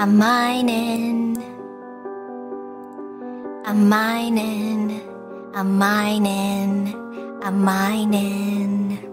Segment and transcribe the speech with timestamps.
[0.00, 1.36] I'm mining.
[3.64, 5.02] I'm mining.
[5.54, 6.94] I'm mining.
[7.42, 9.04] I'm mining.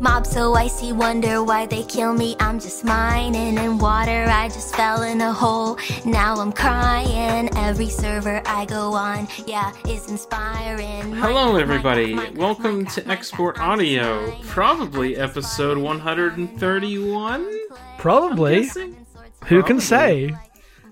[0.00, 2.34] Mob so icy, wonder why they kill me.
[2.40, 4.24] I'm just mining in water.
[4.28, 5.78] I just fell in a hole.
[6.04, 7.48] Now I'm crying.
[7.56, 11.12] Every server I go on, yeah, is inspiring.
[11.12, 12.16] Hello, everybody.
[12.34, 17.57] Welcome to Export Audio, probably episode 131.
[17.98, 18.62] Probably.
[18.62, 19.06] guessing?
[19.46, 19.80] Who can Probably.
[19.80, 20.34] say?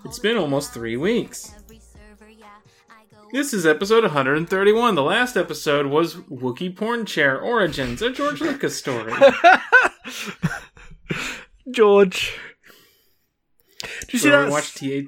[0.05, 1.53] It's been almost three weeks.
[3.33, 4.95] This is episode 131.
[4.95, 9.13] The last episode was Wookiee Porn Chair Origins, a George Lucas story.
[11.71, 12.39] George.
[14.03, 14.49] Did you see that?
[14.51, 15.01] watched TA.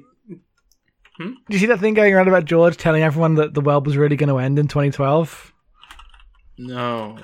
[1.17, 1.31] Hmm?
[1.47, 3.97] Did you see that thing going around about George telling everyone that the world was
[3.97, 5.53] really going to end in 2012?
[6.57, 7.17] No.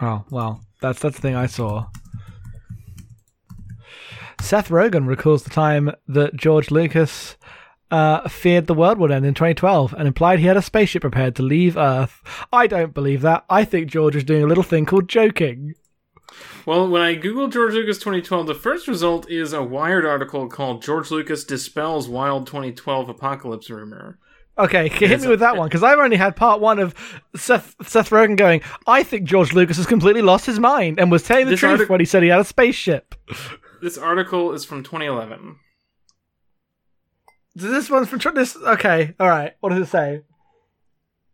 [0.00, 1.86] Oh well, that's that's the thing I saw.
[4.46, 7.36] Seth Rogen recalls the time that George Lucas
[7.90, 11.34] uh, feared the world would end in 2012 and implied he had a spaceship prepared
[11.34, 12.22] to leave Earth.
[12.52, 13.44] I don't believe that.
[13.50, 15.74] I think George is doing a little thing called joking.
[16.64, 20.80] Well, when I googled George Lucas 2012, the first result is a Wired article called
[20.80, 24.18] George Lucas Dispels Wild 2012 Apocalypse Rumor.
[24.58, 26.94] Okay, hit me with that one because I've only had part one of
[27.34, 28.62] Seth Seth Rogen going.
[28.86, 31.72] I think George Lucas has completely lost his mind and was telling the This truth
[31.72, 33.14] artic- when he said he had a spaceship.
[33.82, 35.56] This article is from 2011.
[37.54, 38.56] This one's from this.
[38.56, 39.54] Okay, all right.
[39.60, 40.22] What does it say?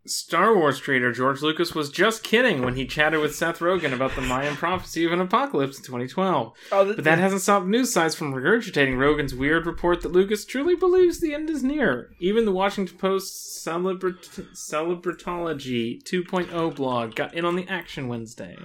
[0.05, 4.15] Star Wars creator George Lucas was just kidding when he chatted with Seth Rogen about
[4.15, 6.53] the Mayan prophecy of an apocalypse in 2012.
[6.73, 10.75] Oh, But that hasn't stopped news sites from regurgitating Rogen's weird report that Lucas truly
[10.75, 12.09] believes the end is near.
[12.19, 18.57] Even the Washington Post Celebrit- Celebritology 2.0 blog got in on the action Wednesday.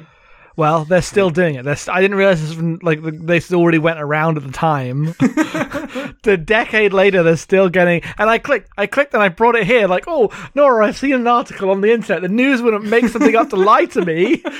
[0.59, 1.64] Well, they're still doing it.
[1.64, 5.05] They're st- I didn't realize this was like they already went around at the time.
[6.25, 8.03] the decade later, they're still getting.
[8.19, 9.86] And I clicked, I clicked, and I brought it here.
[9.86, 12.23] Like, oh, Nora, I've seen an article on the internet.
[12.23, 14.42] The news wouldn't make something up to lie to me.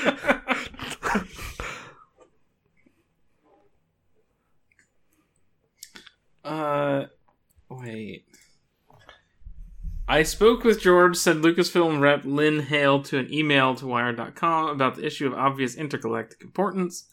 [6.41, 7.05] Uh,
[7.69, 8.28] wait.
[10.09, 14.95] I spoke with George, said Lucasfilm rep Lynn Hale to an email to Wired.com about
[14.95, 17.05] the issue of obvious intergalactic importance.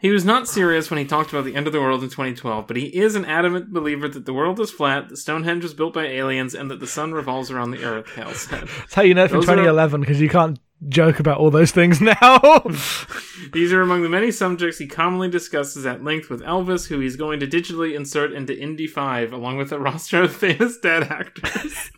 [0.00, 2.66] He was not serious when he talked about the end of the world in 2012,
[2.66, 5.94] but he is an adamant believer that the world is flat, that Stonehenge was built
[5.94, 8.66] by aliens, and that the sun revolves around the earth, Hale said.
[8.66, 10.58] That's how you know from Those 2011 because you can't
[10.88, 12.40] joke about all those things now.
[13.52, 17.16] These are among the many subjects he commonly discusses at length with Elvis, who he's
[17.16, 21.90] going to digitally insert into Indy 5, along with a roster of famous dead actors.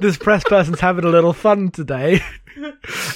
[0.00, 2.20] this press person's having a little fun today.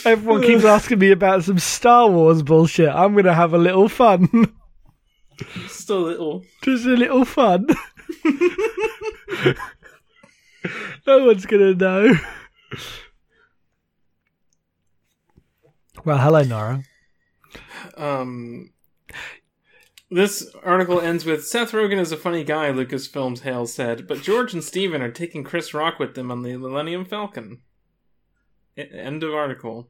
[0.05, 2.89] Everyone keeps asking me about some Star Wars bullshit.
[2.89, 4.55] I'm gonna have a little fun.
[5.37, 6.45] Just a little.
[6.63, 7.67] Just a little fun.
[11.07, 12.15] no one's gonna know.
[16.07, 16.85] Well, hello, Nora.
[17.97, 18.71] Um,
[20.09, 24.55] this article ends with Seth Rogen is a funny guy, Lucasfilms Hale said, but George
[24.55, 27.59] and Steven are taking Chris Rock with them on the Millennium Falcon.
[28.77, 29.89] End of article.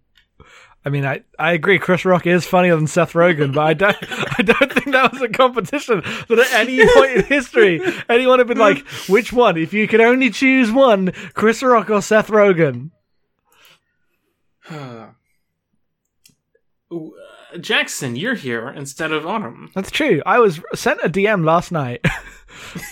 [0.87, 1.79] I mean, I, I agree.
[1.79, 3.97] Chris Rock is funnier than Seth Rogen, but I don't
[4.39, 8.49] I don't think that was a competition that at any point in history anyone had
[8.49, 9.59] been like, which one?
[9.59, 12.91] If you could only choose one, Chris Rock or Seth Rogen.
[16.91, 19.71] Uh, Jackson, you're here instead of Autumn.
[19.75, 20.23] That's true.
[20.27, 22.05] I was sent a DM last night.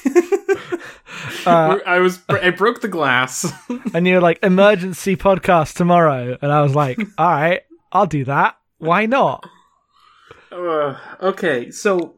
[1.46, 3.50] uh, I was I broke the glass.
[3.94, 7.62] and you're like emergency podcast tomorrow and i was like all right
[7.92, 9.44] i'll do that why not
[10.52, 12.14] Uh, okay, so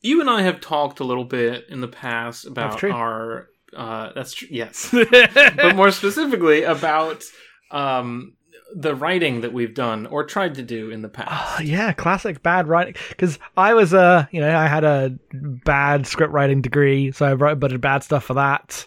[0.00, 4.32] you and I have talked a little bit in the past about our uh, that's
[4.32, 4.48] true.
[4.50, 7.22] Yes, but more specifically about
[7.70, 8.34] um,
[8.74, 11.30] the writing that we've done or tried to do in the past.
[11.30, 16.06] Oh, yeah classic bad writing because i was uh you know i had a bad
[16.06, 18.86] script writing degree so i wrote a bunch of bad stuff for that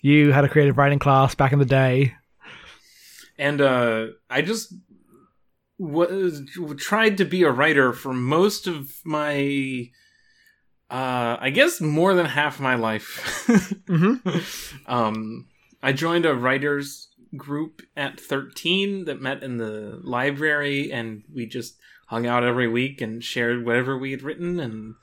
[0.00, 2.14] you had a creative writing class back in the day
[3.40, 4.74] and uh, I just
[5.78, 6.42] was
[6.76, 9.90] tried to be a writer for most of my.
[10.90, 13.46] Uh, I guess more than half my life.
[13.88, 14.92] mm-hmm.
[14.92, 15.46] um,
[15.82, 21.76] I joined a writers group at 13 that met in the library, and we just
[22.06, 24.94] hung out every week and shared whatever we had written, and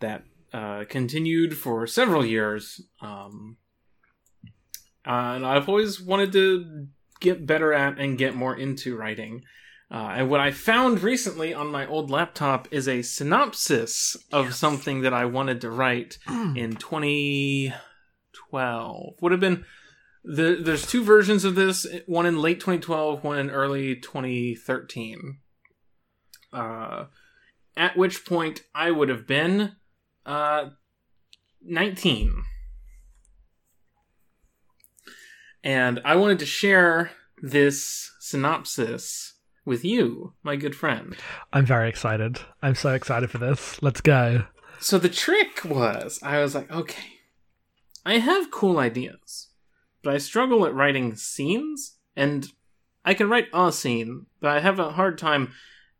[0.00, 2.80] that uh, continued for several years.
[3.00, 3.58] Um,
[5.04, 6.88] and I've always wanted to
[7.20, 9.44] get better at and get more into writing.
[9.90, 15.02] Uh, and what I found recently on my old laptop is a synopsis of something
[15.02, 19.14] that I wanted to write in 2012.
[19.20, 19.66] Would have been
[20.24, 25.38] the, there's two versions of this, one in late 2012, one in early 2013.
[26.52, 27.06] Uh,
[27.76, 29.76] at which point I would have been
[30.26, 30.70] uh,
[31.62, 32.44] 19.
[35.64, 39.34] And I wanted to share this synopsis
[39.64, 41.16] with you, my good friend.
[41.52, 42.40] I'm very excited.
[42.62, 43.80] I'm so excited for this.
[43.82, 44.44] Let's go.
[44.80, 47.20] So the trick was, I was like, okay,
[48.04, 49.48] I have cool ideas,
[50.02, 52.46] but I struggle at writing scenes, and
[53.04, 55.52] I can write a scene, but I have a hard time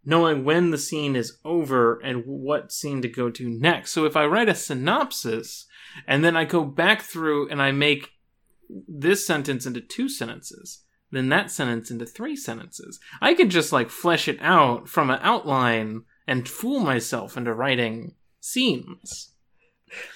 [0.04, 3.92] knowing when the scene is over and what scene to go to next.
[3.92, 5.66] So if I write a synopsis,
[6.06, 8.10] and then I go back through and I make
[8.88, 12.98] this sentence into two sentences, then that sentence into three sentences.
[13.20, 18.14] I could just like flesh it out from an outline and fool myself into writing
[18.40, 19.31] scenes.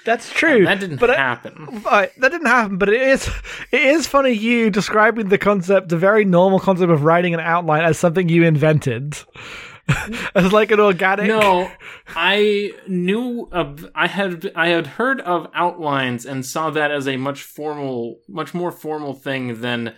[0.05, 0.65] That's true.
[0.65, 1.83] that didn't but I- happen.
[1.85, 3.29] Right, that didn't happen, but it is
[3.73, 7.85] it is funny you describing the concept, the very normal concept of writing an outline
[7.85, 9.17] as something you invented.
[10.35, 11.71] as like an organic No,
[12.09, 13.87] I knew of.
[13.95, 18.53] I had I had heard of outlines and saw that as a much formal, much
[18.53, 19.95] more formal thing than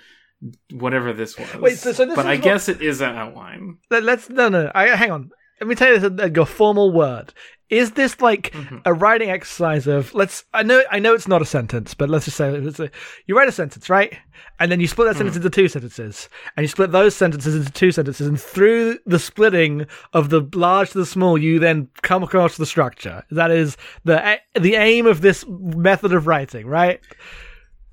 [0.72, 1.54] whatever this was.
[1.56, 3.78] Wait, so- so this but I what- guess it is an outline.
[3.90, 4.70] Let, us no no.
[4.74, 5.30] I, hang on.
[5.60, 7.32] Let me tell you this uh, a, a formal word.
[7.70, 8.78] Is this like Mm-hmm.
[8.86, 10.44] a writing exercise of let's?
[10.54, 12.90] I know I know it's not a sentence, but let's just say a,
[13.26, 14.16] you write a sentence, right?
[14.58, 15.18] And then you split that Mm.
[15.18, 19.18] sentence into two sentences, and you split those sentences into two sentences, and through the
[19.18, 23.22] splitting of the large to the small, you then come across the structure.
[23.30, 27.00] That is the the aim of this method of writing, right?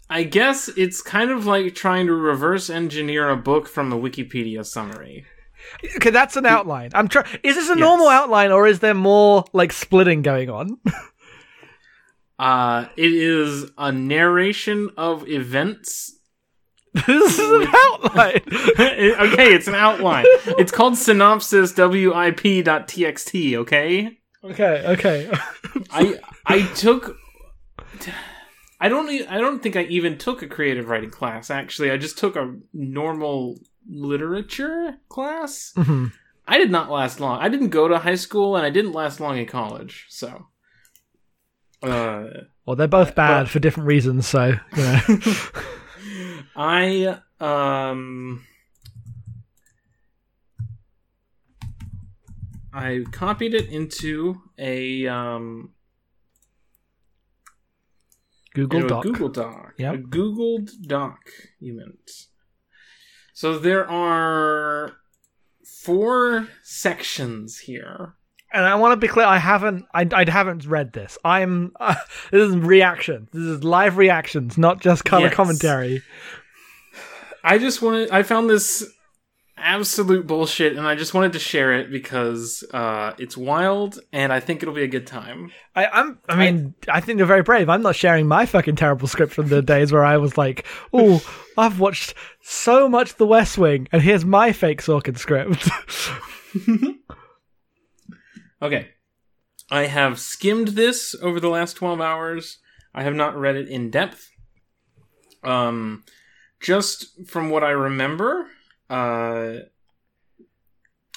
[0.09, 4.63] I guess it's kind of like trying to reverse engineer a book from a Wikipedia
[4.65, 5.25] summary.
[5.97, 6.91] Okay, that's an outline.
[6.93, 7.27] I'm trying.
[7.43, 10.77] Is this a normal outline, or is there more like splitting going on?
[12.37, 16.15] Uh, it is a narration of events
[17.07, 18.41] this is an outline.
[18.79, 20.23] okay, it's an outline.
[20.57, 24.17] It's called synopsis wip.txt, okay?
[24.41, 25.29] Okay, okay.
[25.91, 27.17] I I took
[28.79, 31.91] I don't I don't think I even took a creative writing class actually.
[31.91, 35.73] I just took a normal literature class.
[35.75, 36.11] Mhm.
[36.47, 37.39] I did not last long.
[37.39, 40.05] I didn't go to high school and I didn't last long in college.
[40.09, 40.47] So
[41.83, 42.25] uh
[42.65, 44.99] Well, they're both bad for different reasons, so you know.
[46.55, 48.43] I um
[52.73, 55.71] I copied it into a um
[58.53, 59.05] Google into Doc.
[59.05, 59.73] a Google Doc.
[59.77, 59.93] Yep.
[59.93, 61.19] A Googled Doc,
[61.59, 62.11] you meant.
[63.35, 64.93] So there are
[65.83, 68.13] four sections here.
[68.53, 71.17] And I want to be clear, I haven't, I, I haven't read this.
[71.25, 71.95] I'm, uh,
[72.31, 73.27] this is reaction.
[73.33, 75.33] This is live reactions, not just color Yes.
[75.35, 76.01] commentary.
[77.43, 78.89] I just wanted I found this
[79.57, 84.41] absolute bullshit and I just wanted to share it because uh it's wild and I
[84.41, 85.51] think it'll be a good time.
[85.75, 87.69] I, I'm, I mean, I, think you're very brave.
[87.69, 91.21] I'm not sharing my fucking terrible script from the days where I was like, oh,
[91.57, 95.69] I've watched so much The West Wing, and here's my fake Sorkin script.
[98.61, 98.89] Okay.
[99.69, 102.59] I have skimmed this over the last 12 hours.
[102.93, 104.31] I have not read it in depth.
[105.43, 106.03] Um
[106.59, 108.47] just from what I remember,
[108.89, 109.53] uh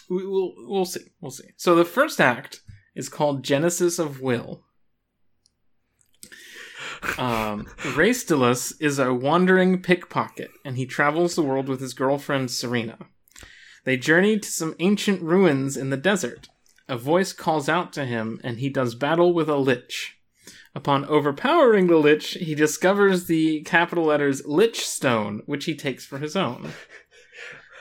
[0.08, 1.12] we, we'll we'll see.
[1.20, 1.50] We'll see.
[1.56, 2.60] So the first act
[2.94, 4.64] is called Genesis of Will.
[7.16, 12.98] Um, Raestalus is a wandering pickpocket, and he travels the world with his girlfriend Serena.
[13.84, 16.48] They journey to some ancient ruins in the desert.
[16.88, 20.16] A voice calls out to him, and he does battle with a lich.
[20.74, 26.18] Upon overpowering the lich, he discovers the capital letters Lich Stone, which he takes for
[26.18, 26.72] his own.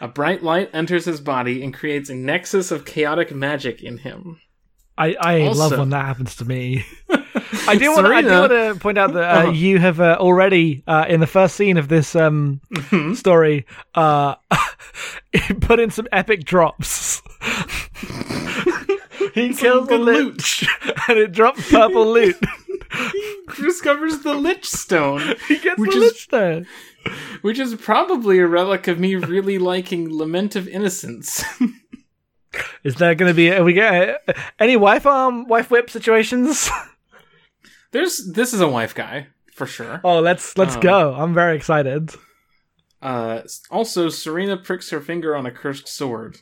[0.02, 4.40] A bright light enters his body and creates a nexus of chaotic magic in him.
[4.98, 6.84] I, I love when that happens to me.
[7.68, 8.08] I do want.
[8.08, 9.52] I do want to point out that uh, Uh-huh.
[9.52, 13.14] you have uh, already uh, in the first scene of this um, Mm-hmm.
[13.14, 14.36] story uh,
[15.62, 17.22] put in some epic drops.
[19.34, 20.38] he kills the loot.
[20.38, 20.66] lich,
[21.08, 22.36] and it drops purple loot.
[22.92, 26.66] He discovers the Lich Stone, he gets the lich there.
[27.42, 31.44] which is probably a relic of me really liking Lament of Innocence.
[32.84, 33.52] Is that going to be?
[33.52, 34.26] Are we get
[34.60, 36.70] any wife arm, wife whip situations?
[37.92, 40.02] There's this is a wife guy for sure.
[40.04, 41.14] oh, let's let's Um, go!
[41.14, 42.12] I'm very excited.
[43.02, 46.38] Uh, also, Serena pricks her finger on a cursed sword.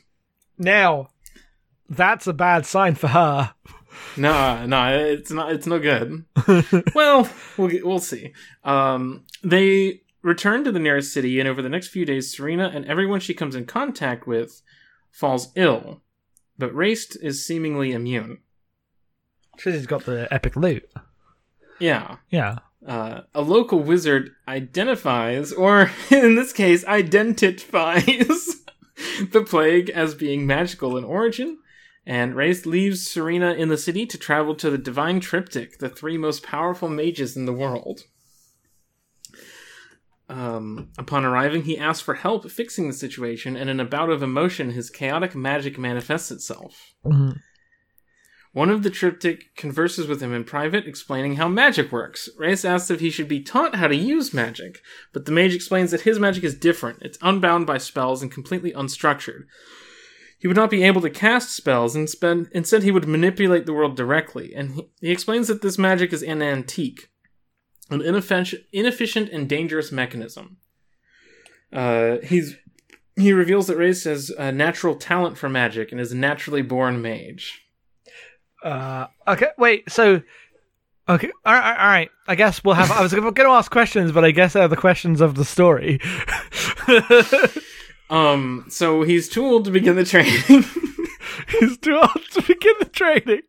[0.58, 1.10] Now,
[1.88, 3.52] that's a bad sign for her.
[4.16, 5.52] No, no, it's not.
[5.52, 6.24] It's no good.
[6.94, 8.32] well, we'll we'll see.
[8.64, 12.84] Um, they return to the nearest city, and over the next few days, Serena and
[12.86, 14.60] everyone she comes in contact with
[15.12, 16.02] falls ill,
[16.58, 18.38] but Raced is seemingly immune.
[19.56, 20.90] She's got the epic loot.
[21.78, 22.16] Yeah.
[22.28, 22.58] Yeah.
[22.84, 28.04] Uh, a local wizard identifies, or in this case, identifies
[29.30, 31.58] the plague as being magical in origin,
[32.04, 36.18] and Race leaves Serena in the city to travel to the Divine Triptych, the three
[36.18, 38.02] most powerful mages in the world.
[40.28, 44.22] Um, upon arriving, he asks for help fixing the situation, and in a bout of
[44.22, 46.94] emotion, his chaotic magic manifests itself.
[47.04, 47.40] Mhm.
[48.52, 52.28] One of the triptych converses with him in private, explaining how magic works.
[52.38, 54.80] Reyes asks if he should be taught how to use magic,
[55.12, 57.00] but the mage explains that his magic is different.
[57.02, 59.42] It's unbound by spells and completely unstructured.
[60.38, 63.74] He would not be able to cast spells, and spend, instead he would manipulate the
[63.74, 64.54] world directly.
[64.54, 67.10] And he, he explains that this magic is an antique,
[67.90, 70.58] an inefficient, inefficient and dangerous mechanism.
[71.72, 72.56] Uh, he's
[73.16, 77.00] he reveals that Reyes has a natural talent for magic and is a naturally born
[77.00, 77.62] mage.
[78.62, 79.90] Uh, okay, wait.
[79.90, 80.20] So,
[81.08, 82.10] okay, all right, all right.
[82.28, 82.90] I guess we'll have.
[82.90, 86.00] I was going to ask questions, but I guess they're the questions of the story.
[88.08, 90.42] Um, so he's too old to begin the training.
[91.48, 93.42] He's too old to begin the training.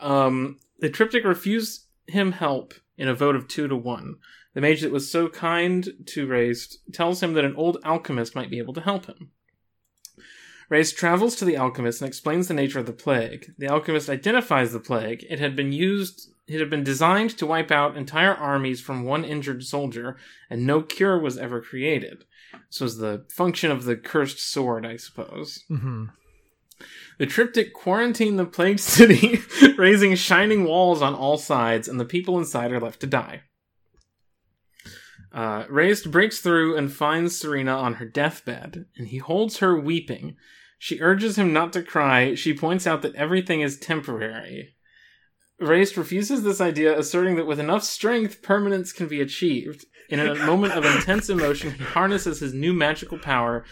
[0.00, 4.16] um, the triptych refused him help in a vote of two to one.
[4.54, 8.50] The mage that was so kind to Race tells him that an old alchemist might
[8.50, 9.30] be able to help him.
[10.68, 13.52] Race travels to the alchemist and explains the nature of the plague.
[13.58, 15.24] The alchemist identifies the plague.
[15.28, 19.24] It had been used it had been designed to wipe out entire armies from one
[19.24, 20.16] injured soldier,
[20.50, 22.24] and no cure was ever created.
[22.68, 25.64] This was the function of the cursed sword, I suppose.
[25.70, 26.06] Mm-hmm.
[27.22, 29.38] The triptych quarantine the plagued city,
[29.78, 33.42] raising shining walls on all sides, and the people inside are left to die.
[35.32, 40.34] Uh, Raised breaks through and finds Serena on her deathbed, and he holds her weeping.
[40.80, 42.34] She urges him not to cry.
[42.34, 44.74] She points out that everything is temporary.
[45.60, 49.84] Raised refuses this idea, asserting that with enough strength, permanence can be achieved.
[50.08, 53.64] In a moment of intense emotion, he harnesses his new magical power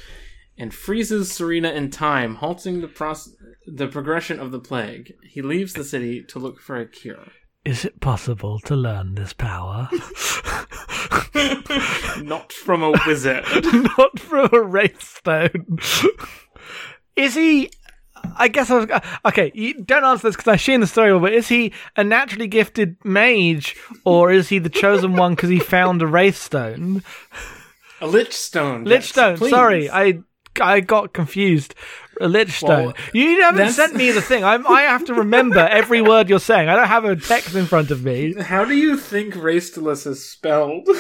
[0.60, 3.34] and freezes Serena in time, halting the, pros-
[3.66, 5.14] the progression of the plague.
[5.24, 7.28] He leaves the city to look for a cure.
[7.64, 9.88] Is it possible to learn this power?
[12.22, 13.44] Not from a wizard.
[13.98, 15.78] Not from a wraithstone.
[17.16, 17.70] Is he?
[18.36, 19.50] I guess I was okay.
[19.54, 22.96] You don't answer this because I've seen the story, but is he a naturally gifted
[23.02, 27.02] mage, or is he the chosen one because he found a wraithstone?
[28.02, 28.86] A lich stone.
[28.86, 29.38] yes, Lichstone.
[29.38, 29.50] please.
[29.50, 30.20] Sorry, I
[30.61, 31.75] I got confused.
[32.21, 32.87] Lichstone.
[32.87, 34.45] Well, you haven't that's- sent me the thing.
[34.45, 36.69] I'm, I have to remember every word you're saying.
[36.69, 38.35] I don't have a text in front of me.
[38.35, 40.88] How do you think Raestalus is spelled?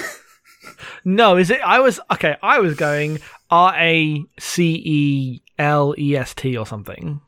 [1.04, 1.60] No, is it?
[1.64, 2.36] I was okay.
[2.42, 3.18] I was going
[3.50, 7.20] R A C E L E S T or something.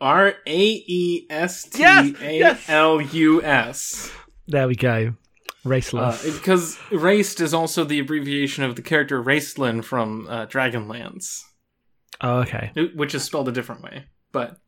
[0.00, 2.58] R A E S T A.
[2.68, 4.12] L U S.
[4.46, 5.14] There we go.
[5.64, 6.24] Raceless.
[6.34, 11.40] Because Raced is also the abbreviation of the character Raistlin from uh, Dragonlance.
[12.20, 12.70] oh, okay.
[12.94, 14.04] which is spelled a different way.
[14.32, 14.58] But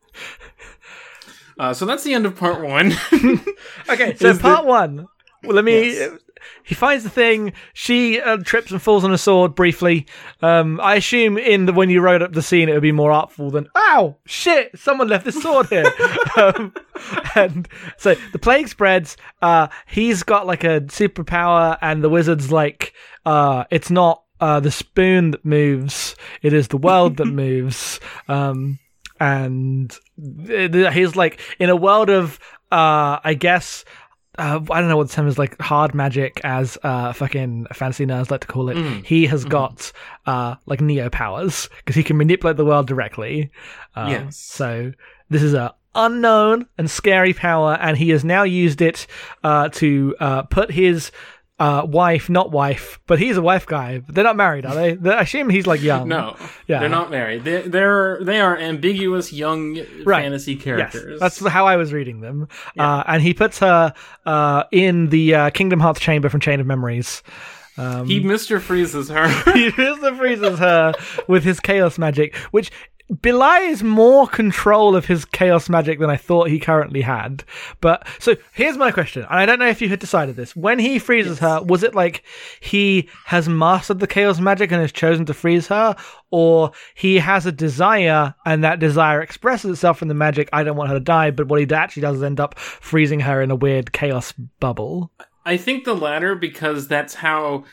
[1.59, 2.93] uh, so that's the end of part one.
[3.89, 5.07] Okay, so part the- one.
[5.43, 5.91] Well, let me.
[5.93, 6.19] Yes.
[6.63, 7.53] He finds the thing.
[7.73, 10.05] She uh, trips and falls on a sword briefly.
[10.41, 13.11] Um, I assume in the when you wrote up the scene, it would be more
[13.11, 14.77] artful than "Ow, shit!
[14.77, 15.91] Someone left this sword here."
[16.37, 16.73] um,
[17.35, 17.67] and
[17.97, 19.17] so the plague spreads.
[19.41, 22.93] Uh, he's got like a superpower, and the wizard's like,
[23.25, 28.79] uh, "It's not uh, the spoon that moves; it is the world that moves." Um,
[29.19, 29.97] and
[30.45, 32.39] th- he's like in a world of
[32.71, 33.83] uh i guess
[34.37, 38.05] uh, I don't know what the term is like hard magic as uh fucking fantasy
[38.05, 38.77] nerds like to call it.
[39.05, 39.91] He has got
[40.25, 43.51] uh like neo powers because he can manipulate the world directly.
[43.95, 44.37] Um, Yes.
[44.37, 44.91] So
[45.29, 49.07] this is a unknown and scary power, and he has now used it
[49.43, 51.11] uh to uh put his
[51.59, 54.01] uh wife, not wife, but he's a wife guy.
[54.07, 54.93] They're not married, are they?
[54.93, 56.07] They- I assume he's like young.
[56.07, 56.35] no,
[56.67, 56.79] Yeah.
[56.81, 57.43] they're not married.
[57.43, 60.21] They're, they're they are ambiguous young Right.
[60.23, 61.19] fantasy Yes, characters.
[61.19, 62.47] that's how I was reading them.
[62.77, 63.93] Uh, and he puts her
[64.25, 67.23] uh, in the uh, Kingdom Hearts chamber from Chain of Memories.
[67.79, 69.27] Um, he Mister freezes her.
[69.53, 70.17] he Mr.
[70.17, 70.93] freezes her
[71.27, 72.71] with his chaos magic, which
[73.21, 77.43] belies more control of his chaos magic than I thought he currently had.
[77.79, 80.55] But so here's my question, and I don't know if you had decided this.
[80.55, 82.23] When he freezes her, was it like
[82.59, 85.95] he has mastered the chaos magic and has chosen to freeze her,
[86.31, 90.49] or he has a desire and that desire expresses itself in the magic?
[90.51, 93.21] I don't want her to die, but what he actually does is end up freezing
[93.21, 95.11] her in a weird chaos bubble.
[95.45, 97.63] I think the latter because that's how.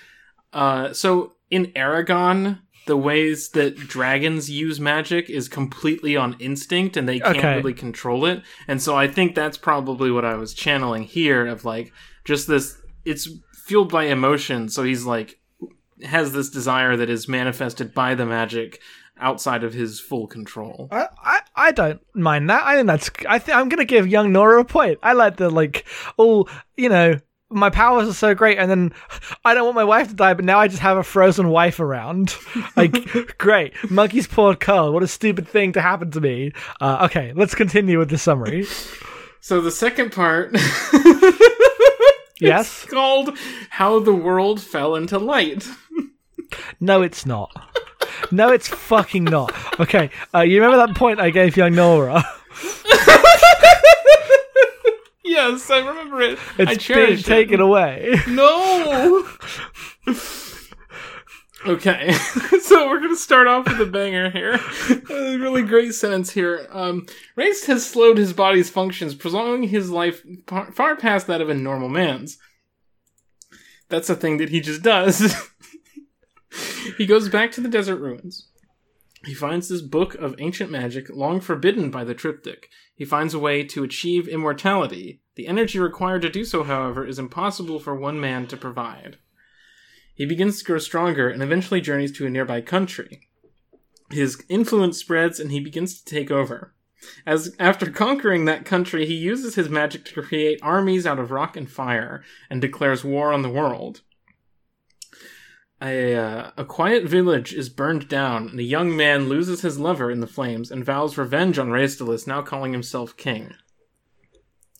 [0.52, 7.08] Uh, so in Eragon, the ways that dragons use magic is completely on instinct and
[7.08, 7.56] they can't Okay.
[7.56, 8.42] really control it.
[8.68, 11.92] And so I think that's probably what I was channeling here of like
[12.24, 13.28] just this it's
[13.66, 14.68] fueled by emotion.
[14.68, 15.38] So he's like
[16.02, 18.80] has this desire that is manifested by the magic
[19.18, 20.88] outside of his full control.
[20.90, 22.64] I, I, I don't mind that.
[22.64, 23.10] I think that's.
[23.28, 24.98] I think I'm gonna give young Nora a point.
[25.02, 25.86] I like the like.
[26.18, 27.20] Oh, you know,
[27.54, 28.92] my powers are so great, and then
[29.44, 31.80] I don't want my wife to die, but now I just have a frozen wife
[31.80, 32.34] around.
[32.76, 33.72] Like, great.
[33.90, 34.92] Monkey's paw curl.
[34.92, 36.52] What a stupid thing to happen to me.
[36.80, 38.64] Uh, okay, let's continue with the summary.
[39.40, 40.56] So the second part
[42.40, 42.84] Yes.
[42.86, 43.38] called
[43.70, 45.68] How the World Fell into Light.
[46.80, 47.50] No, it's not.
[48.32, 49.54] No, it's fucking not.
[49.78, 52.24] Okay, uh, you remember that point I gave young Nora?
[55.34, 56.38] Yes, I remember it.
[56.58, 57.24] I It's being cherish it.
[57.26, 58.14] taken away.
[58.28, 59.28] No.
[61.66, 62.12] okay,
[62.62, 64.54] so we're gonna start off with a banger here.
[65.10, 66.68] A really great sentence here.
[66.70, 71.48] Um, Race has slowed his body's functions, prolonging his life par- far past that of
[71.48, 72.38] a normal man's.
[73.88, 75.34] That's a thing that he just does.
[76.96, 78.48] he goes back to the desert ruins.
[79.24, 82.68] He finds this book of ancient magic, long forbidden by the triptych.
[82.94, 85.20] He finds a way to achieve immortality.
[85.36, 89.18] The energy required to do so, however, is impossible for one man to provide.
[90.14, 93.28] He begins to grow stronger and eventually journeys to a nearby country.
[94.10, 96.74] His influence spreads and he begins to take over.
[97.26, 101.56] As after conquering that country, he uses his magic to create armies out of rock
[101.56, 104.02] and fire and declares war on the world.
[105.82, 110.10] A, uh, a quiet village is burned down, and a young man loses his lover
[110.10, 113.52] in the flames and vows revenge on Raistless, now calling himself king.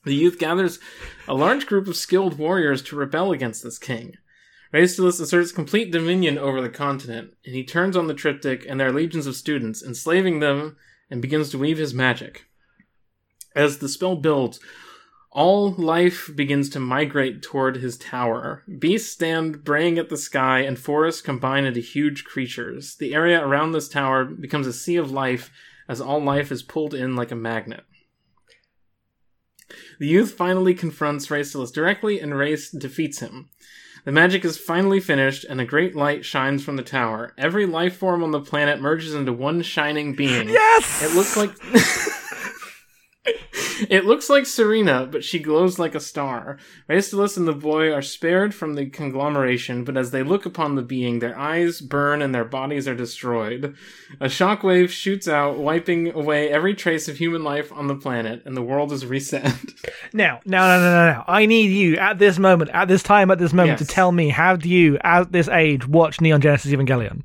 [0.04, 0.78] The youth gathers
[1.26, 4.14] a large group of skilled warriors to rebel against this king.
[4.72, 8.92] Raistless asserts complete dominion over the continent, and he turns on the triptych and their
[8.92, 10.76] legions of students, enslaving them,
[11.10, 12.46] and begins to weave his magic.
[13.54, 14.58] As the spell builds,
[15.30, 18.62] all life begins to migrate toward his tower.
[18.78, 22.96] Beasts stand braying at the sky, and forests combine into huge creatures.
[22.96, 25.50] The area around this tower becomes a sea of life
[25.88, 27.84] as all life is pulled in like a magnet.
[29.98, 33.48] The youth finally confronts Raceless directly, and Race defeats him.
[34.04, 37.32] The magic is finally finished, and a great light shines from the tower.
[37.38, 40.48] Every life form on the planet merges into one shining being.
[40.50, 41.02] Yes.
[41.02, 41.52] It looks like
[43.90, 46.58] It looks like Serena, but she glows like a star.
[46.88, 50.82] Raistless and the boy are spared from the conglomeration, but as they look upon the
[50.82, 53.74] being, their eyes burn and their bodies are destroyed.
[54.20, 58.56] A shockwave shoots out, wiping away every trace of human life on the planet, and
[58.56, 59.52] the world is reset.
[60.12, 61.24] Now, now, no, no, no, no.
[61.26, 63.88] I need you at this moment, at this time, at this moment, Yes.
[63.88, 67.22] to tell me have you, at this age, watched Neon Genesis Evangelion?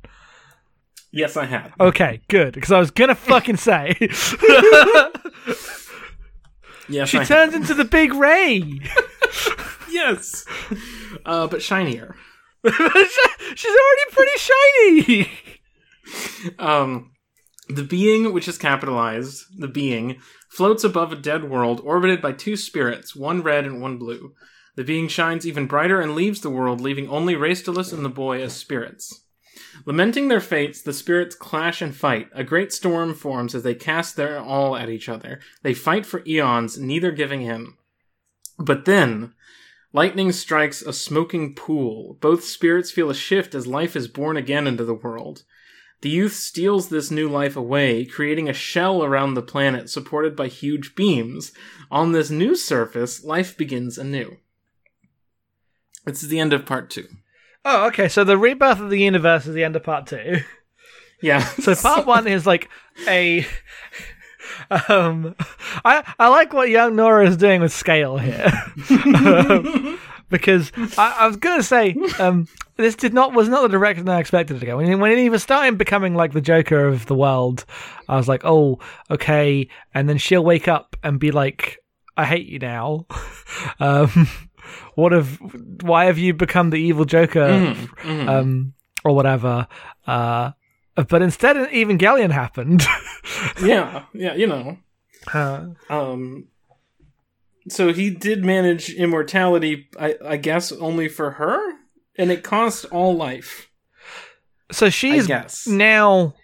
[1.12, 1.72] yes, I have.
[1.78, 3.94] Okay, good, because I was gonna fucking say
[6.90, 8.80] Yes, she turns into the big Rei.
[9.90, 10.44] Yes.
[11.24, 12.14] Uh, but shinier.
[12.64, 15.30] She's already pretty shiny.
[16.58, 17.12] Um,
[17.68, 22.56] the being, which is capitalized, the being, floats above a dead world orbited by two
[22.56, 24.34] spirits, one red and one blue.
[24.76, 28.42] The being shines even brighter and leaves the world, leaving only Raistless and the boy
[28.42, 29.24] as spirits.
[29.84, 32.28] Lamenting their fates, the spirits clash and fight.
[32.32, 35.40] A great storm forms as they cast their all at each other.
[35.62, 37.74] They fight for eons, neither giving in.
[38.58, 39.34] But then,
[39.92, 42.18] lightning strikes a smoking pool.
[42.20, 45.44] Both spirits feel a shift as life is born again into the world.
[46.02, 50.48] The youth steals this new life away, creating a shell around the planet supported by
[50.48, 51.52] huge beams.
[51.90, 54.38] On this new surface, life begins anew.
[56.06, 57.06] This is the end of part two.
[57.64, 58.08] Oh, okay.
[58.08, 60.40] So the rebirth of the universe is the end of part two.
[61.22, 61.44] Yeah.
[61.60, 62.68] So part one is like
[63.06, 63.46] a.
[64.88, 65.36] Um,
[65.84, 68.50] I I like what young Nora is doing with scale here,
[68.90, 74.08] Um, because I, I was gonna say um, this did not was not the direction
[74.08, 74.76] I expected it to go.
[74.76, 77.64] When he, when he was starting becoming like the Joker of the world,
[78.08, 78.78] I was like, oh,
[79.10, 81.78] okay, and then she'll wake up and be like,
[82.16, 83.06] I hate you now.
[83.80, 84.28] um,
[84.94, 85.38] what have
[85.82, 87.74] why have you become the evil Joker?
[88.04, 88.28] Mhm.
[88.28, 89.66] um, or whatever.
[90.06, 90.52] Uh,
[91.08, 92.82] but instead, an Evangelion happened.
[93.62, 94.76] yeah, yeah, you know.
[95.32, 96.48] Uh, Um,
[97.68, 101.60] so he did manage immortality, I, I guess, only for her,
[102.16, 103.68] and it cost all life.
[104.72, 105.28] so she's
[105.66, 106.34] now.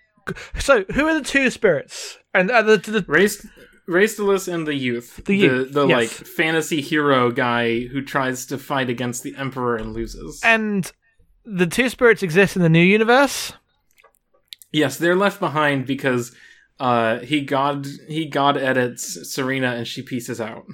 [0.58, 2.18] So who are the two spirits?
[2.34, 3.46] And uh, the, the, Race,
[3.88, 5.96] Raestalus and the youth, The youth, the, yes.
[5.96, 10.40] like fantasy hero guy who tries to fight against the emperor and loses.
[10.44, 10.90] and
[11.44, 13.52] the two spirits exist in the new universe.
[14.72, 16.34] yes, they're left behind because
[16.80, 20.64] uh, he god he god edits Serena and she pieces out.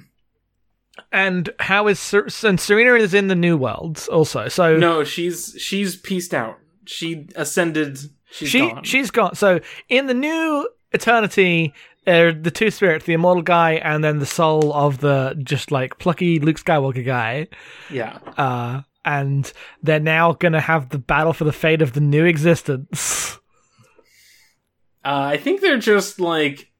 [1.11, 4.47] And how is Ser- and Serena is in the new world also.
[4.47, 6.57] So No, she's she's pieced out.
[6.85, 7.97] She ascended.
[8.31, 8.83] She's she gone.
[8.83, 9.35] she's gone.
[9.35, 11.73] So in the new eternity,
[12.07, 15.97] uh, the two spirits, the immortal guy, and then the soul of the just like
[15.99, 17.47] plucky Luke Skywalker guy.
[17.89, 18.19] yeah.
[18.37, 23.37] Uh, and they're now gonna have the battle for the fate of the new existence.
[25.05, 26.71] Uh, I think they're just like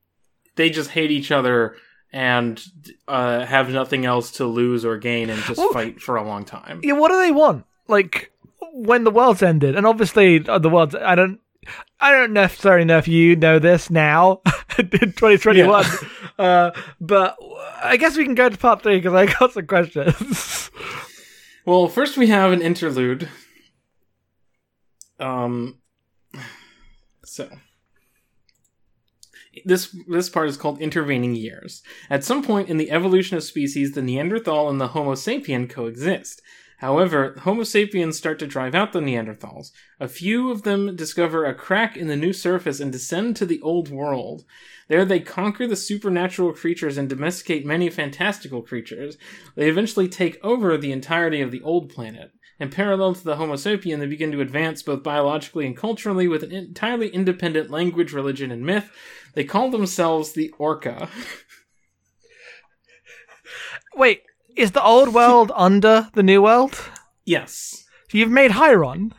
[0.56, 1.76] they just hate each other
[2.12, 2.64] and
[3.08, 6.46] uh, have nothing else to lose or gain and just Well- fight for a long
[6.46, 6.80] time.
[6.84, 7.66] Yeah, what do they want?
[7.88, 8.32] Like
[8.72, 10.96] when the world's ended, and obviously uh, the world's.
[10.96, 11.40] I don't.
[12.04, 14.42] I don't necessarily know if you know this now
[14.78, 15.86] in 2021,
[16.38, 17.38] uh, but
[17.82, 20.70] I guess we can go to part three because I got some questions.
[21.66, 23.30] Well, first we have an interlude.
[25.18, 25.78] Um,
[27.24, 27.50] so
[29.64, 31.82] this this part is called intervening years.
[32.10, 36.42] At some point in the evolution of species, the Neanderthal and the Homo sapien coexist.
[36.84, 39.72] However, Homo sapiens start to drive out the Neanderthals.
[40.02, 43.62] A few of them discover a crack in the new surface and descend to the
[43.62, 44.44] old world.
[44.90, 49.18] There they conquer the supernatural creatures and domesticate many fantastical creatures.
[49.56, 52.34] They eventually take over the entirety of the old planet.
[52.60, 56.44] In parallel to the Homo sapien, they begin to advance both biologically and culturally with
[56.44, 58.92] an entirely independent language, religion, and myth.
[59.36, 61.08] They call themselves the Orca.
[63.96, 64.24] Wait,
[64.56, 66.76] is the old world under the new world?
[67.26, 67.80] yes.
[68.12, 69.12] You've made Hyron.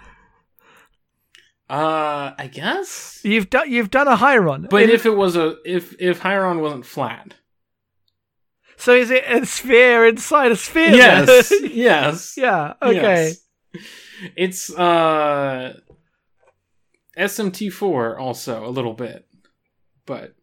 [1.68, 3.20] Uh, I guess.
[3.24, 3.68] You've done.
[3.70, 4.68] You've done a Hyron.
[4.70, 7.34] But In- if it was a if if Hyron wasn't flat,
[8.76, 10.90] so, is it a sphere inside a sphere?
[10.94, 12.74] yes, yes, yeah.
[12.82, 13.32] Okay.
[13.74, 13.82] yes.
[14.36, 15.74] It's uh
[17.18, 19.26] SMT four also a little bit,
[20.06, 20.34] but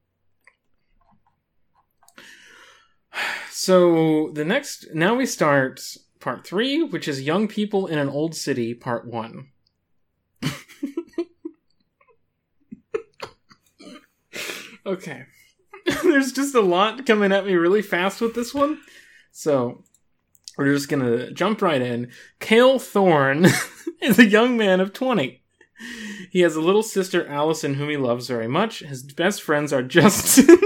[3.51, 5.81] so the next now we start
[6.19, 9.49] part three, which is young people in an old city, part one.
[14.85, 15.25] okay.
[16.03, 18.79] There's just a lot coming at me really fast with this one.
[19.31, 19.83] So
[20.57, 22.11] we're just gonna jump right in.
[22.39, 23.47] Kale Thorne
[24.01, 25.41] is a young man of 20.
[26.29, 28.79] He has a little sister, Allison, whom he loves very much.
[28.79, 30.59] His best friends are Justin,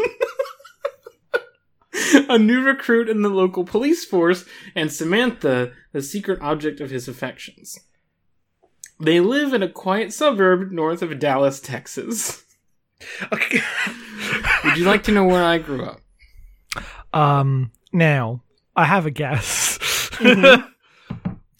[2.29, 7.07] a new recruit in the local police force, and Samantha, the secret object of his
[7.07, 7.79] affections.
[8.99, 12.43] They live in a quiet suburb north of Dallas, Texas.
[13.31, 13.61] Okay.
[14.63, 16.01] Would you like to know where I grew up?
[17.13, 17.71] Um.
[17.91, 18.41] Now,
[18.75, 19.79] I have a guess.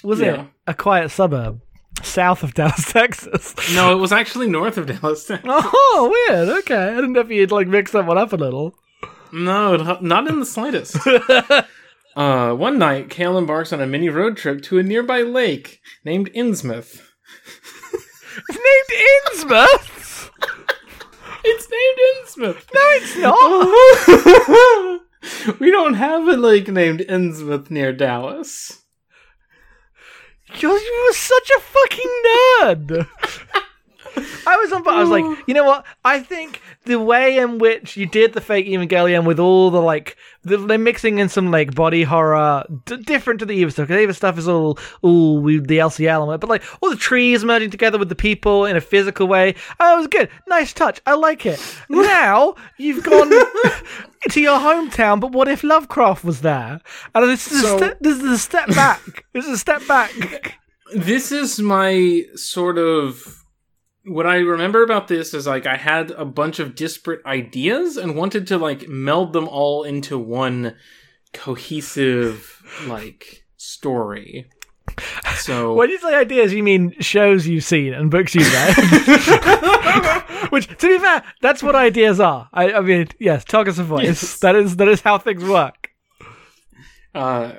[0.03, 1.61] Was it a quiet suburb
[2.03, 3.55] south of Dallas, Texas?
[3.73, 5.49] No, it was actually north of Dallas, Texas.
[5.49, 6.49] Oh, weird.
[6.59, 8.77] Okay, I didn't know if you'd like mix that one up a little.
[9.36, 10.95] No, not- in the slightest.
[12.15, 16.32] uh, one night, Kale embarks on a mini road trip to a nearby lake named
[16.34, 17.02] Innsmouth.
[18.50, 19.91] It's named Innsmouth.
[21.48, 22.65] It's named Innsmouth.
[22.74, 23.15] No, it's
[25.45, 25.60] not.
[25.60, 28.84] we don't have a lake named Innsmouth near Dallas.
[30.58, 33.08] You're, you were such a fucking nerd.
[34.47, 35.86] I was on, I was like, you know what?
[36.04, 40.17] I think the way in which you did the fake Evangelion with all the like,
[40.43, 43.88] the, they're mixing in some like body horror, d- different to the Eva stuff.
[43.88, 47.43] Because Eva stuff is all, ooh, with the LCL element, but like all the trees
[47.43, 49.56] merging together with the people in a physical way.
[49.80, 51.01] Oh, it was good, nice touch.
[51.06, 51.60] I like it.
[51.89, 53.30] now you've gone
[54.30, 56.80] to your hometown, but what if Lovecraft was there?
[57.13, 59.25] And this is So- a step, this is a step back.
[59.34, 60.60] this is a step back.
[60.93, 63.43] This is my sort of.
[64.05, 68.15] What I remember about this is like I had a bunch of disparate ideas and
[68.15, 70.75] wanted to like meld them all into one
[71.33, 74.49] cohesive like story.
[75.37, 78.75] So When you say ideas, you mean shows you've seen and books you've read.
[80.51, 82.47] Which, to be fair, that's what ideas are.
[82.53, 84.05] I, I mean, yes, talk us a voice.
[84.05, 84.39] Yes.
[84.39, 85.89] That is that is how things work.
[87.13, 87.53] Uh,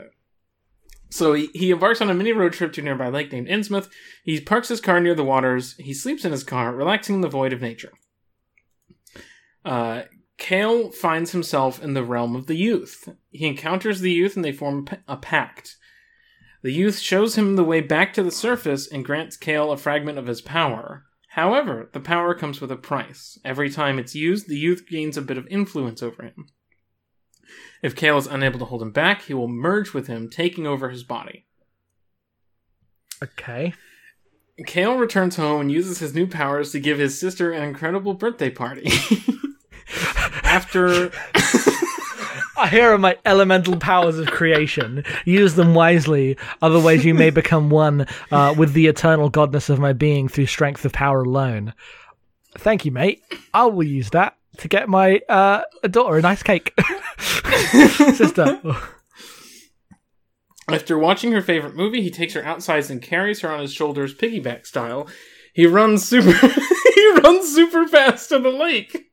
[1.16, 3.88] So he, he embarks on a mini road trip to a nearby lake named Innsmouth.
[4.22, 5.74] He parks his car near the waters.
[5.78, 7.92] He sleeps in his car, relaxing in the void of nature.
[9.64, 10.02] Uh,
[10.36, 13.08] Kale finds himself in the realm of the youth.
[13.30, 15.76] He encounters the youth and they form a pact.
[16.62, 20.18] The youth shows him the way back to the surface and grants Kale a fragment
[20.18, 21.06] of his power.
[21.30, 23.38] However, the power comes with a price.
[23.42, 26.48] Every time it's used, the youth gains a bit of influence over him.
[27.82, 30.90] If Kale is unable to hold him back, he will merge with him, taking over
[30.90, 31.46] his body.
[33.22, 33.74] Okay.
[34.66, 38.50] Kale returns home and uses his new powers to give his sister an incredible birthday
[38.50, 38.90] party.
[40.42, 41.10] After
[42.70, 45.04] Here are my elemental powers of creation.
[45.26, 49.92] Use them wisely, otherwise you may become one uh, with the eternal godness of my
[49.92, 51.74] being through strength of power alone.
[52.56, 53.22] Thank you, mate.
[53.52, 56.72] I will use that to get my uh, daughter a nice cake.
[58.14, 58.60] Sister.
[60.68, 64.14] After watching her favorite movie, he takes her outside and carries her on his shoulders,
[64.14, 65.08] piggyback style.
[65.54, 66.32] He runs super.
[66.94, 69.04] he runs super fast to the lake.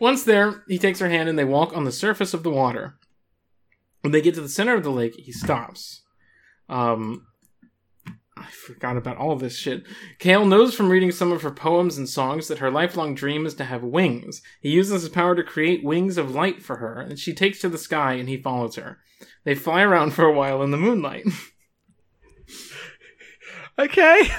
[0.00, 2.98] Once there, he takes her hand and they walk on the surface of the water.
[4.00, 6.02] When they get to the center of the lake, he stops.
[6.68, 7.26] Um,
[8.46, 9.82] I forgot about all this shit.
[10.20, 13.54] Kale knows from reading some of her poems and songs that her lifelong dream is
[13.54, 14.40] to have wings.
[14.60, 17.68] He uses his power to create wings of light for her, and she takes to
[17.68, 18.98] the sky and he follows her.
[19.44, 21.26] They fly around for a while in the moonlight.
[23.78, 24.30] okay.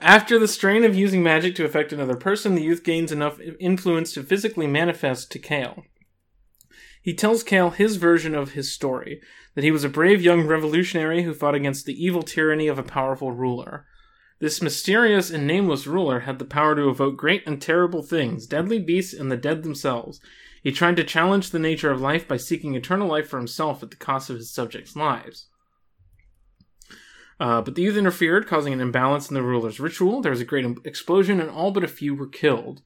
[0.00, 4.12] After the strain of using magic to affect another person, the youth gains enough influence
[4.12, 5.82] to physically manifest to Kale.
[7.02, 9.20] He tells Kale his version of his story
[9.54, 12.82] that he was a brave young revolutionary who fought against the evil tyranny of a
[12.82, 13.86] powerful ruler.
[14.38, 18.78] This mysterious and nameless ruler had the power to evoke great and terrible things, deadly
[18.78, 20.20] beasts, and the dead themselves.
[20.62, 23.90] He tried to challenge the nature of life by seeking eternal life for himself at
[23.90, 25.46] the cost of his subjects' lives.
[27.38, 30.20] Uh, but the youth interfered, causing an imbalance in the ruler's ritual.
[30.20, 32.82] There was a great explosion, and all but a few were killed.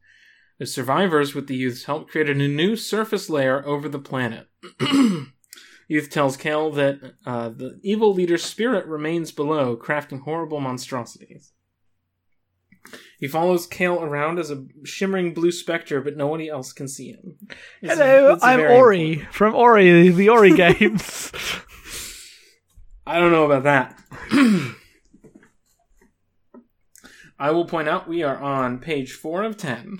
[0.59, 4.49] The survivors, with the youth's help, created a new surface layer over the planet.
[5.89, 11.53] Youth tells Kale that uh, the evil leader's spirit remains below, crafting horrible monstrosities.
[13.19, 17.37] He follows Kale around as a shimmering blue specter, but nobody else can see him.
[17.83, 19.35] It's- Hello, it's I'm Ori important.
[19.35, 21.33] from Ori, the Ori games.
[23.07, 23.99] I don't know about that.
[27.39, 29.99] I will point out we are on page four of ten.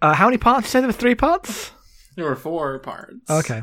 [0.00, 0.66] Uh, how many parts?
[0.66, 1.72] You said there were three parts?
[2.16, 3.28] There were four parts.
[3.30, 3.62] Okay.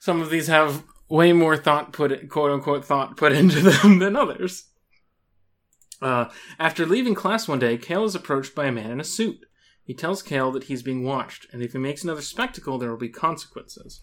[0.00, 4.16] Some of these have way more thought put, quote unquote, thought put into them than
[4.16, 4.64] others.
[6.00, 6.26] Uh,
[6.58, 9.44] after leaving class one day, Kale is approached by a man in a suit.
[9.82, 12.98] He tells Kale that he's being watched, and if he makes another spectacle, there will
[12.98, 14.02] be consequences.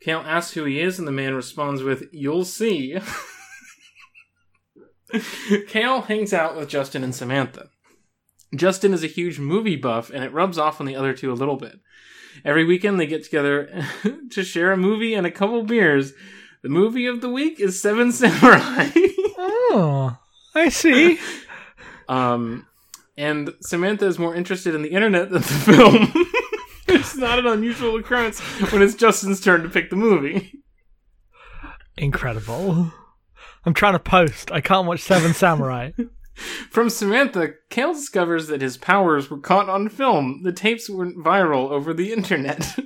[0.00, 2.98] Kale asks who he is, and the man responds with, You'll see.
[5.68, 7.70] Kale hangs out with Justin and Samantha.
[8.54, 11.34] Justin is a huge movie buff, and it rubs off on the other two a
[11.34, 11.80] little bit.
[12.44, 13.86] Every weekend they get together
[14.30, 16.12] to share a movie and a couple beers.
[16.62, 18.88] The movie of the week is Seven Samurai.
[19.38, 20.16] Oh,
[20.54, 21.18] I see.
[22.08, 22.66] um,
[23.16, 26.12] and Samantha is more interested in the internet than the film.
[26.88, 30.62] it's not an unusual occurrence when it's Justin's turn to pick the movie.
[31.96, 32.92] Incredible.
[33.64, 34.50] I'm trying to post.
[34.50, 35.90] I can't watch Seven Samurai.
[36.34, 40.42] From Samantha, Kale discovers that his powers were caught on film.
[40.42, 42.76] The tapes went viral over the internet.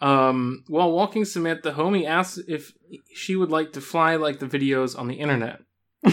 [0.00, 2.72] um, while walking Samantha home, he asks if
[3.12, 5.60] she would like to fly like the videos on the internet.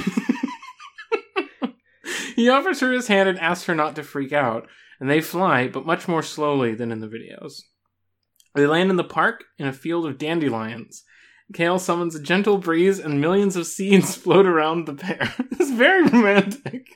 [2.35, 4.67] he offers her his hand and asks her not to freak out,
[4.99, 7.61] and they fly, but much more slowly than in the videos.
[8.55, 11.03] They land in the park in a field of dandelions.
[11.53, 15.33] Kale summons a gentle breeze and millions of seeds float around the pair.
[15.51, 16.87] it's very romantic.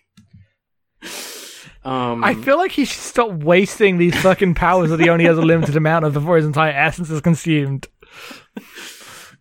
[1.84, 5.38] Um, I feel like he should stop wasting these fucking powers that he only has
[5.38, 7.88] a limited amount of before his entire essence is consumed.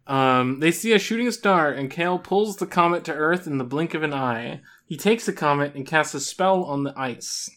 [0.07, 3.65] um, they see a shooting star, and Kale pulls the comet to Earth in the
[3.65, 4.61] blink of an eye.
[4.87, 7.51] He takes the comet and casts a spell on the ice.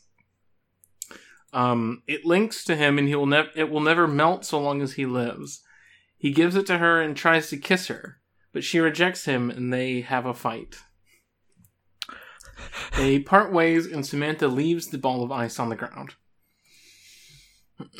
[1.53, 3.49] Um, it links to him, and he will never.
[3.55, 5.61] It will never melt so long as he lives.
[6.21, 8.19] He gives it to her and tries to kiss her,
[8.53, 10.77] but she rejects him, and they have a fight.
[12.95, 16.13] They part ways, and Samantha leaves the ball of ice on the ground.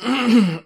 [0.00, 0.64] the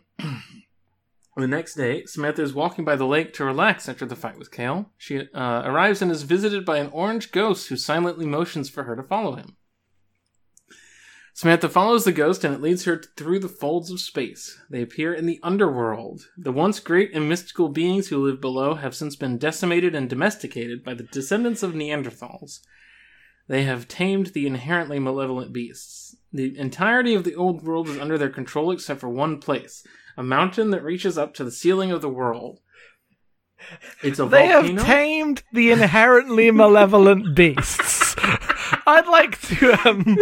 [1.39, 4.91] next day, Samantha is walking by the lake to relax after the fight with Kale.
[4.99, 8.95] She uh, arrives and is visited by an orange ghost who silently motions for her
[8.97, 9.57] to follow him.
[11.37, 14.59] Samantha follows the ghost and it leads her through the folds of space.
[14.71, 16.23] They appear in the underworld.
[16.39, 20.83] The once great and mystical beings who live below have since been decimated and domesticated
[20.83, 22.61] by the descendants of Neanderthals.
[23.49, 26.17] They have tamed the inherently malevolent beasts.
[26.33, 30.23] The entirety of the old world is under their control except for one place a
[30.23, 32.61] mountain that reaches up to the ceiling of the world.
[34.03, 34.77] It's a They volcano.
[34.79, 38.15] have tamed the inherently malevolent beasts.
[38.87, 40.17] I'd like to um,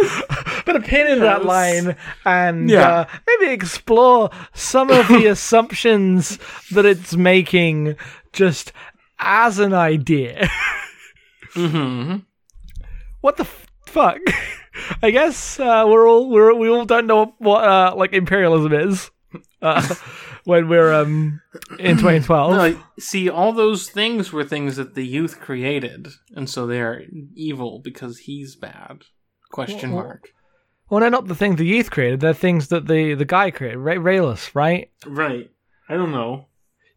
[0.65, 2.89] put a pin in that line and Yeah.
[2.89, 6.37] uh, maybe explore some of the assumptions
[6.71, 7.95] that it's making
[8.33, 8.71] just
[9.19, 10.49] as an idea.
[11.53, 12.17] hmm
[13.21, 14.19] what the f- fuck?
[15.01, 19.09] I guess uh, we're all we're we all don't know what uh, like imperialism is
[19.61, 19.95] uh,
[20.43, 21.41] when we're um
[21.79, 22.51] in 2012.
[22.51, 27.03] No, see, all those things were things that the youth created, and so they are
[27.35, 29.03] evil because he's bad.
[29.49, 30.29] Question Well, mark.
[30.95, 32.21] Well, they're not the things the youth created.
[32.21, 34.89] They're things that the the guy created, Ray- Rayless, right?
[35.05, 35.51] Right.
[35.89, 36.45] I don't know.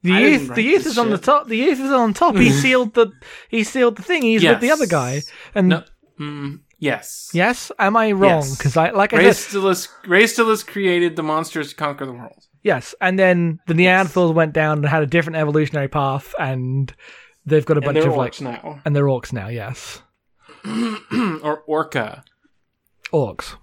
[0.05, 1.49] The I youth, the youth this is on the top.
[1.49, 2.37] The youth is on top.
[2.37, 3.11] He sealed the
[3.49, 4.23] he sealed the thing.
[4.23, 5.23] He's with the other guy.
[5.55, 5.83] And No.
[6.21, 7.31] Mm, yes.
[7.33, 8.43] yes, am I wrong?
[8.43, 8.57] Yes.
[8.57, 12.47] Because I like I said, Raestalus, Raestalus created the monsters to conquer the world.
[12.63, 12.95] yes.
[13.01, 16.95] And then the Neanderthals went down and had a different evolutionary path, and
[17.45, 18.81] they've got a bunch of like orcs now.
[18.85, 19.49] and they're orcs now.
[19.49, 20.03] Yes,
[21.43, 22.23] or orca.
[23.13, 23.57] orcs.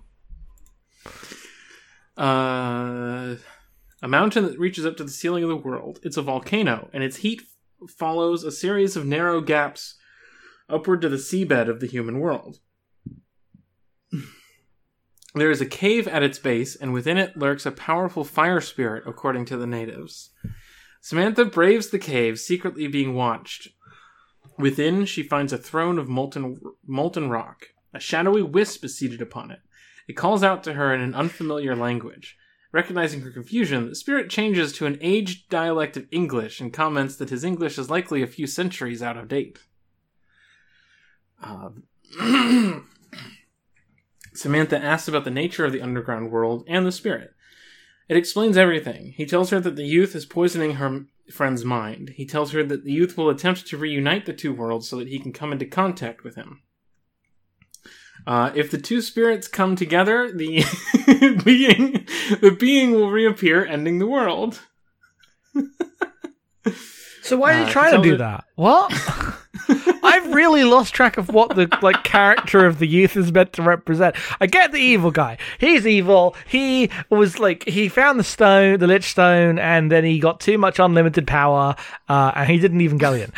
[2.17, 3.35] Uh,
[4.01, 5.99] a mountain that reaches up to the ceiling of the world.
[6.03, 7.43] It's a volcano, and its heat
[7.89, 9.95] follows a series of narrow gaps
[10.69, 12.59] upward to the seabed of the human world.
[15.35, 19.03] There is a cave at its base, and within it lurks a powerful fire spirit,
[19.05, 20.31] according to the natives.
[21.01, 23.67] Samantha braves the cave, secretly being watched.
[24.57, 27.65] Within, she finds a throne of molten molten rock.
[27.93, 29.59] A shadowy wisp is seated upon it.
[30.07, 32.37] It calls out to her in an unfamiliar language.
[32.71, 37.29] Recognizing her confusion, the spirit changes to an aged dialect of English and comments that
[37.29, 39.59] his English is likely a few centuries out of date.
[41.41, 41.69] Uh,
[44.33, 47.33] Samantha asks about the nature of the underground world and the spirit.
[48.09, 49.13] It explains everything.
[49.13, 52.09] He tells her that the youth is poisoning her friend's mind.
[52.15, 55.07] He tells her that the youth will attempt to reunite the two worlds so that
[55.07, 56.61] he can come into contact with him.
[58.27, 60.63] Uh, if the two spirits come together, the
[61.45, 62.05] being
[62.41, 64.59] the being will reappear, ending the world.
[67.21, 68.43] So why are Uh, you trying to do her- that?
[68.55, 68.91] What?
[70.03, 73.63] I've really lost track of what the like character of the youth is meant to
[73.63, 74.15] represent.
[74.39, 75.37] I get the evil guy.
[75.59, 76.35] He's evil.
[76.47, 80.57] He was like he found the stone, the lich stone, and then he got too
[80.59, 81.75] much unlimited power,
[82.07, 83.31] uh, and he didn't even Galleon.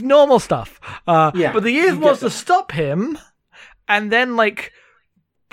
[0.00, 0.80] Normal stuff.
[1.06, 3.18] Uh, Yeah, but the youth wants to stop him,
[3.90, 4.72] and then like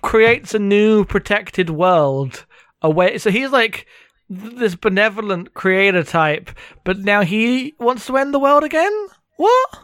[0.01, 2.45] creates a new protected world
[2.81, 3.17] away.
[3.17, 3.87] So he's like
[4.29, 6.51] this benevolent creator type,
[6.85, 8.93] but now he wants to end the world again.
[9.35, 9.79] What?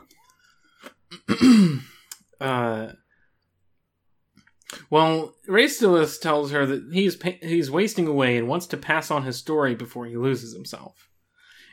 [2.41, 2.91] Uh,
[4.89, 9.23] well, Raestalus tells her that he's pa- he's wasting away and wants to pass on
[9.23, 11.07] his story before he loses himself.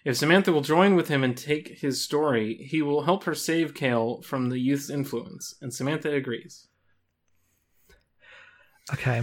[0.05, 3.75] If Samantha will join with him and take his story, he will help her save
[3.75, 6.69] Kale from the youth's influence, and Samantha agrees.
[8.93, 9.23] Okay.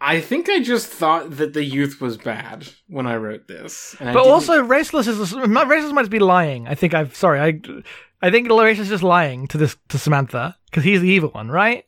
[0.00, 3.96] I think I just thought that the youth was bad when I wrote this.
[4.00, 6.68] And But also, Raestalus is my Raestalus might be lying.
[6.68, 7.40] I think I've sorry.
[7.40, 7.60] I
[8.20, 11.50] I think Raestalus is just lying to this to Samantha because he's the evil one,
[11.50, 11.84] right?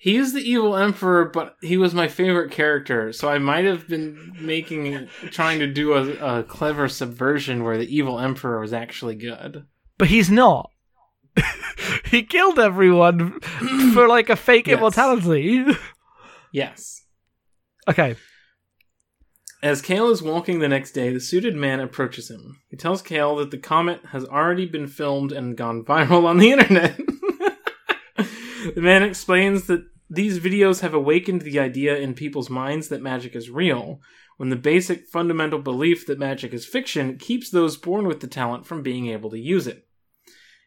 [0.00, 3.88] He is the evil emperor, but he was my favorite character, so I might have
[3.88, 9.16] been making, trying to do a, a clever subversion where the evil emperor was actually
[9.16, 9.66] good.
[9.98, 10.70] But he's not.
[12.10, 13.40] he killed everyone
[13.94, 14.76] for like a fake Yes.
[14.78, 15.64] immortality.
[16.52, 17.02] Yes.
[17.88, 18.16] okay.
[19.60, 22.60] As Kale is walking the next day, the suited man approaches him.
[22.68, 26.52] He tells Kale that the comet has already been filmed and gone viral on the
[26.52, 26.96] internet.
[28.16, 33.34] the man explains that these videos have awakened the idea in people's minds that magic
[33.34, 34.00] is real,
[34.36, 38.64] when the basic fundamental belief that magic is fiction keeps those born with the talent
[38.64, 39.87] from being able to use it.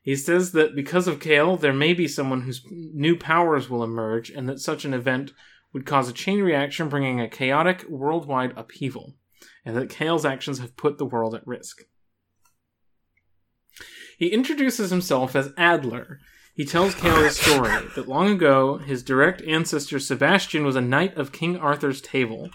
[0.02, 4.32] He says that because of Kale, there may be someone whose new powers will emerge,
[4.32, 5.32] and that such an event
[5.74, 9.16] would cause a chain reaction bringing a chaotic worldwide upheaval,
[9.64, 11.84] and that Kale's actions have put the world at risk.
[14.18, 16.20] He introduces himself as Adler.
[16.56, 21.16] He tells Kale his story that long ago his direct ancestor Sebastian was a knight
[21.16, 22.50] of King Arthur's table.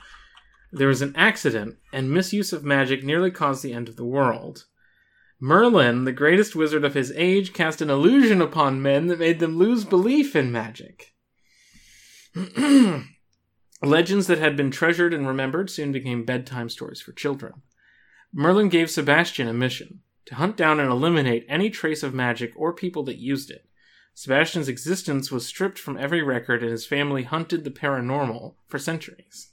[0.73, 4.67] There was an accident, and misuse of magic nearly caused the end of the world.
[5.41, 9.59] Merlin, the greatest wizard of his age, cast an illusion upon men that made them
[9.59, 11.15] lose belief in magic.
[13.83, 17.63] Legends that had been treasured and remembered soon became bedtime stories for children.
[18.33, 22.73] Merlin gave Sebastian a mission to hunt down and eliminate any trace of magic or
[22.73, 23.69] people that used it.
[24.15, 29.53] Sebastian's existence was stripped from every record, and his family hunted the paranormal for centuries.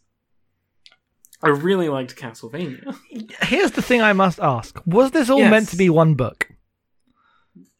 [1.43, 2.95] I really liked Castlevania.
[3.41, 5.51] Here's the thing I must ask: Was this all Yes.
[5.51, 6.47] meant to be one book?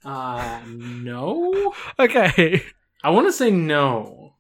[0.06, 1.74] Uh, no?
[1.98, 2.62] Okay,
[3.04, 4.34] I want to say no.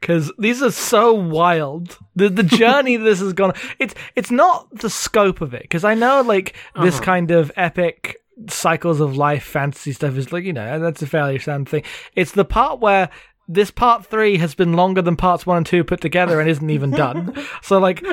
[0.00, 1.98] because these are so wild.
[2.16, 3.54] The the journey this has gone.
[3.78, 7.04] It's it's not the scope of it because I know like this Uh-huh.
[7.04, 8.16] kind of epic
[8.48, 11.84] cycles of life fantasy stuff is like you know that's a fairly standard thing.
[12.14, 13.08] It's the part where.
[13.50, 16.68] This part three has been longer than parts one and two put together and isn't
[16.70, 17.34] even done.
[17.62, 18.04] So, like,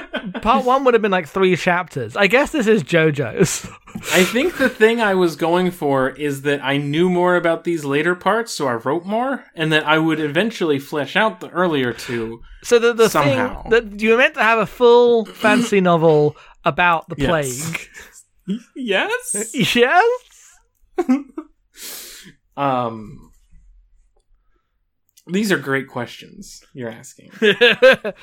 [0.41, 2.15] part one would have been like three chapters.
[2.15, 3.69] I guess this is JoJo's.
[4.13, 7.85] I think the thing I was going for is that I knew more about these
[7.85, 11.93] later parts, so I wrote more, and that I would eventually flesh out the earlier
[11.93, 12.41] two.
[12.63, 13.61] So the the Somehow.
[13.63, 17.29] thing that you were meant to have a full fantasy novel about the Yes.
[17.29, 17.89] plague.
[18.75, 19.75] Yes.
[19.75, 20.59] Yes.
[22.57, 23.31] Um.
[25.27, 27.31] These are great questions you're asking.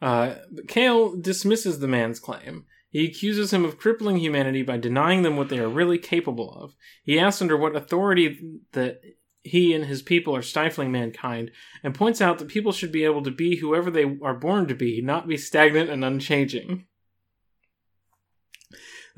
[0.00, 0.36] Uh,
[0.68, 2.64] Kale dismisses the man's claim.
[2.90, 6.74] He accuses him of crippling humanity by denying them what they are really capable of.
[7.02, 8.38] He asks under what authority
[8.72, 9.00] that
[9.42, 11.50] he and his people are stifling mankind,
[11.82, 14.74] and points out that people should be able to be whoever they are born to
[14.74, 16.86] be, not be stagnant and unchanging.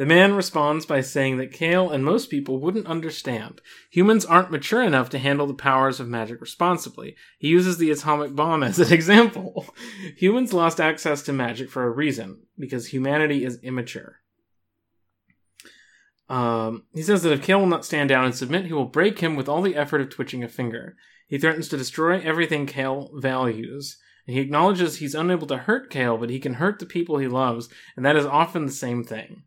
[0.01, 3.61] The man responds by saying that Kale and most people wouldn't understand.
[3.91, 7.17] Humans aren't mature enough to handle the powers of magic responsibly.
[7.39, 9.67] He uses the atomic bomb as an example.
[10.17, 14.23] Humans lost access to magic for a reason, because humanity is immature.
[16.31, 19.19] Um, he says that if Kale will not stand down and submit, he will break
[19.19, 20.97] him with all the effort of twitching a finger.
[21.29, 23.99] He threatens to destroy everything Kale values.
[24.27, 27.29] And he acknowledges he's unable to hurt Kale, but he can hurt the people he
[27.29, 29.43] loves, and that is often the same thing.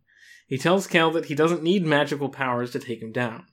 [0.53, 3.45] He tells Kale that he doesn't need magical powers to take him down.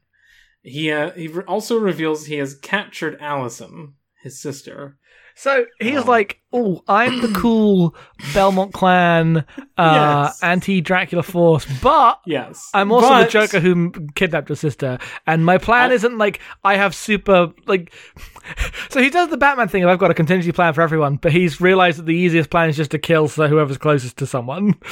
[0.62, 4.98] He uh, he re- also reveals he has captured Allison, his sister.
[5.34, 6.02] So he's Oh.
[6.02, 7.94] like, "Oh, I'm the cool
[8.34, 9.46] Belmont Clan
[9.78, 10.42] uh, Yes.
[10.42, 15.92] anti-Dracula force, but Yes, I'm also the Joker who kidnapped your sister, and my plan
[15.92, 17.94] I- isn't like I have super like."
[18.90, 19.84] so he does the Batman thing.
[19.84, 22.68] of I've got a contingency plan for everyone, but he's realized that the easiest plan
[22.68, 24.74] is just to kill so whoever's closest to someone.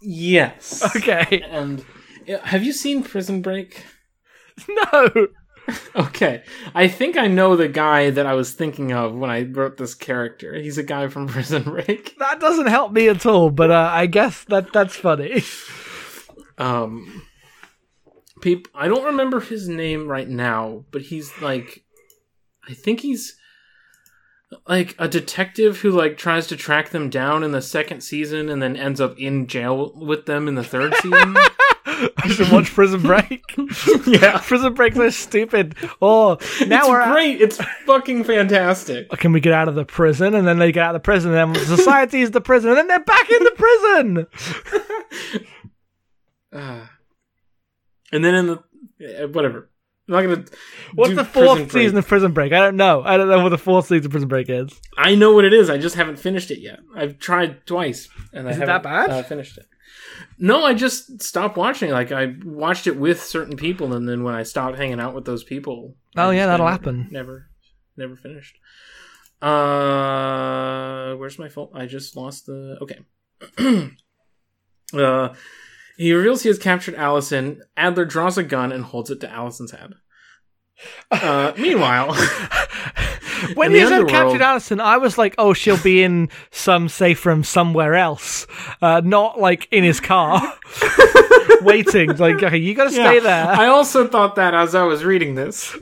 [0.00, 0.82] Yes.
[0.96, 1.84] okay, And
[2.44, 3.84] have you seen Prison Break?
[4.68, 5.28] no.
[5.94, 6.42] Okay,
[6.74, 9.94] I think I know the guy that I was thinking of when I wrote this
[9.94, 10.54] character.
[10.54, 12.16] He's a guy from Prison Break.
[12.18, 15.44] That doesn't help me at all, but uh, I guess that that's funny.
[16.58, 17.22] Um,
[18.40, 21.84] peop- I don't remember his name right now, but he's like,
[22.68, 23.36] I think he's
[24.66, 28.60] like a detective who like tries to track them down in the second season and
[28.60, 31.36] then ends up in jail with them in the third season.
[31.86, 33.42] I should watch Prison Break.
[34.06, 35.76] yeah, Prison Break's so stupid.
[36.00, 37.40] Oh, now it's we're at- great.
[37.40, 39.08] It's fucking fantastic.
[39.10, 40.34] can we get out of the prison?
[40.34, 42.78] And then they get out of the prison, and then society is the prison, and
[42.78, 44.26] then they're back in the prison.
[46.52, 46.86] Uh,
[48.12, 49.69] and then in the uh, whatever,
[50.10, 50.44] I'm not gonna.
[50.94, 52.52] What's the fourth season of Prison Break?
[52.52, 53.02] I don't know.
[53.04, 54.70] I don't know what the fourth season of Prison Break is.
[54.98, 55.70] I know what it is.
[55.70, 56.80] I just haven't finished it yet.
[56.96, 59.10] I've tried twice, and I Is it haven't that bad?
[59.10, 59.66] Uh, finished it.
[60.38, 61.90] No, I just stopped watching.
[61.90, 65.24] Like I watched it with certain people, and then when I stopped hanging out with
[65.26, 67.08] those people, I Oh, yeah, that'll never- happen.
[67.10, 67.46] Never,
[67.96, 68.56] never finished.
[69.42, 71.68] Uh, where's my phone?
[71.74, 72.76] I just lost the.
[72.82, 72.98] Okay.
[74.94, 75.34] uh,
[76.00, 77.60] he reveals he has captured Allison.
[77.76, 79.92] Adler draws a gun and holds it to Allison's head.
[81.10, 82.14] Uh, meanwhile,
[83.54, 87.44] When you said captured Allison, I was like, oh, she'll be in some safe room
[87.44, 88.46] somewhere else,
[88.80, 90.40] uh, not like in his car,
[91.60, 92.16] waiting.
[92.16, 93.46] Like, okay, you got to stay Yeah, there.
[93.48, 95.74] I also thought that as I was reading this.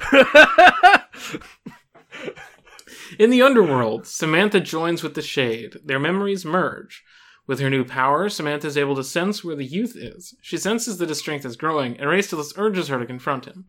[3.19, 5.79] In the underworld, Samantha joins with the Shade.
[5.85, 7.05] Their memories merge.
[7.49, 10.35] With her new power, Samantha is able to sense where the youth is.
[10.43, 13.65] She senses that his strength is growing, and Raestalus urges her to confront him.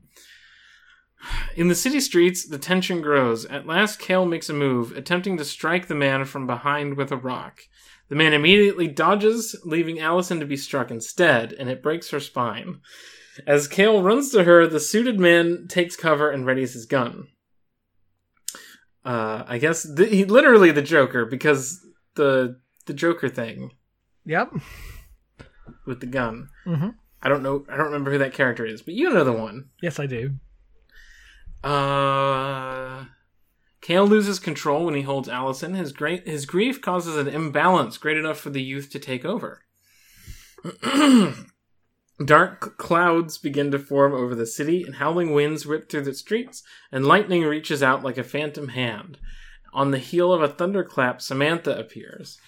[1.55, 3.45] In the city streets, the tension grows.
[3.45, 7.17] At last, Kale makes a move, attempting to strike the man from behind with a
[7.17, 7.61] rock.
[8.09, 12.82] The man immediately dodges, leaving Allison to be struck instead, and it breaks her spine.
[13.47, 17.27] As Kale runs to her, the suited man takes cover and readies his gun.
[19.05, 21.80] Uh, I guess th- he literally the Joker because
[22.15, 22.59] the
[22.89, 23.71] the Joker thing
[24.25, 24.51] yep.
[25.85, 26.49] with the gun.
[26.65, 26.95] Mhm.
[27.21, 27.65] I don't know.
[27.69, 29.69] I don't remember who that character is, but you know the one.
[29.79, 30.39] Yes, I do.
[31.63, 33.05] Uh,
[33.81, 35.75] Kale loses control when he holds Allison.
[35.75, 39.61] His great his grief causes an imbalance great enough for the youth to take over.
[42.25, 46.63] Dark clouds begin to form over the city, and howling winds rip through the streets,
[46.91, 49.19] and lightning reaches out like a phantom hand.
[49.73, 52.39] On the heel of a thunderclap, Samantha appears.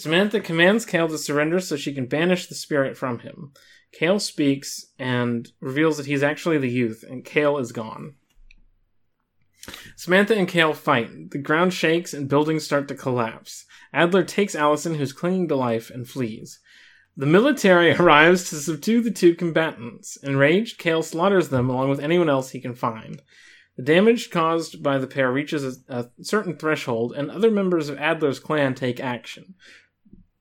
[0.00, 3.52] Samantha commands Kale to surrender so she can banish the spirit from him.
[3.92, 8.14] Kale speaks and reveals that he's actually the youth, and Kale is gone.
[9.96, 11.30] Samantha and Kale fight.
[11.30, 13.66] The ground shakes and buildings start to collapse.
[13.92, 16.60] Adler takes Allison, who's clinging to life, and flees.
[17.16, 20.16] The military arrives to subdue the two combatants.
[20.22, 23.20] Enraged, Kale slaughters them along with anyone else he can find.
[23.76, 27.98] The damage caused by the pair reaches a, a certain threshold, and other members of
[27.98, 29.54] Adler's clan take action.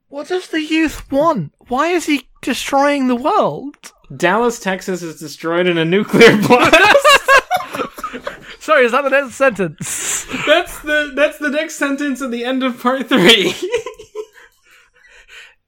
[0.10, 1.54] What does the youth want?
[1.68, 3.92] Why is he destroying the world?
[4.16, 6.76] Dallas, Texas is destroyed in a nuclear blast.
[8.60, 10.26] Sorry, is that the next sentence?
[10.48, 13.54] that's the that's the next sentence at the end of part three.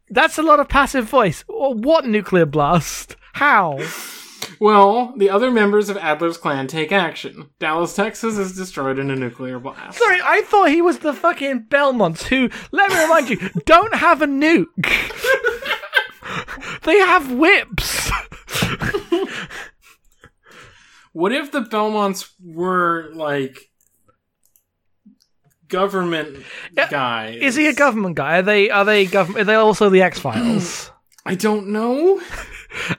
[0.09, 1.43] That's a lot of passive voice.
[1.47, 3.15] What nuclear blast?
[3.33, 3.79] How?
[4.59, 7.49] Well, the other members of Adler's clan take action.
[7.59, 9.97] Dallas, Texas is destroyed in a nuclear blast.
[9.97, 14.21] Sorry, I thought he was the fucking Belmonts who, let me remind you, don't have
[14.21, 14.67] a nuke.
[16.83, 18.11] they have whips.
[21.13, 23.69] what if the Belmonts were like
[25.67, 26.43] government
[26.89, 27.37] guy?
[27.39, 28.37] Is he a government guy?
[28.39, 29.41] Are they are they government?
[29.41, 30.91] Are they also the X Files?
[31.25, 32.21] I don't know.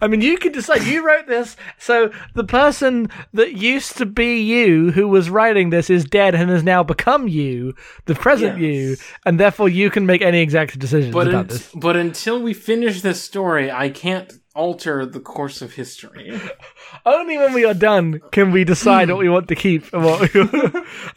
[0.01, 0.83] I mean, you can decide.
[0.83, 5.89] You wrote this, so the person that used to be you, who was writing this,
[5.91, 7.75] is dead and has now become you,
[8.07, 8.63] the present Yes.
[8.63, 11.71] you, and therefore you can make any exact decisions But about unt- this.
[11.75, 16.39] but until we finish this story, I can't alter the course of history.
[17.07, 20.35] Only when we are done can we decide what we want to keep and what
[20.35, 20.43] we.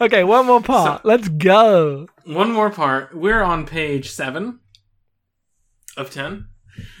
[0.00, 1.04] okay, one more part.
[1.04, 2.06] Let's go.
[2.24, 3.14] One more part.
[3.14, 4.60] We're on page seven
[5.98, 6.46] of ten.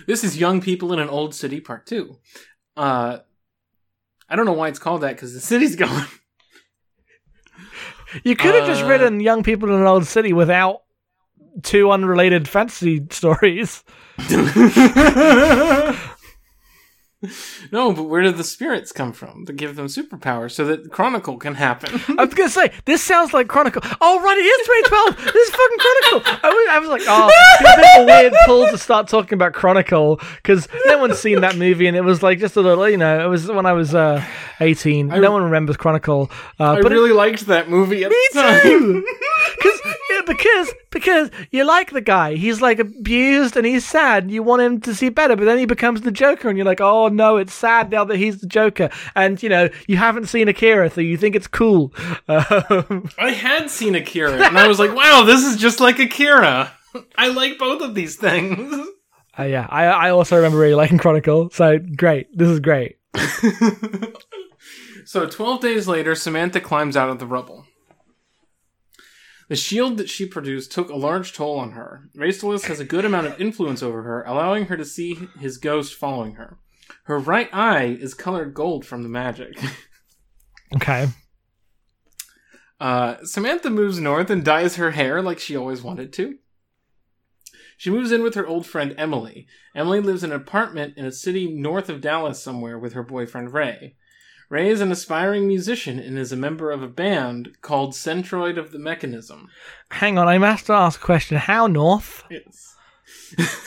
[0.06, 2.18] This is Young People in an Old City, part two.
[2.76, 3.18] Uh,
[4.28, 6.06] I don't know why it's called that because the city's gone.
[8.24, 10.82] You could have just Uh, written young people in an old city without
[11.62, 13.82] two unrelated fantasy stories.
[17.72, 21.36] no, but where do the spirits come from to give them superpowers so that Chronicle
[21.36, 22.00] can happen?
[22.18, 23.82] I was gonna say this sounds like Chronicle.
[24.00, 24.66] Oh right, it is
[25.16, 25.34] 2012.
[25.34, 26.40] this is fucking Chronicle.
[26.42, 29.52] I was, I was like, oh, it's a a weird pull to start talking about
[29.52, 32.96] Chronicle because no one's seen that movie, and it was like just a little, you
[32.96, 34.24] know, it was when I was uh,
[34.60, 35.08] 18.
[35.08, 38.40] no one remembers Chronicle, uh, I but it- really liked that movie at Me the
[38.42, 38.60] time.
[38.62, 39.06] too.
[39.62, 39.75] Cause, yeah,
[40.26, 42.34] because because you like the guy.
[42.34, 44.30] He's like abused and he's sad.
[44.30, 46.80] You want him to see better, but then he becomes the Joker, and you're like,
[46.80, 48.90] oh no, it's sad now that he's the Joker.
[49.14, 51.92] And you know you haven't seen Akira, so you think it's cool.
[52.28, 56.72] Um, I had seen Akira, and I was like, wow, this is just like Akira.
[57.18, 58.74] I like both of these things.
[59.38, 61.50] uh, yeah, I I also remember really liking Chronicle.
[61.50, 62.98] So great, this is great.
[65.06, 67.64] So, 12 days later, Samantha climbs out of the rubble.
[69.48, 72.08] The shield that she produced took a large toll on her.
[72.16, 75.94] Raestalus has a good amount of influence over her, allowing her to see his ghost
[75.94, 76.58] following her.
[77.04, 79.56] Her right eye is colored gold from the magic.
[80.74, 81.08] Okay.
[82.80, 86.38] Uh, Samantha moves north and dyes her hair like she always wanted to.
[87.76, 89.46] She moves in with her old friend Emily.
[89.74, 93.52] Emily lives in an apartment in a city north of Dallas somewhere with her boyfriend
[93.52, 93.94] Ray.
[94.48, 98.70] Ray is an aspiring musician and is a member of a band called Centroid of
[98.70, 99.48] the Mechanism.
[99.90, 101.36] Hang on, I must ask a question.
[101.36, 102.24] How north?
[102.30, 102.74] Yes.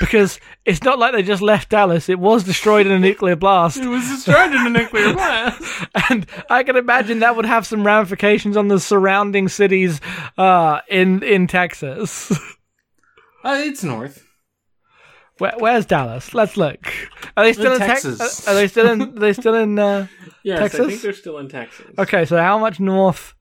[0.00, 2.08] Because it's not like they just left Dallas.
[2.08, 3.78] It was destroyed in a nuclear blast.
[3.78, 5.62] It was destroyed in a nuclear blast.
[6.10, 10.00] and I can imagine that would have some ramifications on the surrounding cities
[10.36, 12.32] uh, in in Texas.
[13.44, 14.26] Uh, it's north.
[15.38, 16.32] Where, where's Dallas?
[16.32, 16.78] Let's look.
[17.36, 18.18] Are they still in, In Texas?
[18.18, 18.46] Texas.
[18.48, 19.02] Are, are they still in?
[19.02, 19.78] Are they still in?
[19.78, 20.06] Uh...
[20.44, 20.86] Yes, I Texas?
[20.86, 21.86] think they're still in Texas.
[21.98, 23.34] Okay, so how much north?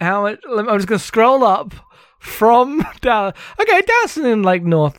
[0.00, 0.40] How much?
[0.48, 1.74] I'm just gonna scroll up
[2.18, 3.34] from Dallas.
[3.60, 4.98] Okay, Dallas is in like north.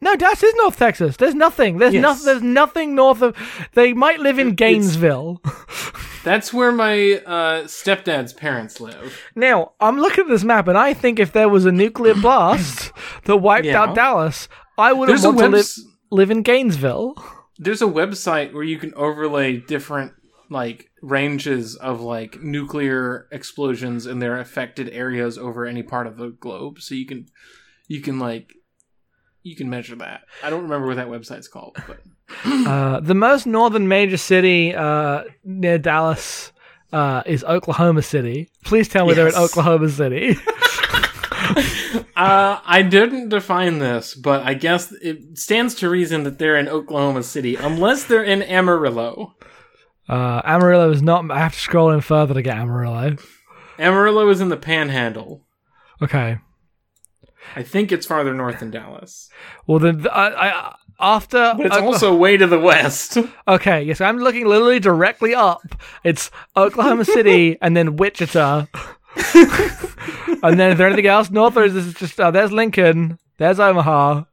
[0.00, 1.16] No, Dallas is North Texas.
[1.16, 1.78] There's nothing.
[1.78, 2.02] There's Yes.
[2.02, 2.26] nothing.
[2.26, 3.34] There's nothing north of.
[3.72, 5.40] They might live in Gainesville.
[6.24, 9.18] That's where my uh, stepdad's parents live.
[9.34, 12.92] Now, I'm looking at this map, and I think if there was a nuclear blast
[13.24, 13.80] that wiped Yeah.
[13.82, 14.46] out Dallas,
[14.78, 15.70] I wouldn't There's want to live,
[16.10, 17.14] live in Gainesville.
[17.58, 20.12] there's a website where you can overlay different
[20.50, 26.28] like ranges of like nuclear explosions and their affected areas over any part of the
[26.28, 27.26] globe so you can
[27.88, 28.52] you can like
[29.42, 32.00] you can measure that i don't remember what that website's called but
[32.44, 36.52] Uh, the most northern major city uh, near Dallas
[36.92, 38.48] uh, is Oklahoma City.
[38.64, 40.34] Please tell me they're in Oklahoma City.
[42.16, 46.68] Uh, I didn't define this, but I guess it stands to reason that they're in
[46.68, 49.34] Oklahoma City, unless they're in Amarillo.
[50.08, 51.28] Uh, Amarillo is not.
[51.30, 53.16] I have to scroll in further to get Amarillo.
[53.78, 55.44] Amarillo is in the Panhandle.
[56.02, 56.38] Okay.
[57.56, 59.28] I think it's farther north than Dallas,
[59.66, 63.18] Well, then I, I after but it's Okla- also way to the west.
[63.48, 63.82] okay.
[63.82, 65.62] Yes, I'm looking literally directly up.
[66.04, 68.66] It's Oklahoma City and then Wichita.
[70.42, 73.60] and then is there anything else north, or is this just uh, there's Lincoln, there's
[73.60, 74.24] Omaha,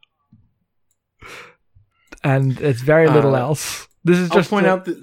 [2.23, 3.87] and it's very little Uh, else.
[4.03, 4.97] This is I'll just point a- out that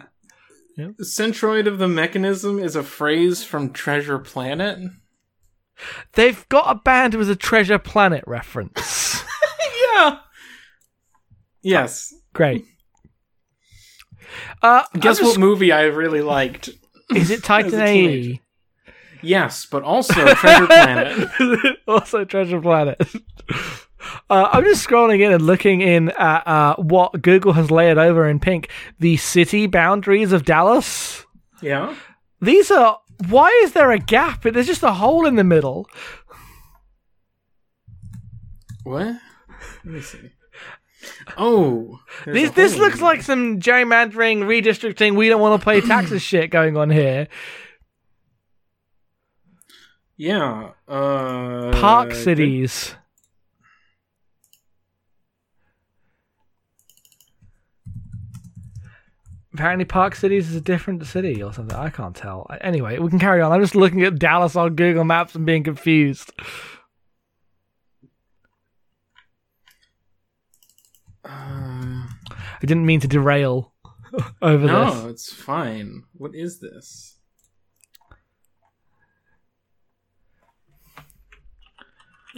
[0.77, 0.89] Yeah.
[0.99, 4.79] the centroid of the mechanism is a phrase from Treasure Planet.
[6.15, 9.23] they've got a band with a Treasure Planet reference.
[9.95, 10.19] yeah.
[11.63, 12.13] Yes.
[12.33, 12.65] Great.
[14.63, 16.69] Uh, Guess I'm what movie I really liked?
[17.15, 18.41] Is it Titan a.
[19.23, 21.29] Yes, but also Treasure Planet.
[21.89, 23.01] also Treasure Planet.
[24.31, 28.29] Uh, I'm just scrolling in and looking in at uh, what Google has layered over
[28.29, 28.71] in pink.
[29.01, 31.27] The city boundaries of Dallas.
[31.61, 31.95] Yeah.
[32.41, 33.01] These are.
[33.29, 34.43] Why is there a gap?
[34.43, 35.89] There's just a hole in the middle.
[38.85, 39.17] What?
[39.85, 40.31] Let me see.
[41.37, 45.17] Oh, This this looks like some gerrymandering, redistricting.
[45.17, 47.29] We don't want to pay taxes shit going on here.
[50.19, 50.73] Yeah.
[50.89, 52.97] Uh, Park cities.
[59.55, 61.77] Apparently, Park Cities is a different city or something.
[61.77, 62.47] I can't tell.
[62.61, 63.51] Anyway, we can carry on.
[63.51, 66.33] I'm just looking at Dallas on Google Maps and being confused.
[71.25, 73.73] Uh, I didn't mean to derail
[74.43, 75.05] over no, this.
[75.13, 76.05] it's fine.
[76.13, 77.18] What is this?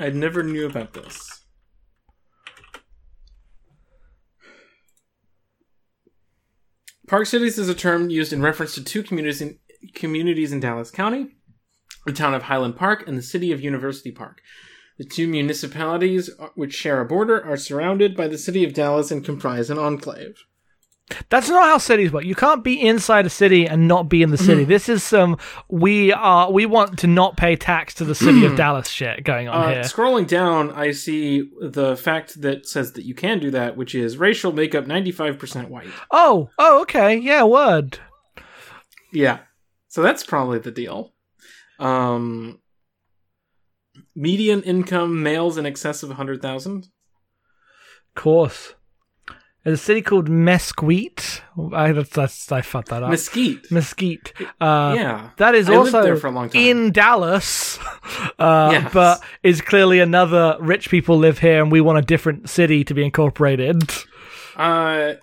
[0.00, 1.44] I never knew about this.
[7.06, 9.58] Park cities is a term used in reference to two communities in
[9.94, 11.36] communities in Dallas County,
[12.06, 14.40] the town of Highland Park and the city of University Park.
[14.96, 19.10] The two municipalities, uh, which share a border, are surrounded by the city of Dallas
[19.10, 20.36] and comprise an enclave.
[21.28, 22.24] That's not how cities work.
[22.24, 24.64] You can't be inside a city and not be in the city.
[24.64, 25.38] this is some
[25.68, 29.48] we are we want to not pay tax to the city of Dallas shit going
[29.48, 29.82] on Uh, here.
[29.82, 34.16] scrolling down, I see the fact that says that you can do that, which is
[34.18, 35.88] racial makeup 95% white.
[36.10, 37.98] Oh, oh, okay, yeah, word.
[39.12, 39.40] Yeah.
[39.88, 41.12] So that's probably the deal.
[41.80, 42.60] Um,
[44.14, 46.86] median income males in excess of 100,000.
[48.14, 48.74] course.
[49.64, 51.42] There's a city called Mesquite.
[51.74, 53.10] I that's, that's I fucked that up.
[53.10, 53.70] Mesquite.
[53.70, 54.32] Mesquite.
[54.60, 55.30] Uh, yeah.
[55.36, 56.62] That is I also there for a long time.
[56.62, 57.78] in Dallas,
[58.38, 58.90] uh, Yes.
[58.94, 62.94] but is clearly another rich people live here, and we want a different city to
[62.94, 63.82] be incorporated.
[64.56, 65.14] Uh,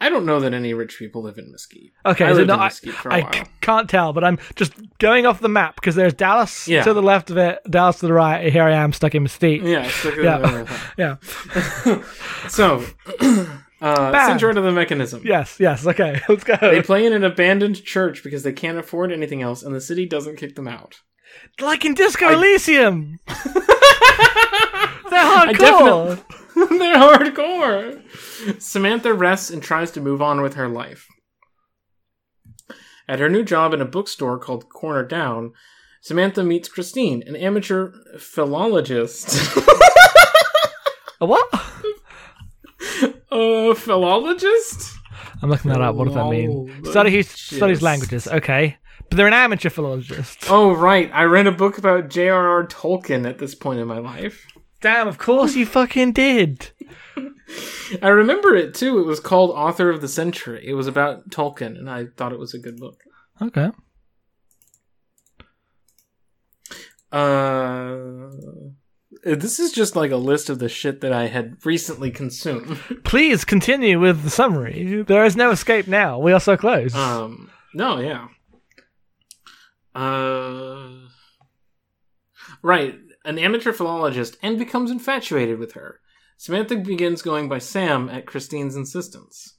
[0.00, 1.92] I don't know that any rich people live in Mesquite.
[2.04, 3.32] Okay, I so lived no, in I, Mesquite for a I while.
[3.32, 6.82] c- can't tell, but I'm just going off the map because there's Dallas Yeah.
[6.82, 8.52] to the left of it, Dallas to the right.
[8.52, 9.62] Here I am stuck in Mesquite.
[9.62, 9.90] Yeah.
[10.18, 10.66] Yeah.
[11.86, 12.02] Yeah.
[12.48, 12.84] so,
[13.86, 15.22] uh, centroid of the mechanism.
[15.24, 15.58] Yes.
[15.60, 15.86] Yes.
[15.86, 16.20] Okay.
[16.28, 16.56] Let's go.
[16.60, 20.06] They play in an abandoned church because they can't afford anything else, and the city
[20.06, 20.96] doesn't kick them out.
[21.60, 23.18] like in Disco Elysium.
[25.10, 25.58] They're hardcore.
[25.58, 26.22] definitely-
[26.78, 28.60] They're hardcore.
[28.62, 31.06] Samantha rests and tries to move on with her life.
[33.08, 35.52] At her new job in a bookstore called Corner Down,
[36.02, 39.56] Samantha meets Christine, an amateur philologist.
[41.20, 41.48] A what?
[43.30, 44.96] A philologist?
[45.42, 45.94] I'm looking that up.
[45.96, 46.84] What does that mean?
[46.84, 48.26] Study studies languages.
[48.26, 48.76] Okay,
[49.08, 50.50] but they're an amateur philologist.
[50.50, 51.10] Oh, right.
[51.12, 52.66] I read a book about J.R.R.
[52.66, 54.46] Tolkien at this point in my life.
[54.80, 56.70] Damn, of course you fucking did.
[58.02, 58.98] I remember it too.
[58.98, 60.64] It was called Author of the Century.
[60.66, 63.02] It was about Tolkien, and I thought it was a good book.
[63.40, 63.70] Okay.
[67.12, 68.05] Uh,
[69.34, 72.78] this is just like a list of the shit that I had recently consumed.
[73.04, 75.02] Please continue with the summary.
[75.02, 76.18] There is no escape now.
[76.18, 76.94] We are so close.
[76.94, 78.28] um, no, yeah.
[79.94, 81.08] Uh,
[82.62, 82.94] right.
[83.24, 86.00] An amateur philologist and becomes infatuated with her.
[86.36, 89.54] Samantha begins going by Sam at Christine's insistence.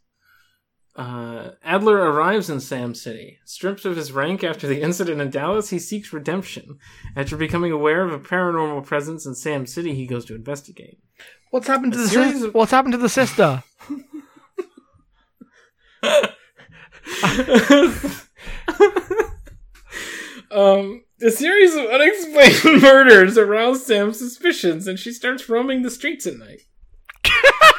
[0.98, 3.38] Uh, Adler arrives in Sam City.
[3.46, 6.80] Stripped of his rank after the incident in Dallas, he seeks redemption.
[7.16, 10.98] After becoming aware of a paranormal presence in Sam City, he goes to investigate.
[11.52, 13.64] what's happened to a the sis- of- What's happened to the sister?
[20.50, 26.26] Um, a series of unexplained murders arouse Sam's suspicions, and she starts roaming the streets
[26.26, 26.62] at night.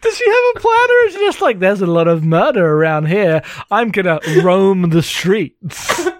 [0.00, 2.64] Does she have a plan, or is she just like, "There's a lot of murder
[2.74, 3.42] around here.
[3.70, 6.08] I'm gonna roam the streets."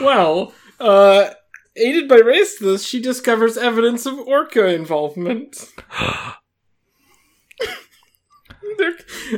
[0.00, 1.30] Well, uh,
[1.76, 5.70] aided by Raestalus, she discovers evidence of Orca involvement.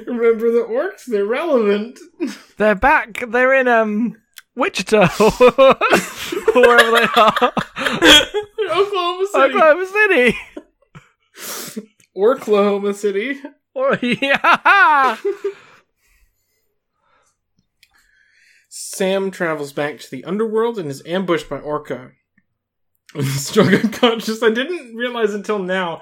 [0.07, 1.05] Remember the orcs?
[1.07, 1.99] They're relevant.
[2.57, 3.25] They're back.
[3.29, 4.17] They're in um
[4.55, 5.31] Wichita, or
[6.55, 7.35] wherever they are,
[8.71, 9.55] Oklahoma City.
[9.55, 10.39] Oklahoma City.
[12.17, 13.41] Orklahoma City.
[13.75, 15.17] Or yeah.
[18.69, 22.13] Sam travels back to the underworld and is ambushed by Orca.
[23.23, 24.43] Struck unconscious.
[24.43, 26.01] I didn't realize until now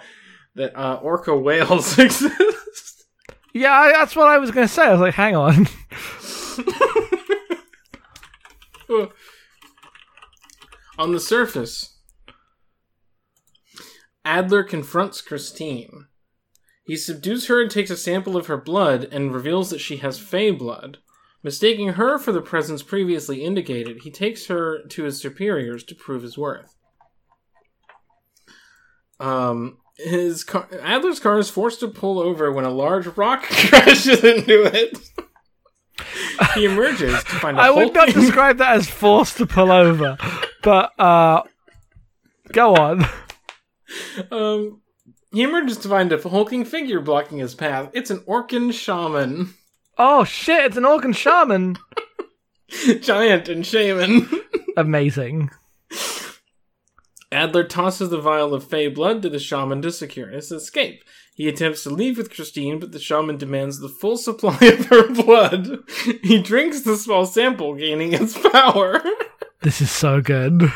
[0.54, 3.06] that uh, Orca whales exist.
[3.52, 4.84] Yeah, that's what I was going to say.
[4.84, 5.66] I was like, hang on.
[10.98, 11.96] On the surface,
[14.24, 16.06] Adler confronts Christine.
[16.84, 20.18] He subdues her and takes a sample of her blood and reveals that she has
[20.18, 20.98] Fey blood.
[21.42, 26.22] Mistaking her for the presence previously indicated, he takes her to his superiors to prove
[26.22, 26.76] his worth.
[29.18, 34.24] Um, his car, Adler's car is forced to pull over when a large rock crashes
[34.24, 34.98] into it.
[36.54, 40.16] he emerges to find a I would not describe that as forced to pull over,
[40.62, 41.42] but uh,
[42.52, 43.06] go on.
[44.30, 44.79] Um,
[45.32, 47.90] he emerges to find a hulking figure blocking his path.
[47.92, 49.54] It's an Orcan shaman,
[50.02, 50.64] Oh shit!
[50.64, 51.76] It's an organ shaman.
[53.02, 54.30] giant and shaman.
[54.78, 55.50] Amazing.
[57.30, 61.04] Adler tosses the vial of Fey blood to the shaman to secure his escape.
[61.34, 65.12] He attempts to leave with Christine, but the shaman demands the full supply of her
[65.12, 65.80] blood.
[66.22, 69.02] He drinks the small sample, gaining its power.
[69.60, 70.72] This is so good.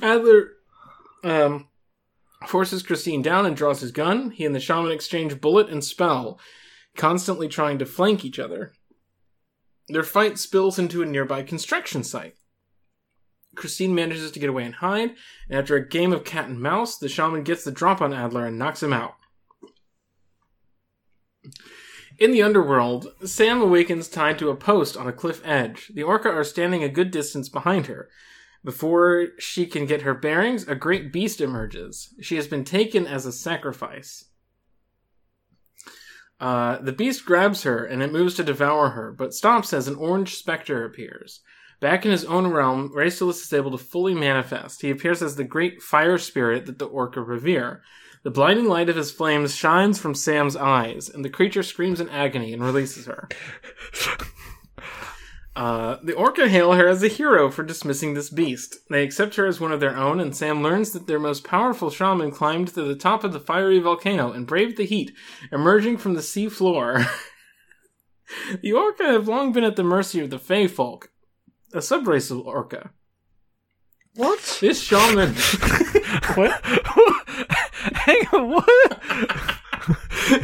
[0.00, 0.52] Adler
[1.22, 1.68] um,
[2.46, 4.30] forces Christine down and draws his gun.
[4.30, 6.38] He and the shaman exchange bullet and spell,
[6.96, 8.72] constantly trying to flank each other.
[9.88, 12.34] Their fight spills into a nearby construction site.
[13.54, 15.10] Christine manages to get away and hide,
[15.48, 18.46] and after a game of cat and mouse, the shaman gets the drop on Adler
[18.46, 19.14] and knocks him out.
[22.18, 25.90] In the underworld, Sam awakens tied to a post on a cliff edge.
[25.92, 28.08] The orca are standing a good distance behind her.
[28.64, 32.14] Before she can get her bearings, a great beast emerges.
[32.20, 34.26] She has been taken as a sacrifice.
[36.38, 39.96] Uh, the beast grabs her and it moves to devour her, but stops as an
[39.96, 41.40] orange specter appears.
[41.80, 44.82] Back in his own realm, Raestalus is able to fully manifest.
[44.82, 47.82] He appears as the great fire spirit that the orca revere.
[48.22, 52.08] The blinding light of his flames shines from Sam's eyes, and the creature screams in
[52.08, 53.28] agony and releases her.
[55.54, 58.76] Uh, the Orca hail her as a hero for dismissing this beast.
[58.88, 61.90] They accept her as one of their own, and Sam learns that their most powerful
[61.90, 65.12] shaman climbed to the top of the fiery volcano and braved the heat,
[65.50, 67.04] emerging from the sea floor.
[68.62, 71.10] the Orca have long been at the mercy of the Fey folk,
[71.74, 72.90] a subrace of Orca.
[74.14, 74.58] What?
[74.60, 75.34] This shaman.
[76.34, 76.60] what?
[77.94, 78.50] hang on.
[78.50, 79.58] What?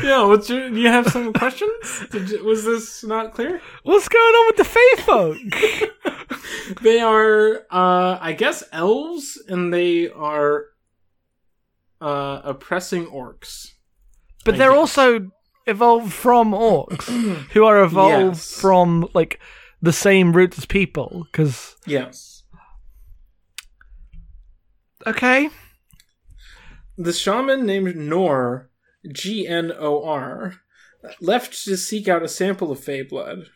[0.03, 0.69] Yeah, what's your?
[0.71, 2.05] Do you have some questions?
[2.11, 3.61] Did was this not clear?
[3.85, 5.39] What's going on with the Fey folk?
[6.83, 10.67] They are, uh, I guess, elves, and they are
[12.01, 13.69] uh, oppressing orcs.
[14.45, 14.79] But I they're guess.
[14.99, 15.31] also
[15.67, 17.05] evolved from orcs,
[17.53, 18.61] who are evolved Yes.
[18.61, 19.41] from like
[19.81, 21.27] the same roots as people.
[21.33, 22.43] Because Yes.
[25.07, 25.49] okay,
[26.99, 28.69] The shaman named Nor,
[29.13, 30.55] G N O R,
[31.21, 33.47] left to seek out a sample of Fey blood.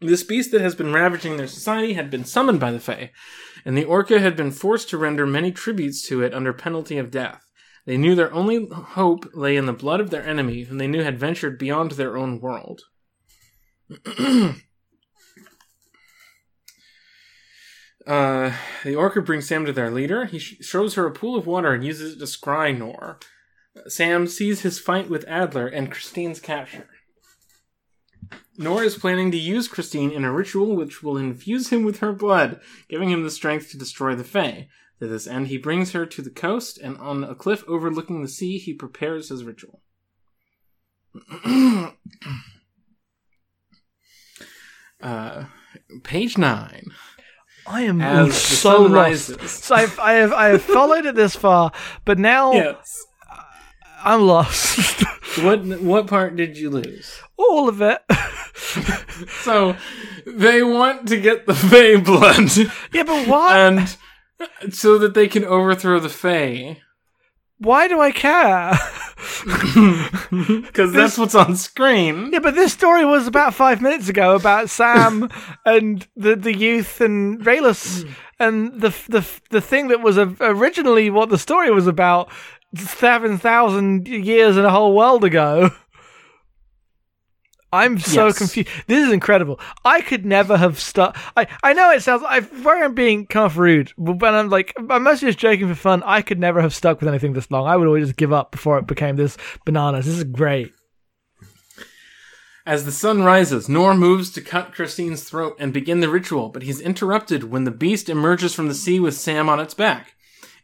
[0.00, 3.12] This beast that has been ravaging their society had been summoned by the Fey,
[3.64, 7.10] and the Orca had been forced to render many tributes to it under penalty of
[7.10, 7.50] death.
[7.84, 11.02] They knew their only hope lay in the blood of their enemy, whom they knew
[11.02, 12.82] had ventured beyond their own world.
[18.06, 20.24] Uh, the orca brings Sam to their leader.
[20.24, 23.22] He sh- shows her a pool of water and uses it to scry Gnor.
[23.86, 26.88] Sam sees his fight with Adler and Christine's capture.
[28.58, 32.12] Gnor is planning to use Christine in a ritual which will infuse him with her
[32.12, 34.68] blood, giving him the strength to destroy the Fey.
[34.98, 38.28] To this end, he brings her to the coast, and on a cliff overlooking the
[38.28, 39.80] sea, he prepares his ritual.
[45.02, 45.44] uh,
[46.02, 46.92] page 9.
[47.66, 49.40] I am As so lost.
[49.48, 51.72] So I've, I have I have followed it this far,
[52.04, 53.06] but now Yes.
[54.04, 55.04] I'm lost.
[55.44, 57.20] What what part did you lose?
[57.36, 58.02] All of it.
[59.42, 59.76] So
[60.24, 62.50] they want to get the Fey blood,
[62.92, 63.58] yeah, but why?
[63.58, 66.80] and so that they can overthrow the Fey,
[67.58, 68.72] why do I care?
[70.62, 72.30] because that's what's on screen.
[72.32, 75.28] Yeah, but this story was about five minutes ago about Sam
[75.66, 78.10] and the the youth and Raylus, mm.
[78.38, 82.30] and the the the thing that was originally what the story was about
[82.76, 85.70] seven thousand years and a whole world ago.
[87.72, 88.38] I'm so Yes.
[88.38, 88.68] confused.
[88.88, 89.60] This is incredible.
[89.84, 91.16] I could never have stuck.
[91.36, 92.24] I, I know it sounds.
[92.26, 95.76] I where I'm being kind of rude, but I'm like I'm mostly just joking for
[95.76, 96.02] fun.
[96.04, 97.68] I could never have stuck with anything this long.
[97.68, 100.06] I would always just give up before it became this bananas.
[100.06, 100.72] This is great.
[102.66, 106.62] As the sun rises, Gnor moves to cut Christine's throat and begin the ritual, but
[106.62, 110.14] he's interrupted when the beast emerges from the sea with Sam on its back.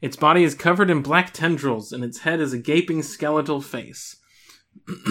[0.07, 4.17] Its body is covered in black tendrils, and its head is a gaping skeletal face.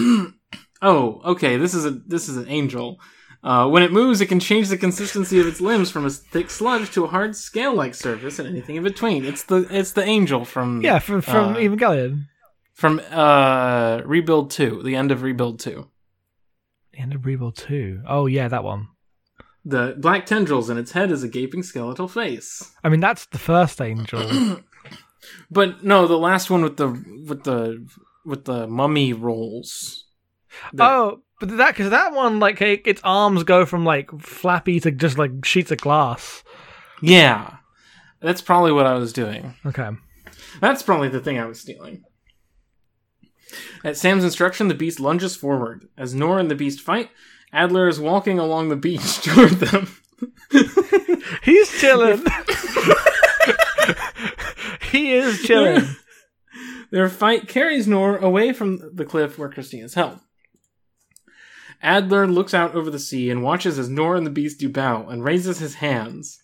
[0.82, 2.98] oh, okay, this is a this is an angel.
[3.44, 6.50] Uh, when it moves, it can change the consistency of its limbs from a thick
[6.50, 9.24] sludge to a hard scale-like surface and anything in between.
[9.24, 12.24] It's the it's the angel from Yeah, from from Uh, Evangelion.
[12.74, 15.88] from uh, Rebuild Two, the end of Rebuild Two.
[16.92, 18.04] The end of Rebuild 2.
[18.08, 18.88] Oh, yeah, that one.
[19.66, 22.72] The black tendrils in its head is a gaping skeletal face.
[22.82, 24.22] I mean, that's the first angel.
[25.50, 26.88] But no, the last one with the
[27.26, 27.86] with the
[28.24, 30.04] with the mummy rolls.
[30.72, 34.80] The- oh, but that, because that one, like, it, its arms go from, like, flappy
[34.80, 36.42] to just, like, sheets of glass.
[37.02, 37.56] yeah,
[38.22, 39.54] that's probably what I was doing.
[39.66, 39.90] Okay.
[40.60, 42.04] That's probably the thing I was stealing.
[43.84, 45.86] At Sam's instruction, the beast lunges forward.
[45.98, 47.10] As Gnor and the beast fight,
[47.52, 49.88] Adler is walking along the beach toward them.
[51.42, 52.24] He's chilling.
[54.96, 55.84] he is chilling.
[56.90, 60.20] Their fight carries Gnor away from the cliff where Christine is held.
[61.82, 65.08] Adler looks out over the sea and watches as Gnor and the beast do battle
[65.08, 66.42] and raises his hands.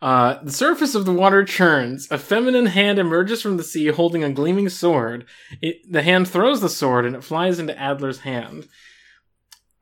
[0.00, 2.10] Uh, the surface of the water churns.
[2.10, 5.26] A feminine hand emerges from the sea holding a gleaming sword.
[5.60, 8.68] It, the hand throws the sword and it flies into Adler's hand.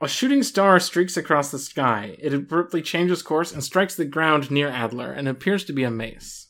[0.00, 2.16] A shooting star streaks across the sky.
[2.18, 5.90] It abruptly changes course and strikes the ground near Adler and appears to be a
[5.90, 6.47] mace.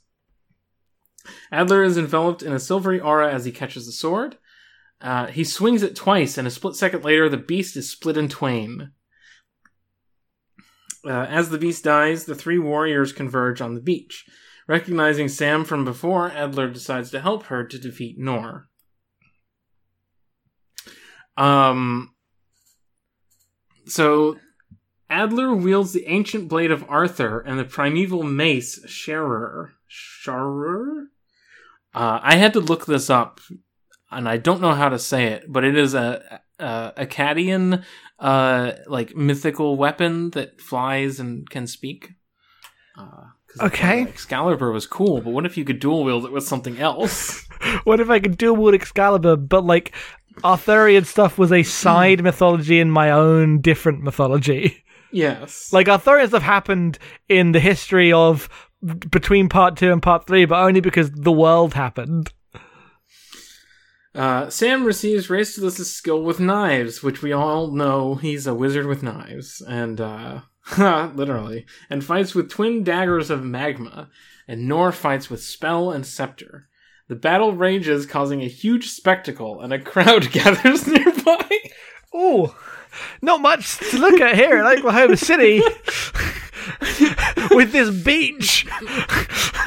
[1.50, 4.36] Adler is enveloped in a silvery aura as he catches the sword.
[5.00, 8.28] Uh, he swings it twice, and a split second later, the beast is split in
[8.28, 8.90] twain.
[11.04, 14.26] Uh, as the beast dies, the three warriors converge on the beach.
[14.66, 18.64] Recognizing Sam from before, Adler decides to help her to defeat Gnor.
[21.36, 22.14] Um.
[23.86, 24.36] So,
[25.08, 29.70] Adler wields the ancient blade of Arthur and the primeval mace Sharur.
[29.88, 31.06] Sharur?
[31.98, 33.40] Uh, I had to look this up,
[34.10, 37.82] and I don't know how to say it, but it is a, a Akkadian,
[38.20, 42.10] uh, like mythical weapon that flies and can speak.
[42.96, 43.02] Uh,
[43.48, 44.02] 'cause I thought Okay.
[44.02, 47.44] Excalibur was cool, but what if you could dual wield it with something else?
[47.82, 49.92] What if I could dual wield Excalibur, but, like,
[50.44, 54.84] Arthurian stuff was a side mythology in my own different mythology?
[55.10, 55.72] yes.
[55.72, 58.48] Like, Arthurian stuff happened in the history of
[58.82, 62.32] between part two and part three, but only because the world happened.
[64.14, 69.02] Uh, Sam receives Raestalus' skill with knives, which we all know he's a wizard with
[69.02, 70.40] knives, and uh,
[70.78, 74.10] literally, and fights with twin daggers of magma.
[74.50, 76.68] And Gnor fights with spell and scepter.
[77.08, 81.48] The battle rages, causing a huge spectacle, and a crowd gathers nearby.
[82.12, 82.56] Oh,
[83.22, 85.60] not much to look at here in Oklahoma City
[87.50, 88.66] with this beach.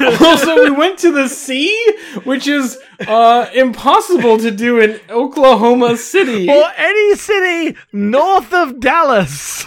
[0.20, 6.48] also, we went to the sea, which is uh, impossible to do in Oklahoma City.
[6.50, 9.64] or any city north of Dallas.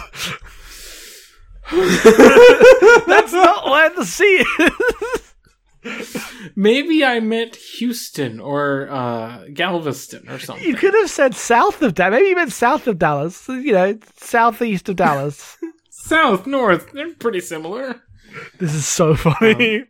[1.72, 5.25] That's not where the sea is.
[6.56, 10.66] Maybe I meant Houston or uh, Galveston or something.
[10.66, 12.12] You could have said south of Dallas.
[12.12, 13.48] Maybe you meant south of Dallas.
[13.48, 15.56] You know, southeast of Dallas.
[15.90, 18.00] South, north, they're pretty similar.
[18.60, 19.86] this is so funny.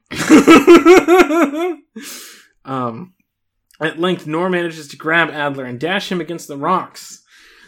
[2.64, 3.12] um,
[3.82, 7.22] at length, Gnor manages to grab Adler and dash him against the rocks.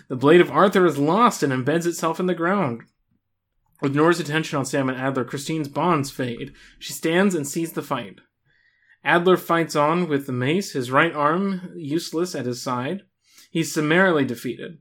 [0.08, 2.84] The blade of Arthur is lost and embeds itself in the ground.
[3.80, 6.52] With Nora's attention on Sam and Adler, Christine's bonds fade.
[6.78, 8.18] She stands and sees the fight.
[9.04, 13.02] Adler fights on with the mace, his right arm useless at his side.
[13.50, 14.78] He's summarily defeated.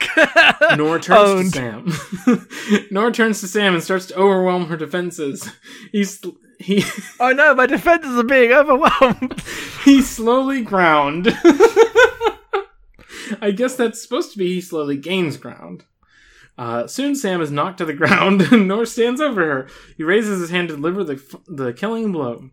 [0.76, 1.52] Nora turns Owned.
[1.54, 1.92] to
[2.28, 2.86] Sam.
[2.90, 5.50] Nora turns to Sam and starts to overwhelm her defenses.
[5.92, 6.20] He's
[6.60, 6.84] he
[7.20, 9.40] Oh no, my defenses are being overwhelmed.
[9.84, 11.28] he slowly ground.
[13.40, 15.84] I guess that's supposed to be he slowly gains ground.
[16.56, 19.68] Uh, soon Sam is knocked to the ground, and Gnor stands over her.
[19.96, 22.50] He raises his hand to deliver the, the killing blow.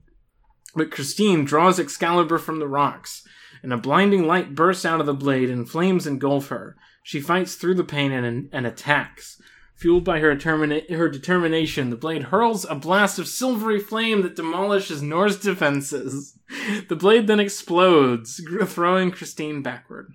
[0.76, 3.28] But Christine draws Excalibur from the rocks,
[3.62, 6.78] and a blinding light bursts out of the blade, and flames engulf her.
[7.04, 9.42] She fights through the pain and, and attacks.
[9.76, 14.36] Fueled by her, determina- her determination, the blade hurls a blast of silvery flame that
[14.36, 16.38] demolishes Gnor's defenses.
[16.90, 20.12] The blade then explodes, throwing Christine backward.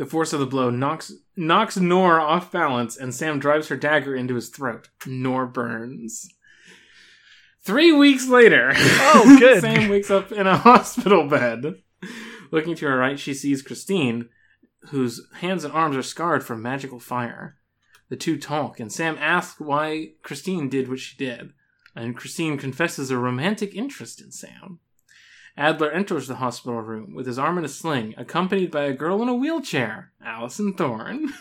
[0.00, 4.16] The force of the blow knocks knocks Gnor off balance, and Sam drives her dagger
[4.16, 4.88] into his throat.
[5.00, 6.26] Gnor burns.
[7.62, 9.60] Three weeks later, Oh, good.
[9.60, 11.82] Sam wakes up in a hospital bed.
[12.50, 14.30] Looking to her right, she sees Christine,
[14.88, 17.58] whose hands and arms are scarred from magical fire.
[18.08, 21.52] The two talk, and Sam asks why Christine did what she did,
[21.94, 24.78] and Christine confesses a romantic interest in Sam.
[25.56, 29.20] Adler enters the hospital room with his arm in a sling, accompanied by a girl
[29.22, 31.32] in a wheelchair, Allison Thorne.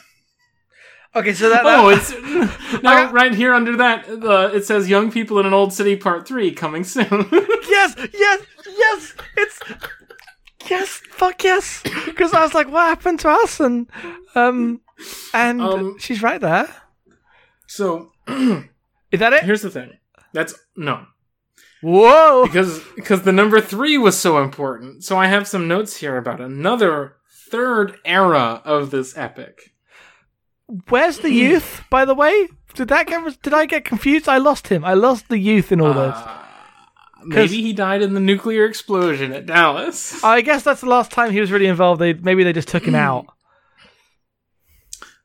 [1.15, 2.11] okay, so that, Oh, it's
[2.83, 4.09] now right here under that.
[4.09, 7.05] Uh, it says "Young People in an Old City" Part Three coming soon.
[7.69, 9.13] yes, yes, yes.
[9.37, 9.59] It's
[10.69, 11.81] yes, fuck yes.
[12.05, 13.59] Because I was like, what happened to us?
[13.59, 13.89] And
[14.35, 14.81] um,
[15.33, 16.67] and Um, she's right there.
[17.67, 19.43] so Is that it?
[19.43, 19.91] here's the thing.
[20.33, 21.05] That's no
[21.81, 22.45] Whoa.
[22.45, 25.03] because because the number three was so important.
[25.03, 27.15] So I have some notes here about another
[27.49, 29.73] third era of this epic.
[30.89, 31.83] Where's the youth?
[31.89, 33.41] By the way, did that get?
[33.41, 34.29] Did I get confused?
[34.29, 34.85] I lost him.
[34.85, 36.15] I lost the youth in all this.
[36.15, 36.37] Uh,
[37.25, 40.23] maybe he died in the nuclear explosion at Dallas.
[40.23, 41.99] I guess that's the last time he was really involved.
[42.01, 43.25] They maybe they just took him out.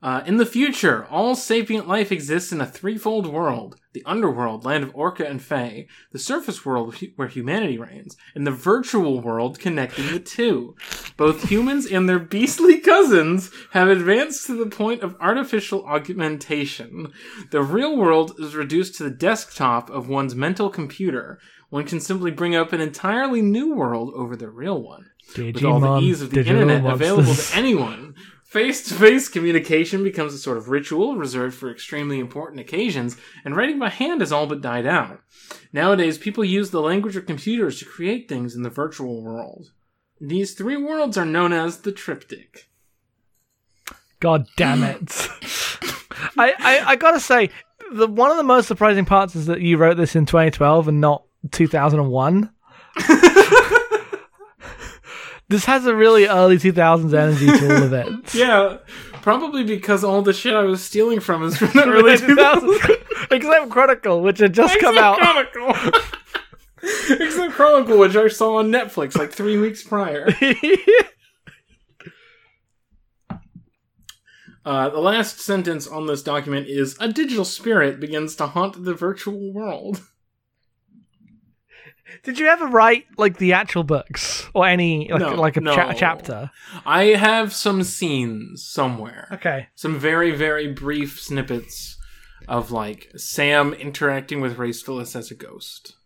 [0.05, 4.83] Uh, in the future, all sapient life exists in a threefold world the underworld, land
[4.83, 10.09] of Orca and Fey, the surface world where humanity reigns, and the virtual world connecting
[10.09, 10.75] the two.
[11.17, 17.13] Both humans and their beastly cousins have advanced to the point of artificial augmentation.
[17.53, 21.39] The real world is reduced to the desktop of one's mental computer.
[21.71, 25.81] One can simply bring up an entirely new world over the real one with all
[25.81, 28.15] the ease of the digital internet available to anyone.
[28.55, 33.57] Face to face communication becomes a sort of ritual reserved for extremely important occasions, and
[33.57, 35.19] writing by hand has all but died out.
[35.73, 39.73] Nowadays, people use the language of computers to create things in the virtual world.
[40.21, 42.71] These three worlds are known as the triptych.
[44.21, 45.11] God damn it!
[46.39, 47.51] I, I I gotta say,
[47.91, 51.01] the one of the most surprising parts is that you wrote this in 2012 and
[51.01, 52.53] not 2001.
[55.49, 58.35] this has a really early 2000s energy to all of it.
[58.35, 58.79] Yeah,
[59.23, 63.31] probably because all the shit I was stealing from is from the early 2000s.
[63.31, 65.19] Except Chronicle, which had just come out.
[65.19, 66.01] Chronicle.
[67.21, 70.29] Except Chronicle, which I saw on Netflix like three weeks prior.
[74.67, 78.95] Uh, the last sentence on this document is A digital spirit begins to haunt the
[78.95, 80.01] virtual world.
[82.23, 85.75] Did you ever write like the actual books or any like, no, like a no.
[85.75, 86.51] cha- chapter?
[86.87, 89.29] I have some scenes somewhere.
[89.33, 89.69] Okay.
[89.75, 91.99] Some very very brief snippets
[92.49, 95.97] of like Sam interacting with Raestalus as a ghost.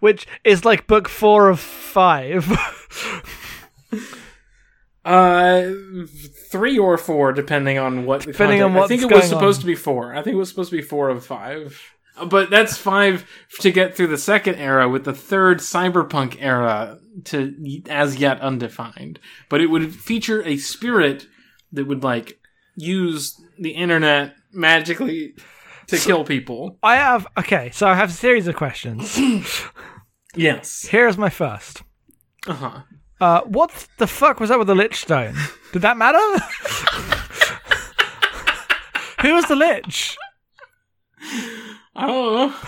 [0.00, 2.58] Which is like book 4 of 5.
[5.04, 5.70] uh
[6.50, 9.62] 3 or 4 depending on what depending on what I think it was supposed on.
[9.62, 10.14] to be 4.
[10.14, 11.80] I think it was supposed to be 4 of 5.
[12.28, 13.24] But that's five
[13.60, 17.54] to get through the second era, with the third cyberpunk era to
[17.88, 19.18] as yet undefined.
[19.48, 21.26] But it would feature a spirit
[21.72, 22.38] that would like
[22.76, 25.34] use the internet magically
[25.86, 26.78] to kill people.
[26.82, 29.18] I have okay, so I have a series of questions.
[30.34, 30.86] Yes.
[30.86, 31.82] Here's my first.
[32.46, 32.80] Uh huh.
[33.20, 35.34] Uh, what the fuck was up with the Lich Stone?
[35.72, 36.18] Did that matter?
[39.22, 40.16] Who was the Lich?
[41.94, 42.54] I don't know.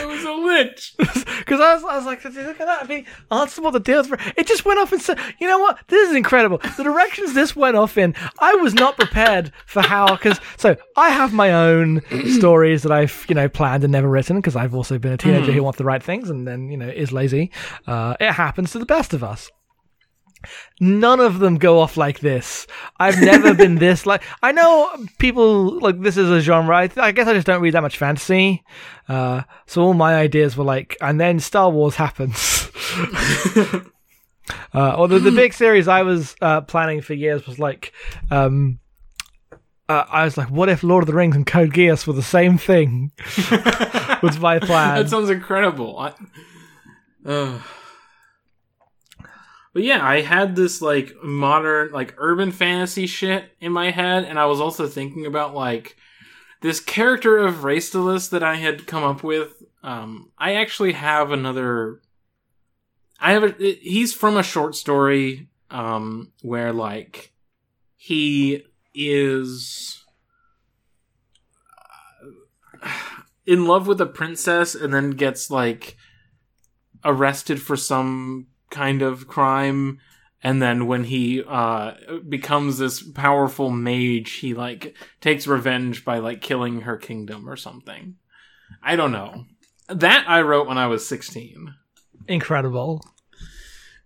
[0.00, 0.94] it was a lich.
[1.42, 2.84] Because I was, I was like, look at that.
[2.84, 4.16] I mean, answer what the deals were.
[4.36, 5.80] It just went off and said, you know what?
[5.88, 6.58] This is incredible.
[6.76, 10.14] The directions this went off in, I was not prepared for how.
[10.14, 12.00] Because so I have my own
[12.38, 15.50] stories that I've you know planned and never written because I've also been a teenager
[15.50, 17.50] who wants the right things and then you know is lazy.
[17.86, 19.50] Uh, it happens to the best of us.
[20.80, 22.66] None of them go off like this.
[22.98, 24.22] I've never been this like.
[24.42, 26.76] I know people like this is a genre.
[26.76, 28.64] I, I guess I just don't read that much fantasy.
[29.08, 32.70] Uh, so all my ideas were like, and then Star Wars happens.
[34.74, 37.92] uh, or the, the big series I was uh, planning for years was like,
[38.30, 38.78] um,
[39.88, 42.22] uh, I was like, what if Lord of the Rings and Code Geass were the
[42.22, 43.12] same thing?
[44.22, 44.96] was my plan.
[44.96, 45.98] that sounds incredible.
[45.98, 46.12] I,
[47.26, 47.58] uh,
[49.72, 54.38] but yeah, I had this like modern, like urban fantasy shit in my head, and
[54.38, 55.96] I was also thinking about like
[56.60, 59.62] this character of Raestalus that I had come up with.
[59.82, 62.00] Um, I actually have another.
[63.18, 63.72] I have a.
[63.80, 67.32] He's from a short story, um, where like
[67.96, 68.64] he
[68.94, 70.04] is
[73.46, 75.96] in love with a princess and then gets like
[77.04, 80.00] arrested for some kind of crime
[80.42, 81.92] and then when he uh
[82.28, 88.16] becomes this powerful mage he like takes revenge by like killing her kingdom or something
[88.82, 89.44] i don't know
[89.88, 91.74] that i wrote when i was 16
[92.28, 93.04] Incredible.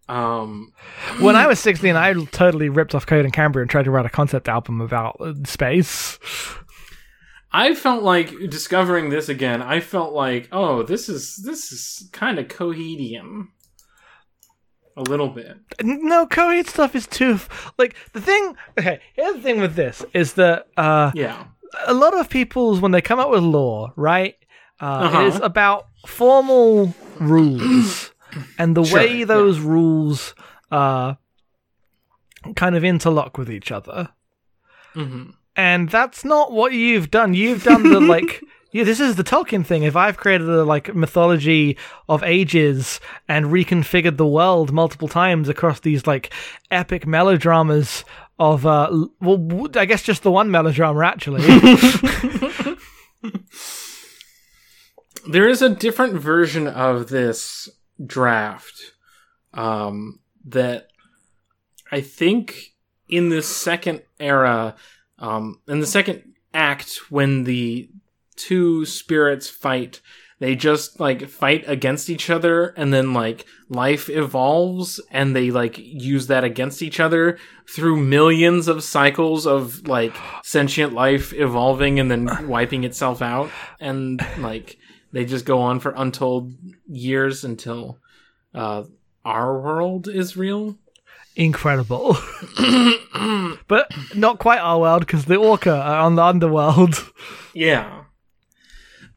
[0.09, 0.73] um
[1.21, 4.07] When I was 16, I totally ripped off Coheed and Cambria and tried to write
[4.07, 6.19] a concept album about uh, space.
[7.53, 9.63] I felt like discovering this again.
[9.63, 13.49] I felt like, oh, this is this is kind of Cohedian,
[14.97, 15.59] a little bit.
[15.83, 17.39] No, Coheed stuff is too.
[17.79, 18.57] Like, the thing.
[18.79, 21.45] Okay, here's the thing with this is that uh, Yeah,
[21.87, 24.35] a lot of people's, when they come up with law, right,
[24.81, 25.21] uh, Uh-huh.
[25.21, 28.13] it is about formal rules
[28.59, 29.25] and the Sure, way yeah.
[29.27, 30.35] those rules
[30.71, 31.15] uh,
[32.55, 34.11] kind of interlock with each other.
[34.95, 37.33] hmm and that's not what you've done.
[37.33, 38.43] You've done the like.
[38.73, 39.85] Yeah, this is the Tolkien thing.
[39.85, 41.77] If I've created a like mythology
[42.09, 46.33] of ages and reconfigured the world multiple times across these like
[46.71, 48.05] epic melodramas
[48.39, 48.91] of uh,
[49.21, 51.43] well, I guess just the one melodrama actually.
[55.29, 57.69] there is a different version of this
[58.05, 58.93] draft
[59.55, 60.89] um, that
[61.91, 62.75] I think
[63.09, 64.75] in the second era,
[65.19, 67.89] um, in the second act, when the
[68.37, 70.01] two spirits fight,
[70.39, 75.79] they just like fight against each other, and then like life evolves, and they like
[75.79, 82.11] use that against each other through millions of cycles of like sentient life evolving and
[82.11, 84.79] then wiping itself out, and like
[85.13, 86.53] they just go on for untold
[86.87, 87.99] years until
[88.55, 88.85] uh,
[89.25, 90.77] our world is real.
[91.35, 92.17] Incredible,
[93.69, 96.95] but not quite our world because the Orca are on the underworld.
[97.55, 98.05] Yeah.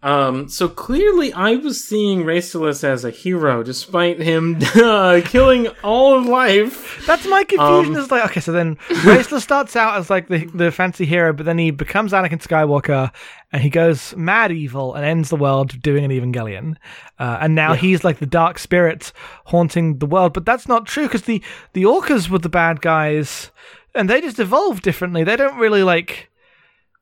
[0.02, 6.18] Um, so clearly I was seeing Raestalus as a hero despite him uh, killing all
[6.18, 7.06] of life.
[7.06, 7.96] That's my confusion.
[7.96, 11.34] Um, is like okay, so then Raestalus starts out as like the the fancy hero,
[11.34, 13.12] but then he becomes Anakin Skywalker,
[13.52, 16.78] and he goes mad evil and ends the world doing an Evangelion.
[17.20, 19.12] Uh, and now he's like the dark spirit
[19.48, 20.32] haunting the world.
[20.32, 21.44] But that's not true because the
[21.74, 23.52] the Orcas were the bad guys,
[23.94, 25.26] and they just evolved differently.
[25.26, 26.28] They don't really like.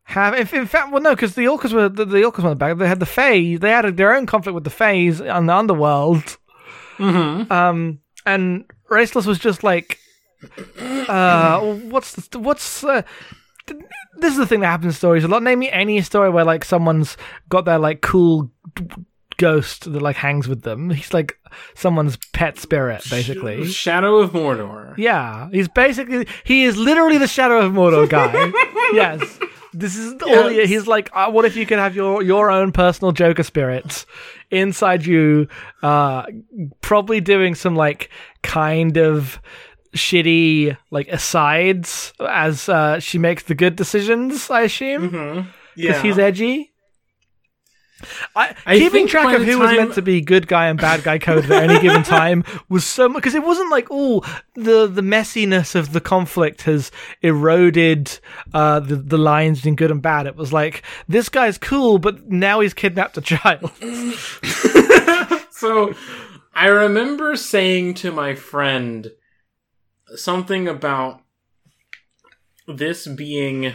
[0.08, 2.55] Have if in fact well no because the orcas were the, the orcas were the
[2.55, 5.53] bad they had the Fey they had their own conflict with the Feys and the
[5.53, 6.38] underworld
[6.97, 7.51] Mm-hmm.
[7.51, 9.99] um, and Raestalus was just like,
[10.80, 13.03] uh, what's the, what's uh,
[14.18, 15.43] this is the thing that happens in stories a lot.
[15.43, 17.18] Name me any story where like someone's
[17.49, 18.49] got their like cool
[19.38, 20.89] ghost that like hangs with them.
[20.89, 21.38] He's like
[21.76, 23.66] someone's pet spirit, basically.
[23.68, 24.95] Shadow of Mordor.
[24.97, 28.34] Yeah, he's basically he is literally the Shadow of Mordor guy.
[28.93, 29.39] yes.
[29.80, 30.69] This is all he, Yes.
[30.69, 31.09] he's like.
[31.13, 34.05] Uh, what if you could have your your own personal Joker spirit
[34.51, 35.47] inside you,
[35.84, 36.25] uh,
[36.82, 38.09] probably doing some like
[38.43, 39.39] kind of
[39.95, 44.49] shitty like asides as uh, she makes the good decisions.
[44.49, 45.47] I assume Mm-hmm.
[45.75, 46.01] because Yeah.
[46.01, 46.71] he's edgy.
[48.36, 51.04] I, I keeping track of the who was meant to be good guy and bad
[51.04, 54.21] guy code at any given time was so much because it wasn't like oh
[54.55, 58.20] the the messiness of the conflict has eroded
[58.54, 60.28] uh, the the lines between good and bad.
[60.28, 63.71] It was like this guy's cool, but now he's kidnapped a child.
[65.51, 65.93] so
[66.54, 69.12] I remember saying to my friend
[70.16, 71.21] something about
[72.67, 73.74] this being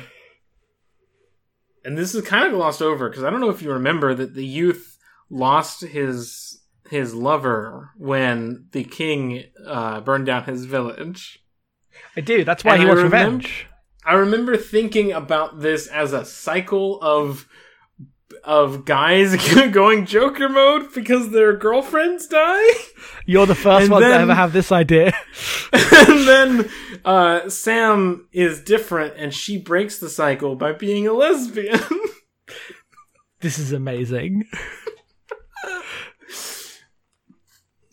[1.84, 4.34] and this is kind of glossed over because I don't know if you remember that
[4.34, 4.98] the youth
[5.30, 6.60] lost his
[6.90, 11.38] his lover when the king uh, burned down his village.
[12.16, 12.44] I do.
[12.44, 13.66] That's why And he I wants remem- revenge.
[14.04, 17.48] I remember thinking about this as a cycle of
[18.44, 19.36] of guys
[19.70, 22.73] going Joker mode because their girlfriends die.
[23.27, 25.12] You're the first And one to ever have this idea.
[25.73, 26.70] and then
[27.05, 31.81] uh, Sam is different, and she breaks the cycle by being a lesbian.
[33.40, 34.44] this is amazing.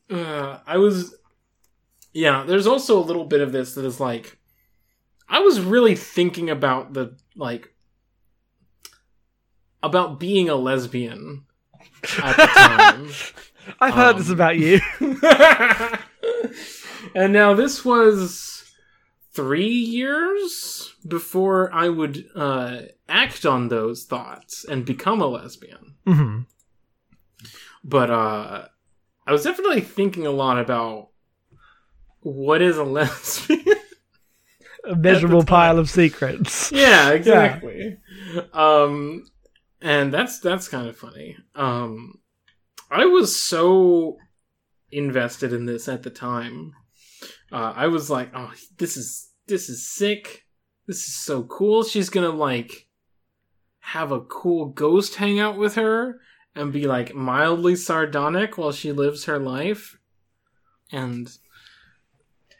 [0.09, 1.15] uh, I was,
[2.13, 2.43] yeah.
[2.47, 4.37] There's also a little bit of this that is like,
[5.27, 7.71] I was really thinking about the like
[9.83, 11.45] about being a lesbian
[12.21, 13.09] at the time.
[13.79, 14.79] I've heard this Um, about you.
[17.15, 18.63] and now this was
[19.31, 25.95] three years before I would uh, act on those thoughts and become a lesbian.
[26.05, 26.39] hmm
[27.83, 28.65] But uh,
[29.27, 31.09] I was definitely thinking a lot about
[32.21, 33.65] what is a lesbian.
[34.85, 36.71] A miserable pile of secrets.
[36.71, 37.97] yeah, exactly.
[38.53, 39.25] Um,
[39.81, 41.37] and that's that's kind of funny.
[41.55, 42.19] Um,
[42.91, 44.17] I was so
[44.91, 46.73] invested in this at the time.
[47.51, 50.45] Uh, I was like, "Oh, this is this is sick.
[50.87, 52.87] This is so cool." She's gonna like
[53.79, 56.19] have a cool ghost hang out with her
[56.55, 59.97] and be like mildly sardonic while she lives her life,
[60.91, 61.29] and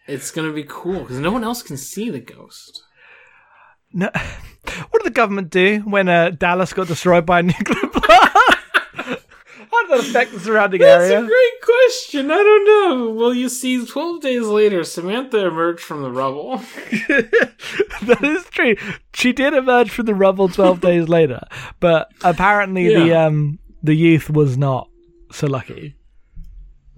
[0.08, 2.84] it's gonna be cool because no one else can see the ghost.
[3.92, 4.10] No.
[4.90, 8.38] What did the government do when uh, Dallas got destroyed by a nuclear blast?
[9.72, 11.22] How did that affect the surrounding That's area?
[11.22, 12.32] That's a great question.
[12.32, 13.10] I don't know.
[13.12, 16.58] Well, you see, 12 days later, Samantha emerged from the rubble.
[18.04, 18.76] that is true.
[19.14, 21.42] She did emerge from the rubble twelve days later,
[21.80, 24.90] but apparently the um the youth was not
[25.32, 25.96] so lucky.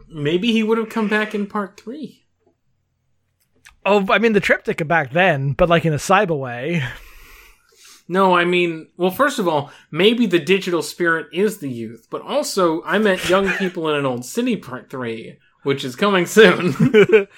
[0.10, 2.26] Maybe he would have come back in part three.
[3.86, 6.84] Oh, I mean the triptych back then, but like in a cyber way.
[8.12, 12.22] No, I mean, well, first of all, maybe the digital spirit is the youth, but
[12.22, 16.76] also I meant young people in an old city part three, which is coming soon.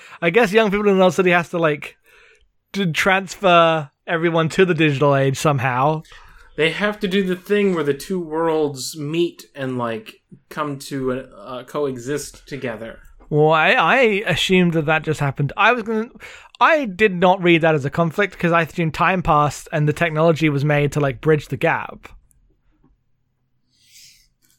[0.22, 1.96] I guess young people in an old city has to like
[2.72, 6.02] to transfer everyone to the digital age somehow.
[6.58, 11.12] they have to do the thing where the two worlds meet and like come to
[11.12, 13.00] uh, coexist together.
[13.34, 15.54] Well, I, I assumed that that just happened.
[15.58, 16.20] I was going to.
[16.60, 19.92] I did not read that as a conflict because I assumed time passed and the
[19.92, 22.10] technology was made to like bridge the gap.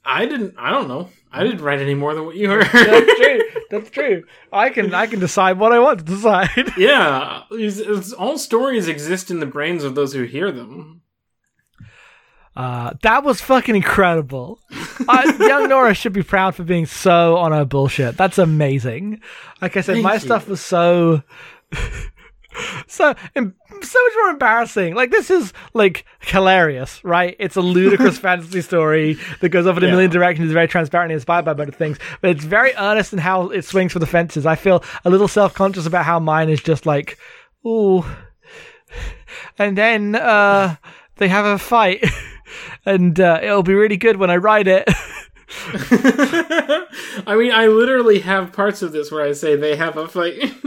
[0.04, 0.56] I didn't.
[0.58, 1.08] I don't know.
[1.30, 2.64] I didn't write any more than what you heard.
[2.64, 3.40] That's true.
[3.70, 4.24] That's true.
[4.52, 6.72] I can I can decide what I want to decide.
[6.76, 11.02] Yeah, it's, it's, all stories exist in the brains of those who hear them.
[12.56, 14.60] Uh, that was fucking incredible.
[15.08, 18.16] Uh, young Nora should be proud for being so on her bullshit.
[18.16, 19.20] That's amazing.
[19.60, 20.20] Like I said, Thank my you.
[20.20, 21.22] stuff was so.
[22.86, 23.52] So, em-
[23.82, 24.94] so much more embarrassing.
[24.94, 27.34] Like this is like hilarious, right?
[27.40, 29.92] It's a ludicrous fantasy story that goes off in a Yeah.
[29.92, 33.48] million directions, very transparent and inspired by better things, but it's very earnest in how
[33.48, 34.46] it swings for the fences.
[34.46, 37.18] I feel a little self conscious about how mine is just like,
[37.66, 38.04] ooh,
[39.58, 40.76] and then uh,
[41.16, 42.04] they have a fight,
[42.84, 44.88] and uh, it'll be really good when I write it.
[47.26, 50.54] I mean, I literally have parts of this where I say they have a fight.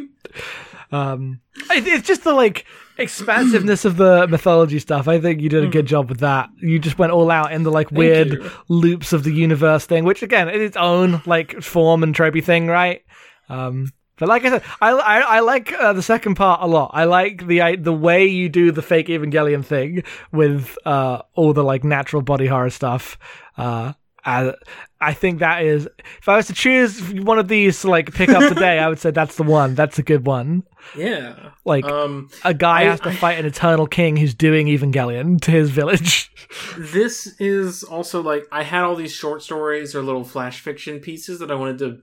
[0.89, 2.65] Um, it, it's just the like
[2.97, 5.09] expansiveness of the mythology stuff.
[5.09, 6.49] I think you did a good job with that.
[6.61, 10.23] You just went all out in the like weird loops of the universe thing, which
[10.23, 13.01] again, is its own like form and tropey thing, right?
[13.49, 16.91] Um, but like I said, I I, I like uh, the second part a lot.
[16.93, 21.53] I like the I, the way you do the fake Evangelion thing with uh, all
[21.53, 23.17] the like natural body horror stuff.
[23.57, 23.93] Uh,
[24.25, 24.53] I,
[24.99, 25.87] I think that is.
[26.19, 28.99] If I was to choose one of these to like pick up today, I would
[28.99, 29.73] say that's the one.
[29.73, 30.63] That's a good one.
[30.97, 31.51] yeah.
[31.63, 35.51] Like Um, a guy I- has to fight an eternal king who's doing Evangelion to
[35.51, 36.29] his village.
[36.77, 41.39] this is also like I had all these short stories or little flash fiction pieces
[41.39, 41.99] that I wanted to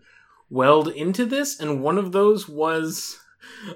[0.51, 3.19] weld into this, and one of those was,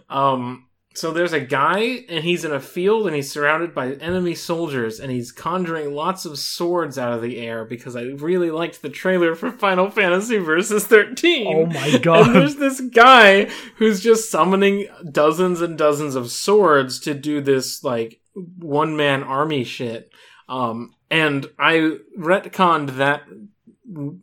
[0.08, 4.34] um, so there's a guy and he's in a field and he's surrounded by enemy
[4.34, 8.82] soldiers and he's conjuring lots of swords out of the air because I really liked
[8.82, 11.46] the trailer for Final Fantasy Versus 13.
[11.46, 12.34] Oh my And god.
[12.34, 13.44] there's this guy
[13.76, 19.62] who's just summoning dozens and dozens of swords to do this like one man army
[19.62, 20.10] shit.
[20.48, 23.22] Um, and I retconned that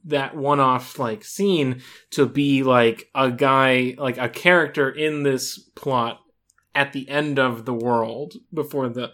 [0.03, 1.81] that one off like scene
[2.11, 6.19] to be like a guy like a character in this plot
[6.75, 9.11] at the end of the world before the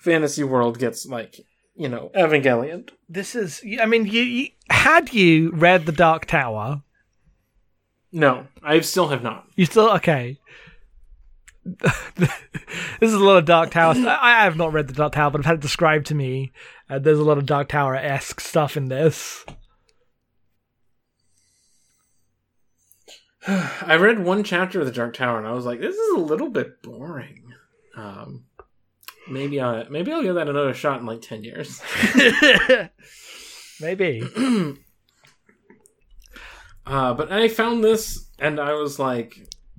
[0.00, 1.40] fantasy world gets like
[1.74, 2.88] you know Evangelion.
[3.08, 3.62] This is.
[3.80, 6.82] I mean, you, you had you read the Dark Tower,
[8.12, 9.46] No, I still have not.
[9.56, 10.38] you still okay.
[12.16, 12.30] this
[13.00, 13.94] is a lot of Dark Tower.
[13.96, 16.52] I I have not read the Dark Tower, but I've had it described to me.
[16.90, 19.44] Uh, there's a lot of Dark Tower esque stuff in this.
[23.86, 26.20] I read one chapter of the Dark Tower and I was like, this is a
[26.20, 27.52] little bit boring.
[27.96, 28.44] Um,
[29.28, 31.80] maybe I maybe I'll give that another shot in like ten years.
[33.80, 34.22] Maybe.
[36.86, 39.36] Uh, but I found this and I was like,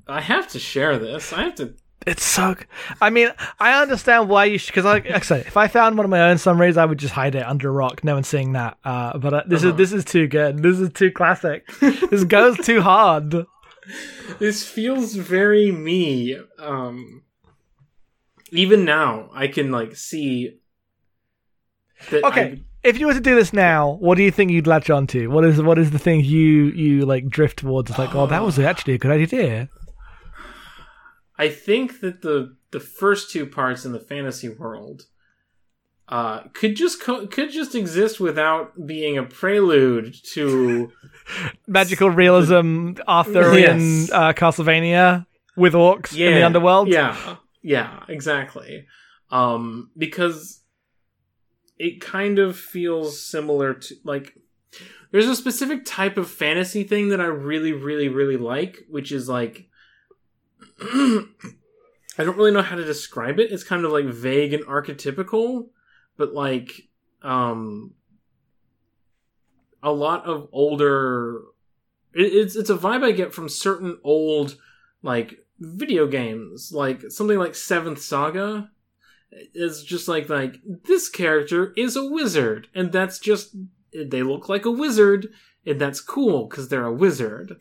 [0.08, 1.34] I have to share this.
[1.34, 1.74] I have to
[2.06, 2.56] It's so.
[3.02, 3.30] I mean,
[3.60, 4.68] I understand why you should.
[4.68, 7.16] Because, like, I say, if I found one of my own summaries, I would just
[7.16, 8.04] hide it under a rock.
[8.04, 8.78] No one's seeing that.
[8.84, 9.72] Uh, but uh, this Uh-huh.
[9.72, 10.60] is this is too good.
[10.62, 11.66] This is too classic.
[11.80, 13.34] this goes too hard.
[14.40, 16.38] This feels very me.
[16.58, 17.24] Um,
[18.52, 20.60] even now, I can like see.
[22.12, 24.90] That Okay, if you were to do this now, what do you think you'd latch
[24.90, 25.30] onto?
[25.30, 27.90] What is what is the thing you you like drift towards?
[27.90, 29.70] It's like, oh, that was actually a good idea.
[31.38, 35.04] I think that the the first two parts in the fantasy world
[36.10, 40.92] uh, could just co- could just exist without being a prelude to
[41.68, 44.12] Magical realism, Arthurian Yes.
[44.12, 45.26] uh, Castlevania
[45.56, 46.88] with orcs in the underworld.
[46.88, 48.86] Yeah, yeah, exactly.
[49.32, 50.62] Um, because
[51.78, 54.34] it kind of feels similar to like
[55.12, 59.30] there's a specific type of fantasy thing that I really, really, really like, which is
[59.30, 59.68] like
[60.82, 61.26] I
[62.18, 63.52] don't really know how to describe it.
[63.52, 65.68] It's kind of like vague and archetypical,
[66.20, 66.84] but like
[67.24, 67.94] um
[69.82, 71.42] a lot of older
[72.14, 74.58] it, it's it's a vibe I get from certain old
[75.02, 78.72] like video games, like something like Seventh Saga.
[79.32, 83.56] It's just like like this character is a wizard, and that's just
[83.94, 85.30] they look like a wizard,
[85.66, 87.58] and that's cool because they're a wizard.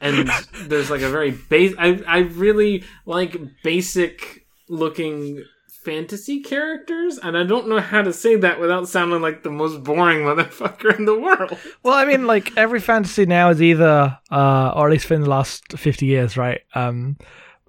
[0.00, 0.30] And
[0.66, 1.74] there's like a very base.
[1.78, 5.42] I I really like basic looking
[5.86, 9.84] fantasy characters, and I don't know how to say that without sounding like the most
[9.84, 11.56] boring motherfucker in the world.
[11.82, 15.30] Well, I mean, like every fantasy now is either, uh, or at least in the
[15.30, 16.60] last fifty years, right?
[16.74, 17.16] Um,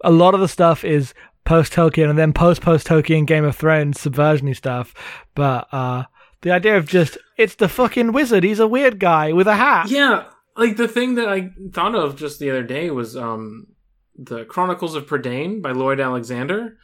[0.04, 1.14] a lot of the stuff is
[1.46, 4.94] post Tolkien and then post post Tolkien Game of Thrones subversiony stuff.
[5.36, 6.06] But uh,
[6.42, 8.44] the idea of just it's the fucking wizard.
[8.44, 9.90] He's a weird guy with a hat.
[9.90, 10.26] Yeah,
[10.56, 13.68] like the thing that I thought of just the other day was um
[14.16, 16.78] the Chronicles of Prydain by Lloyd Alexander.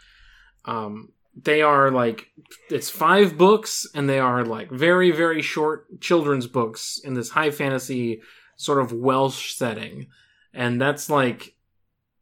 [0.65, 2.27] Um they are like
[2.69, 7.51] it's five books and they are like very very short children's books in this high
[7.51, 8.22] fantasy
[8.55, 10.07] sort of Welsh setting.
[10.53, 11.55] And that's like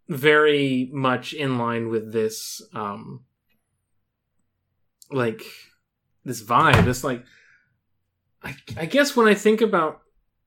[0.07, 3.21] very much in line with this um
[5.11, 5.43] like
[6.23, 6.85] this vibe.
[6.85, 7.23] This like
[8.43, 10.01] I, I guess when I think about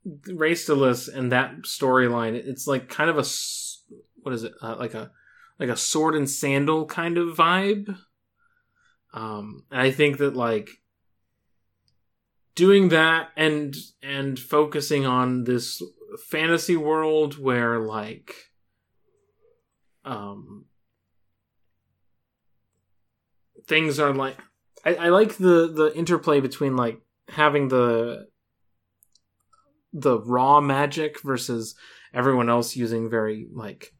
[0.06, 3.24] Raestalus and that storyline, it's like kind of a
[4.22, 4.52] what is it?
[4.62, 5.10] Uh, like a
[5.58, 7.96] like a sword and sandal kind of vibe.
[9.14, 10.68] Um, and I think that like
[12.56, 15.80] doing that and and focusing on this
[16.28, 18.34] fantasy world where like
[20.04, 20.66] um
[23.66, 24.36] things are like
[24.84, 28.26] I, I like the the interplay between like having the
[29.92, 31.76] the raw magic versus
[32.12, 33.94] everyone else using very like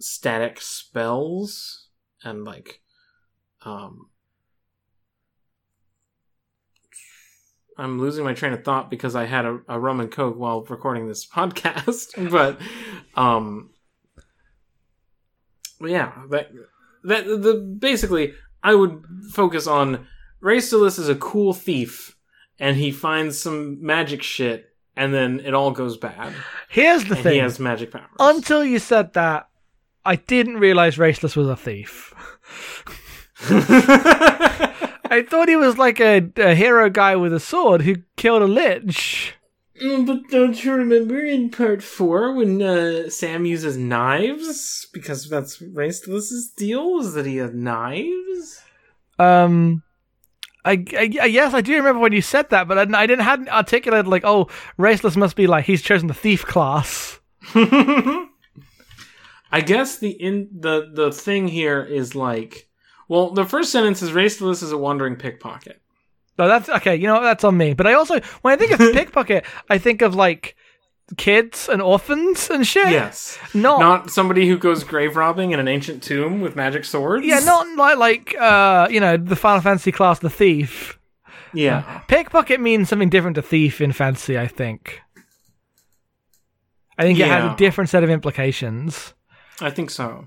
[0.00, 1.88] static spells
[2.24, 2.80] and like
[3.62, 4.08] um
[7.78, 10.62] I'm losing my train of thought because I had a, a rum and coke while
[10.62, 12.58] recording this podcast, but
[13.14, 13.70] um,
[15.80, 16.50] yeah, that
[17.04, 20.06] that the basically I would focus on
[20.42, 22.16] Raestalus is a cool thief,
[22.58, 26.32] and he finds some magic shit, and then it all goes bad,
[26.68, 27.34] Here's the thing.
[27.34, 28.08] he has magic powers.
[28.18, 29.48] Until you said that,
[30.04, 32.12] I didn't realize Raestalus was a thief.
[35.10, 38.46] I thought he was like a, a hero guy with a sword who killed a
[38.46, 39.34] lich.
[39.82, 44.86] Mm, But don't you remember in part four when uh, Sam uses knives?
[44.92, 48.60] Because that's Raestalus's deal, is that he has knives?
[49.18, 49.82] Um,
[50.64, 53.24] I, I, I- yes, I do remember when you said that, but I, I didn't
[53.24, 54.48] hadn't articulated like, oh,
[54.78, 57.20] Raestalus must be like he's chosen the thief class.
[59.50, 62.67] I guess the in the the thing here is like,
[63.08, 65.80] well, the first sentence is Raestalus is a wandering pickpocket.
[66.38, 66.94] No, that's okay.
[66.94, 67.20] You know?
[67.22, 67.74] That's on me.
[67.74, 70.54] But I also, when I think of pickpocket, I think of like
[71.16, 72.90] kids and orphans and shit.
[72.90, 77.26] Yes, Not, not somebody who goes grave robbing in an ancient tomb with magic swords.
[77.26, 80.98] yeah, not like like uh, you know, the Final Fantasy class, the thief.
[81.52, 82.02] yeah.
[82.08, 84.38] Pickpocket means something different to thief in fantasy.
[84.38, 85.00] I think.
[86.98, 89.14] I think it has a different set of implications.
[89.60, 90.26] I think so.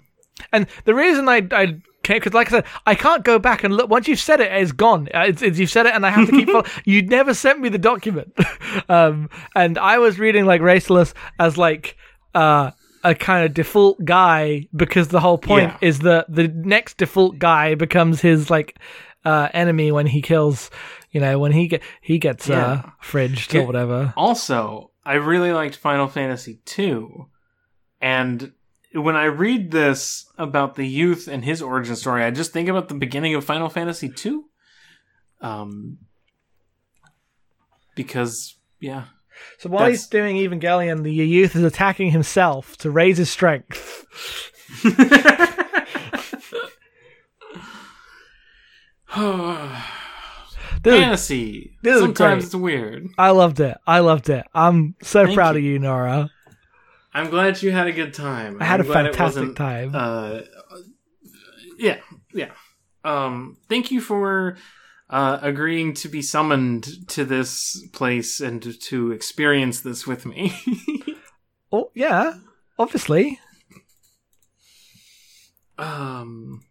[0.53, 1.82] And the reason I I
[2.16, 3.90] because like I said, I can't go back and look.
[3.90, 5.08] Once you've said it, it's gone.
[5.14, 6.50] Uh, It's, it's, you've said it, and I have to keep.
[6.52, 8.34] follow- you never sent me the document,
[8.90, 11.98] um, and I was reading like Raestalus as like
[12.36, 12.72] uh,
[13.04, 15.78] a kind of default guy because the whole point Yeah.
[15.82, 18.78] is that the next default guy becomes his like
[19.26, 20.70] uh, enemy when he kills.
[21.12, 23.62] You know, when he get he gets uh, fridged Yeah.
[23.62, 24.14] or whatever.
[24.16, 27.28] Also, I really liked Final Fantasy 2
[28.00, 28.54] and
[28.94, 32.88] when I read this about the youth and his origin story, I just think about
[32.90, 34.42] the beginning of Final Fantasy II.
[35.42, 35.98] Um,
[37.96, 39.06] because yeah,
[39.60, 44.06] So while That's- he's doing Evangelion, the youth is attacking himself to raise his strength.
[50.84, 51.78] Dude, fantasy.
[51.84, 53.08] this is Sometimes it's weird.
[53.18, 53.78] I loved it.
[53.86, 54.46] I loved it.
[54.54, 55.60] I'm so Thank proud you.
[55.60, 56.32] of you, Nora.
[57.14, 58.62] I'm glad you had a good time.
[58.62, 59.92] I had I'm a fantastic time.
[59.94, 60.42] Uh,
[61.78, 61.98] yeah,
[62.34, 62.52] yeah.
[63.04, 64.56] Um, thank you for
[65.10, 70.54] uh, agreeing to be summoned to this place and to, to experience this with me.
[71.72, 72.36] oh, yeah,
[72.80, 73.40] obviously.
[75.78, 76.62] um,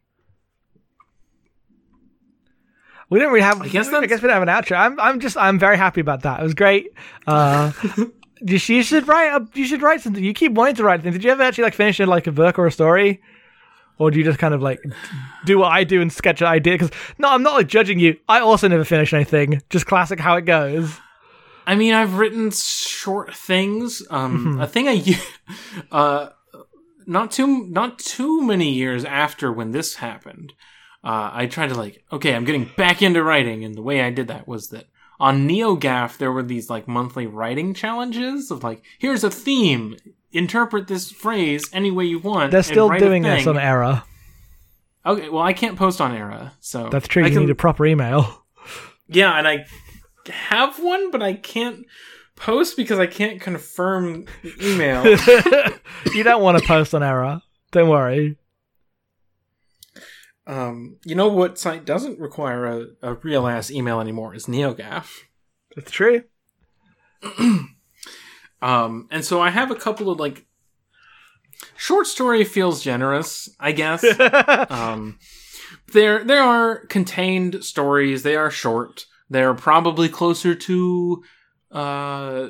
[3.10, 3.60] We didn't really have.
[3.60, 4.76] I guess I guess we don't have an outro.
[4.76, 4.98] I'm.
[5.00, 5.36] I'm just.
[5.36, 6.38] I'm very happy about that.
[6.38, 6.92] It was great.
[7.26, 7.72] Uh,
[8.40, 9.28] you, you should write.
[9.28, 10.22] A, you should write something.
[10.22, 11.14] You keep wanting to write things.
[11.14, 13.20] Did you ever actually like finish like a book or a story,
[13.98, 14.80] or do you just kind of like
[15.44, 16.74] do what I do and sketch an idea?
[16.74, 18.18] Because no, I'm not like judging you.
[18.28, 19.62] I also never finish anything.
[19.70, 20.98] Just classic how it goes.
[21.66, 24.02] I mean, I've written short things.
[24.10, 25.20] Um, a thing I,
[25.92, 26.30] uh,
[27.06, 30.52] not too not too many years after when this happened,
[31.04, 34.10] uh, I tried to like, okay, I'm getting back into writing, and the way I
[34.10, 34.86] did that was that
[35.20, 39.96] on NeoGAF there were these like monthly writing challenges of like, here's a theme,
[40.32, 42.50] interpret this phrase any way you want.
[42.50, 44.04] They're still doing this on Era.
[45.04, 47.22] Okay, well, I can't post on Era, so That's true.
[47.24, 48.36] I you can- need a proper email.
[49.12, 49.66] Yeah, and I
[50.28, 51.84] have one, but I can't
[52.36, 55.04] post because I can't confirm the email.
[56.14, 57.42] you don't want to post on Era.
[57.72, 58.36] Don't worry.
[60.50, 65.06] Um, you know what site doesn't require a, a real ass email anymore is NeoGAF.
[65.76, 66.24] That's true.
[68.62, 70.46] Um, and so I have a couple of like
[71.76, 74.04] short story feels generous, I guess.
[74.70, 75.18] um,
[75.92, 78.22] there there are contained stories.
[78.22, 79.06] They are short.
[79.28, 81.22] They're probably closer to,
[81.70, 82.48] uh,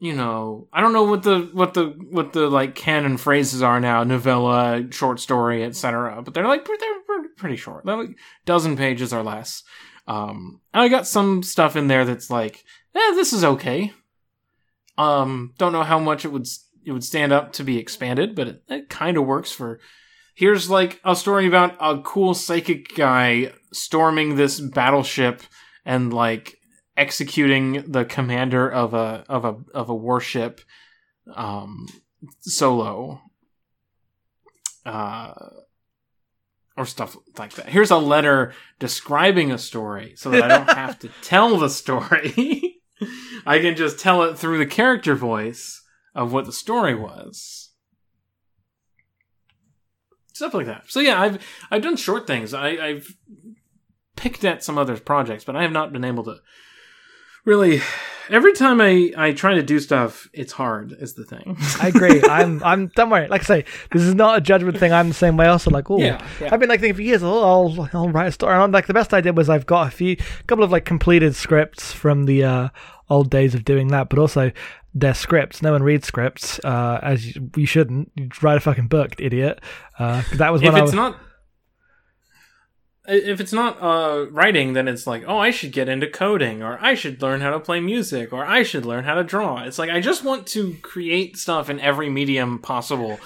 [0.00, 3.78] you know, I don't know what the what the what the like canon phrases are
[3.78, 4.02] now.
[4.02, 6.22] Novella, short story, etc.
[6.22, 7.84] But they're like they're pretty short.
[7.84, 8.16] They're like
[8.46, 9.62] dozen pages or less.
[10.08, 12.64] Um, and I got some stuff in there that's like,
[12.94, 13.92] eh, this is okay.
[14.96, 16.48] Um, don't know how much it would
[16.84, 19.80] it would stand up to be expanded, but it, it kind of works for.
[20.34, 25.42] Here's like a story about a cool psychic guy storming this battleship
[25.84, 26.56] and like
[26.96, 30.60] executing the commander of a of a of a warship
[31.34, 31.86] um
[32.40, 33.20] solo
[34.84, 35.32] uh
[36.76, 37.68] or stuff like that.
[37.68, 42.80] Here's a letter describing a story so that I don't have to tell the story.
[43.46, 45.82] I can just tell it through the character voice
[46.14, 47.70] of what the story was.
[50.32, 50.84] Stuff like that.
[50.88, 52.54] So yeah, I've I've done short things.
[52.54, 53.14] I, I've
[54.16, 56.38] picked at some other projects, but I have not been able to
[57.44, 57.80] really.
[58.28, 60.92] Every time I I try to do stuff, it's hard.
[60.92, 61.56] Is the thing.
[61.80, 62.22] I agree.
[62.28, 62.62] I'm.
[62.62, 62.86] I'm.
[62.88, 63.26] Don't worry.
[63.26, 64.92] Like I say, this is not a judgment thing.
[64.92, 65.46] I'm the same way.
[65.46, 66.50] Also, like, oh, Yeah, yeah.
[66.52, 67.24] I've been like thinking for years.
[67.24, 68.54] Oh, I'll, I'll write a story.
[68.54, 70.84] And I'm like, the best I did was I've got a few, couple of like
[70.84, 72.68] completed scripts from the uh,
[73.08, 74.52] old days of doing that, but also
[74.94, 75.60] they're scripts.
[75.60, 78.12] No one reads scripts, uh, as you, you shouldn't.
[78.14, 79.60] You write a fucking book, idiot.
[79.98, 80.92] Uh, that was when if I was.
[80.92, 81.16] not
[83.08, 86.78] if it's not uh, writing then it's like oh i should get into coding or
[86.82, 89.62] i should learn how to play music or i should learn how to draw.
[89.62, 93.18] It's like i just want to create stuff in every medium possible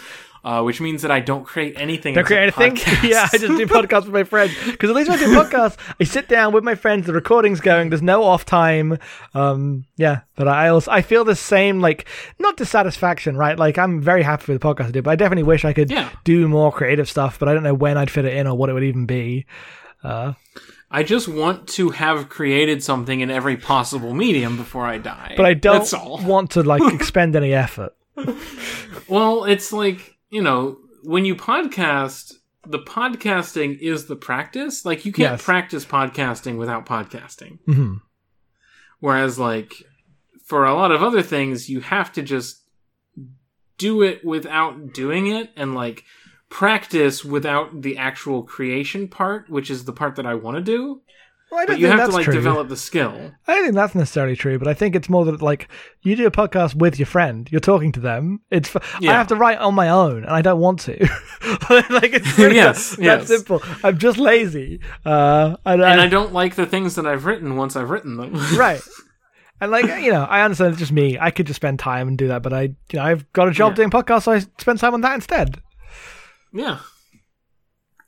[0.44, 2.76] uh, which means that i don't create anything Don't create anything.
[3.10, 5.76] yeah, I just do podcasts with my friends because at least when I do podcasts,
[6.00, 7.06] I sit down with my friends.
[7.06, 7.88] The recording's going.
[7.90, 8.98] There's no off time.
[9.32, 12.06] Um, yeah, but I also I feel the same like
[12.38, 13.58] not dissatisfaction, right?
[13.58, 15.90] Like I'm very happy with the podcast I do, but I definitely wish I could
[15.90, 16.10] Yeah.
[16.24, 17.38] do more creative stuff.
[17.38, 19.46] But I don't know when I'd fit it in or what it would even be.
[20.02, 20.34] Uh,
[20.90, 25.46] i just want to have created something in every possible medium before i die but
[25.46, 25.90] I don't
[26.24, 27.96] want to like expend any effort.
[29.08, 32.32] Well, it's like, you know, when you podcast,
[32.66, 34.84] the podcasting is the practice.
[34.84, 35.44] Like, you can't Yes.
[35.44, 37.60] practice podcasting without podcasting.
[37.68, 38.00] Mhm.
[38.98, 39.84] Whereas, like,
[40.44, 42.64] for a lot of other things, you have to just
[43.78, 46.02] do it without doing it and, like,
[46.48, 51.00] practice without the actual creation part, which is the part that I want to do.
[51.54, 52.34] Well, I don't But you think have to, like, true.
[52.34, 53.30] develop the skill.
[53.46, 55.68] I don't think that's necessarily true, but I think it's more that like
[56.02, 58.40] you do a podcast with your friend, you're talking to them.
[58.50, 59.12] It's f- I Yeah.
[59.12, 60.98] have to write on my own, and I don't want to.
[61.70, 63.28] like it's really Yes, that, yes.
[63.28, 63.62] simple.
[63.84, 64.80] I'm just lazy.
[65.06, 68.16] Uh, and, And I, I don't like the things that I've written once I've written
[68.16, 68.34] them.
[68.56, 68.80] right.
[69.60, 71.18] And like you know, I understand it's just me.
[71.20, 73.52] I could just spend time and do that, but I, you know, I've got a
[73.52, 73.76] job Yeah.
[73.76, 75.62] doing podcasts, so I spend time on that instead.
[76.52, 76.80] Yeah.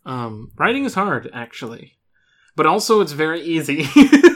[0.04, 1.95] Um, writing is hard, actually,
[2.56, 3.86] but also it's very easy.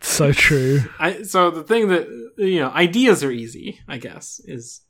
[0.00, 0.80] It's so true.
[0.98, 2.08] I so the thing that
[2.38, 3.80] you know, ideas are easy.
[3.86, 4.80] I guess is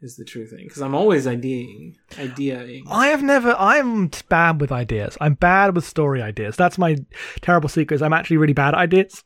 [0.00, 2.82] is the true thing because I'm always ideating, ideating.
[2.88, 3.54] I have never.
[3.58, 5.18] I'm bad with ideas.
[5.20, 6.56] I'm bad with story ideas.
[6.56, 6.96] That's my
[7.42, 7.96] terrible secret.
[7.96, 9.22] Is I'm actually really bad at ideas,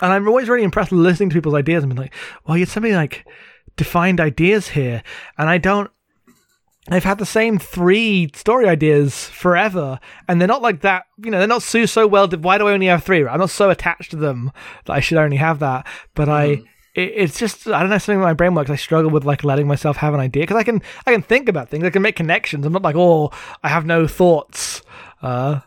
[0.00, 2.14] and I'm always really impressed listening to people's ideas and being like,
[2.46, 3.26] "Well, you had so many like
[3.76, 5.02] defined ideas here,"
[5.36, 5.90] and I don't.
[6.88, 11.04] I've had the same three story ideas forever, and they're not like that.
[11.22, 12.28] You know, they're not so so well.
[12.28, 13.26] Why do I only have three?
[13.26, 14.50] I'm not so attached to them
[14.86, 15.86] that I should only have that.
[16.14, 16.44] But I,
[16.94, 18.70] it, it's just I don't know something with my brain works.
[18.70, 21.48] I struggle with like letting myself have an idea because I can I can think
[21.50, 21.84] about things.
[21.84, 22.64] I can make connections.
[22.64, 23.30] I'm not like oh
[23.62, 24.82] I have no thoughts.
[25.20, 25.60] Uh,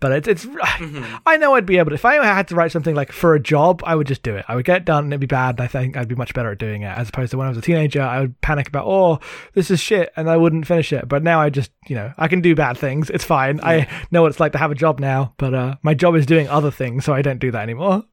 [0.00, 0.46] but it's it's
[1.26, 3.40] I know I'd be able to if I had to write something like for a
[3.40, 4.44] job I would just do it.
[4.48, 5.56] I would get it done and it'd be bad.
[5.56, 7.50] And I think I'd be much better at doing it as opposed to when I
[7.50, 8.02] was a teenager.
[8.02, 9.20] I would panic about oh
[9.54, 11.08] this is shit and I wouldn't finish it.
[11.08, 13.10] But now I just you know I can do bad things.
[13.10, 13.60] It's fine.
[13.62, 15.34] I know what it's like to have a job now.
[15.38, 18.04] But uh, my job is doing other things, so I don't do that anymore.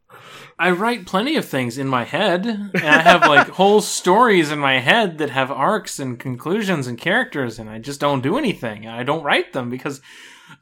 [0.60, 4.60] I write plenty of things in my head, and I have like whole stories in
[4.60, 8.88] my head that have arcs and conclusions and characters, and I just don't do anything.
[8.88, 10.02] I don't write them because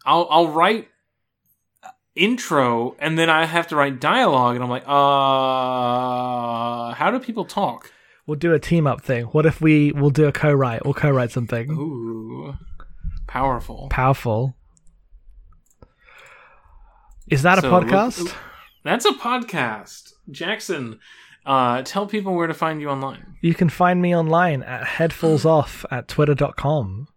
[0.05, 0.87] I'll I'll write
[2.15, 7.45] intro and then I have to write dialogue, and I'm like, uh, how do people
[7.45, 7.91] talk?
[8.27, 9.25] We'll do a team up thing.
[9.25, 10.85] What if we we'll do a co-write?
[10.85, 12.53] We'll co-write something Ooh,
[13.27, 13.87] powerful.
[13.89, 14.55] powerful.
[17.27, 18.33] Is that a So, look- podcast?
[18.83, 20.13] That's a podcast.
[20.29, 20.99] Jackson,
[21.45, 23.35] uh, tell people where to find you online.
[23.41, 27.07] You can find me online at headfallsoff at twitter.com.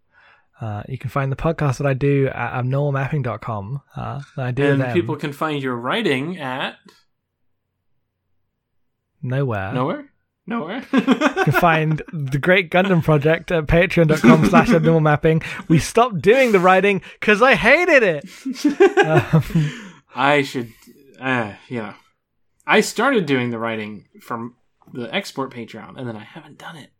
[0.61, 3.81] Uh, you can find the podcast that I do at abnormalmapping.com.
[3.95, 6.77] Uh, I do And them people can find your writing at
[9.21, 9.73] nowhere.
[9.73, 10.11] nowhere?
[10.47, 10.85] Nowhere?
[10.93, 15.43] You can find the Great Gundam Project at patreon.com slash abnormalmapping.
[15.67, 19.05] We stopped doing the writing because I hated it.
[19.05, 20.71] Um, I should,
[21.19, 21.95] uh, yeah.
[22.65, 24.55] I started doing the writing from
[24.93, 26.91] the export Patreon, and then I haven't done it.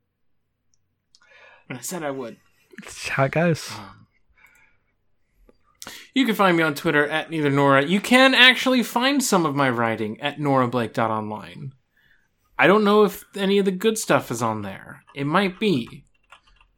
[1.70, 2.38] And I said I would.
[2.84, 3.72] It's how it goes.
[6.14, 7.86] You can find me on Twitter at neither Nora.
[7.86, 11.74] You can actually find some of my writing at norablake.online.
[12.58, 15.04] I don't know if any of the good stuff is on there.
[15.14, 16.06] It might be.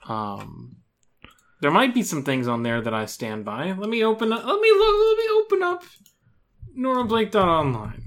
[0.07, 0.77] Um,
[1.61, 3.71] there might be some things on there that I stand by.
[3.73, 4.43] Let me open up.
[4.43, 4.95] Let me look.
[5.07, 5.83] Let me open up
[6.77, 8.03] norablake.online.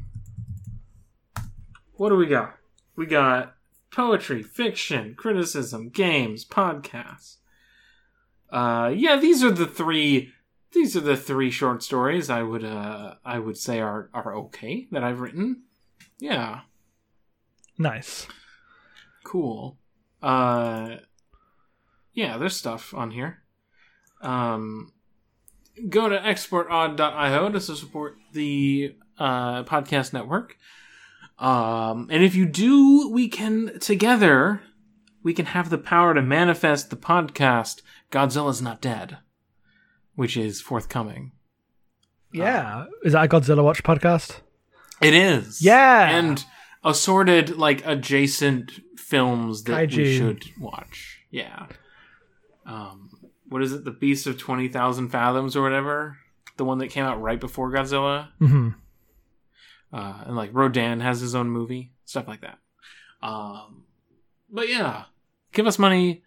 [1.93, 2.57] What do we got?
[2.97, 3.55] We got
[3.93, 7.37] poetry, fiction, criticism, games, podcasts.
[8.51, 10.33] Uh, yeah, these are the three.
[10.73, 14.87] These are the three short stories I would uh I would say are are okay
[14.93, 15.63] that I've written.
[16.19, 16.61] Yeah,
[17.79, 18.27] Nice.
[19.25, 19.79] cool.
[20.23, 20.97] Uh,
[22.13, 23.39] yeah, there's stuff on here.
[24.21, 24.93] Um,
[25.89, 30.57] go to exportodd.io to support the uh, podcast network.
[31.39, 34.61] Um, and if you do, we can together
[35.23, 39.19] we can have the power to manifest the podcast Godzilla's Not Dead,
[40.15, 41.33] which is forthcoming.
[42.33, 42.87] Yeah.
[43.05, 44.41] Is that a Godzilla Watch podcast?
[45.01, 45.63] It is.
[45.63, 46.11] Yeah.
[46.11, 46.45] And
[46.85, 51.21] assorted like adjacent films that we should watch.
[51.31, 51.67] Yeah.
[52.67, 53.11] Um
[53.49, 53.85] what is it?
[53.85, 56.19] The Beast of 20,000 Fathoms or whatever?
[56.57, 58.29] The one that came out right before Godzilla?
[58.41, 58.69] Mm-hmm.
[59.93, 62.59] Uh and like Rodan has his own movie, stuff like that.
[63.23, 63.85] Um
[64.53, 65.05] but yeah,
[65.53, 66.23] give us money,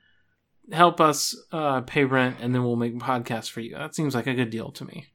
[0.72, 3.76] help us uh pay rent and then we'll make podcasts for you.
[3.76, 5.08] That seems like a good deal to me.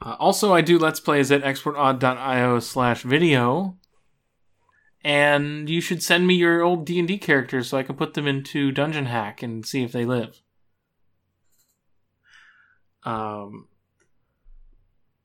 [0.00, 3.76] Uh, also, I do Let's Plays at exportodd.io slash video.
[5.02, 8.72] And you should send me your old D&D characters so I can put them into
[8.72, 10.42] Dungeon Hack and see if they live.
[13.04, 13.68] Um,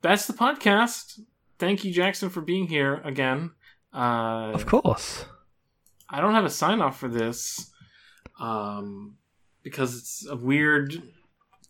[0.02, 1.20] that's the podcast.
[1.60, 3.52] Thank you, Jackson, for being here again.
[3.94, 5.26] Uh, Of course.
[6.14, 7.72] I don't have a sign off for this
[8.40, 9.18] um,
[9.64, 11.02] because it's a weird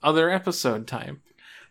[0.04, 1.18] other episode type.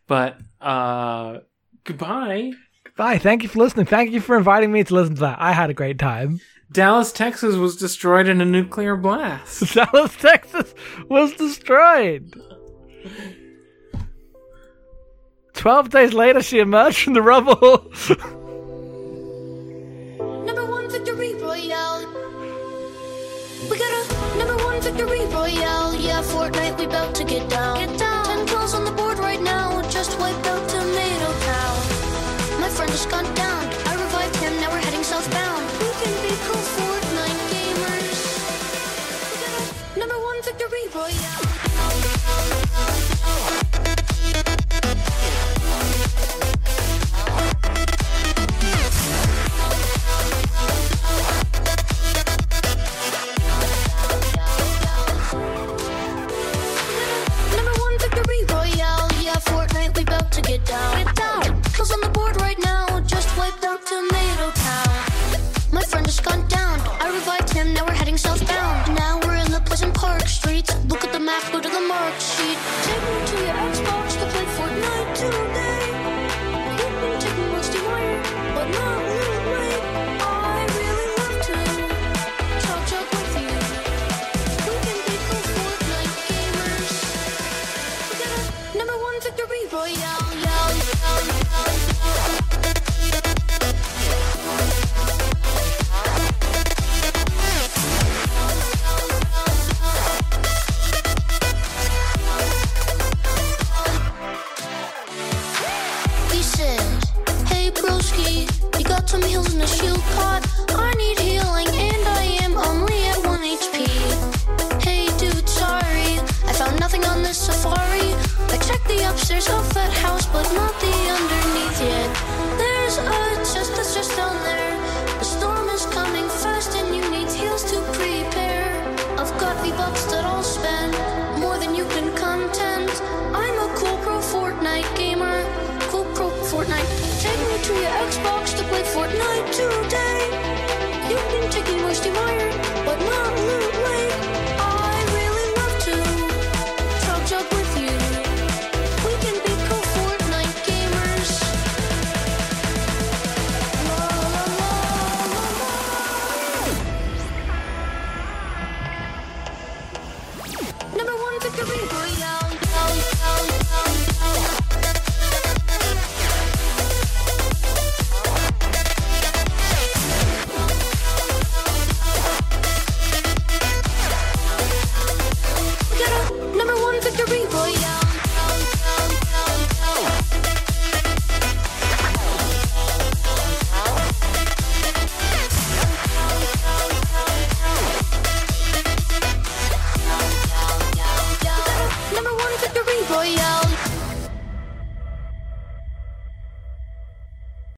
[0.07, 1.41] But uh,
[1.85, 2.53] goodbye.
[2.97, 3.19] Bye.
[3.19, 3.85] Thank you for listening.
[3.85, 5.39] Thank you for inviting me to listen to that.
[5.39, 6.41] I had a great time.
[6.73, 9.75] Dallas, Texas was destroyed in a nuclear blast.
[9.75, 10.75] Dallas, Texas
[11.11, 12.35] was destroyed.
[15.53, 17.93] Twelve days later, she emerged from the rubble.
[23.71, 25.95] We got a number one victory royale.
[25.95, 27.79] Yeah, Fortnite, we bout to get down.
[27.79, 28.02] Get down.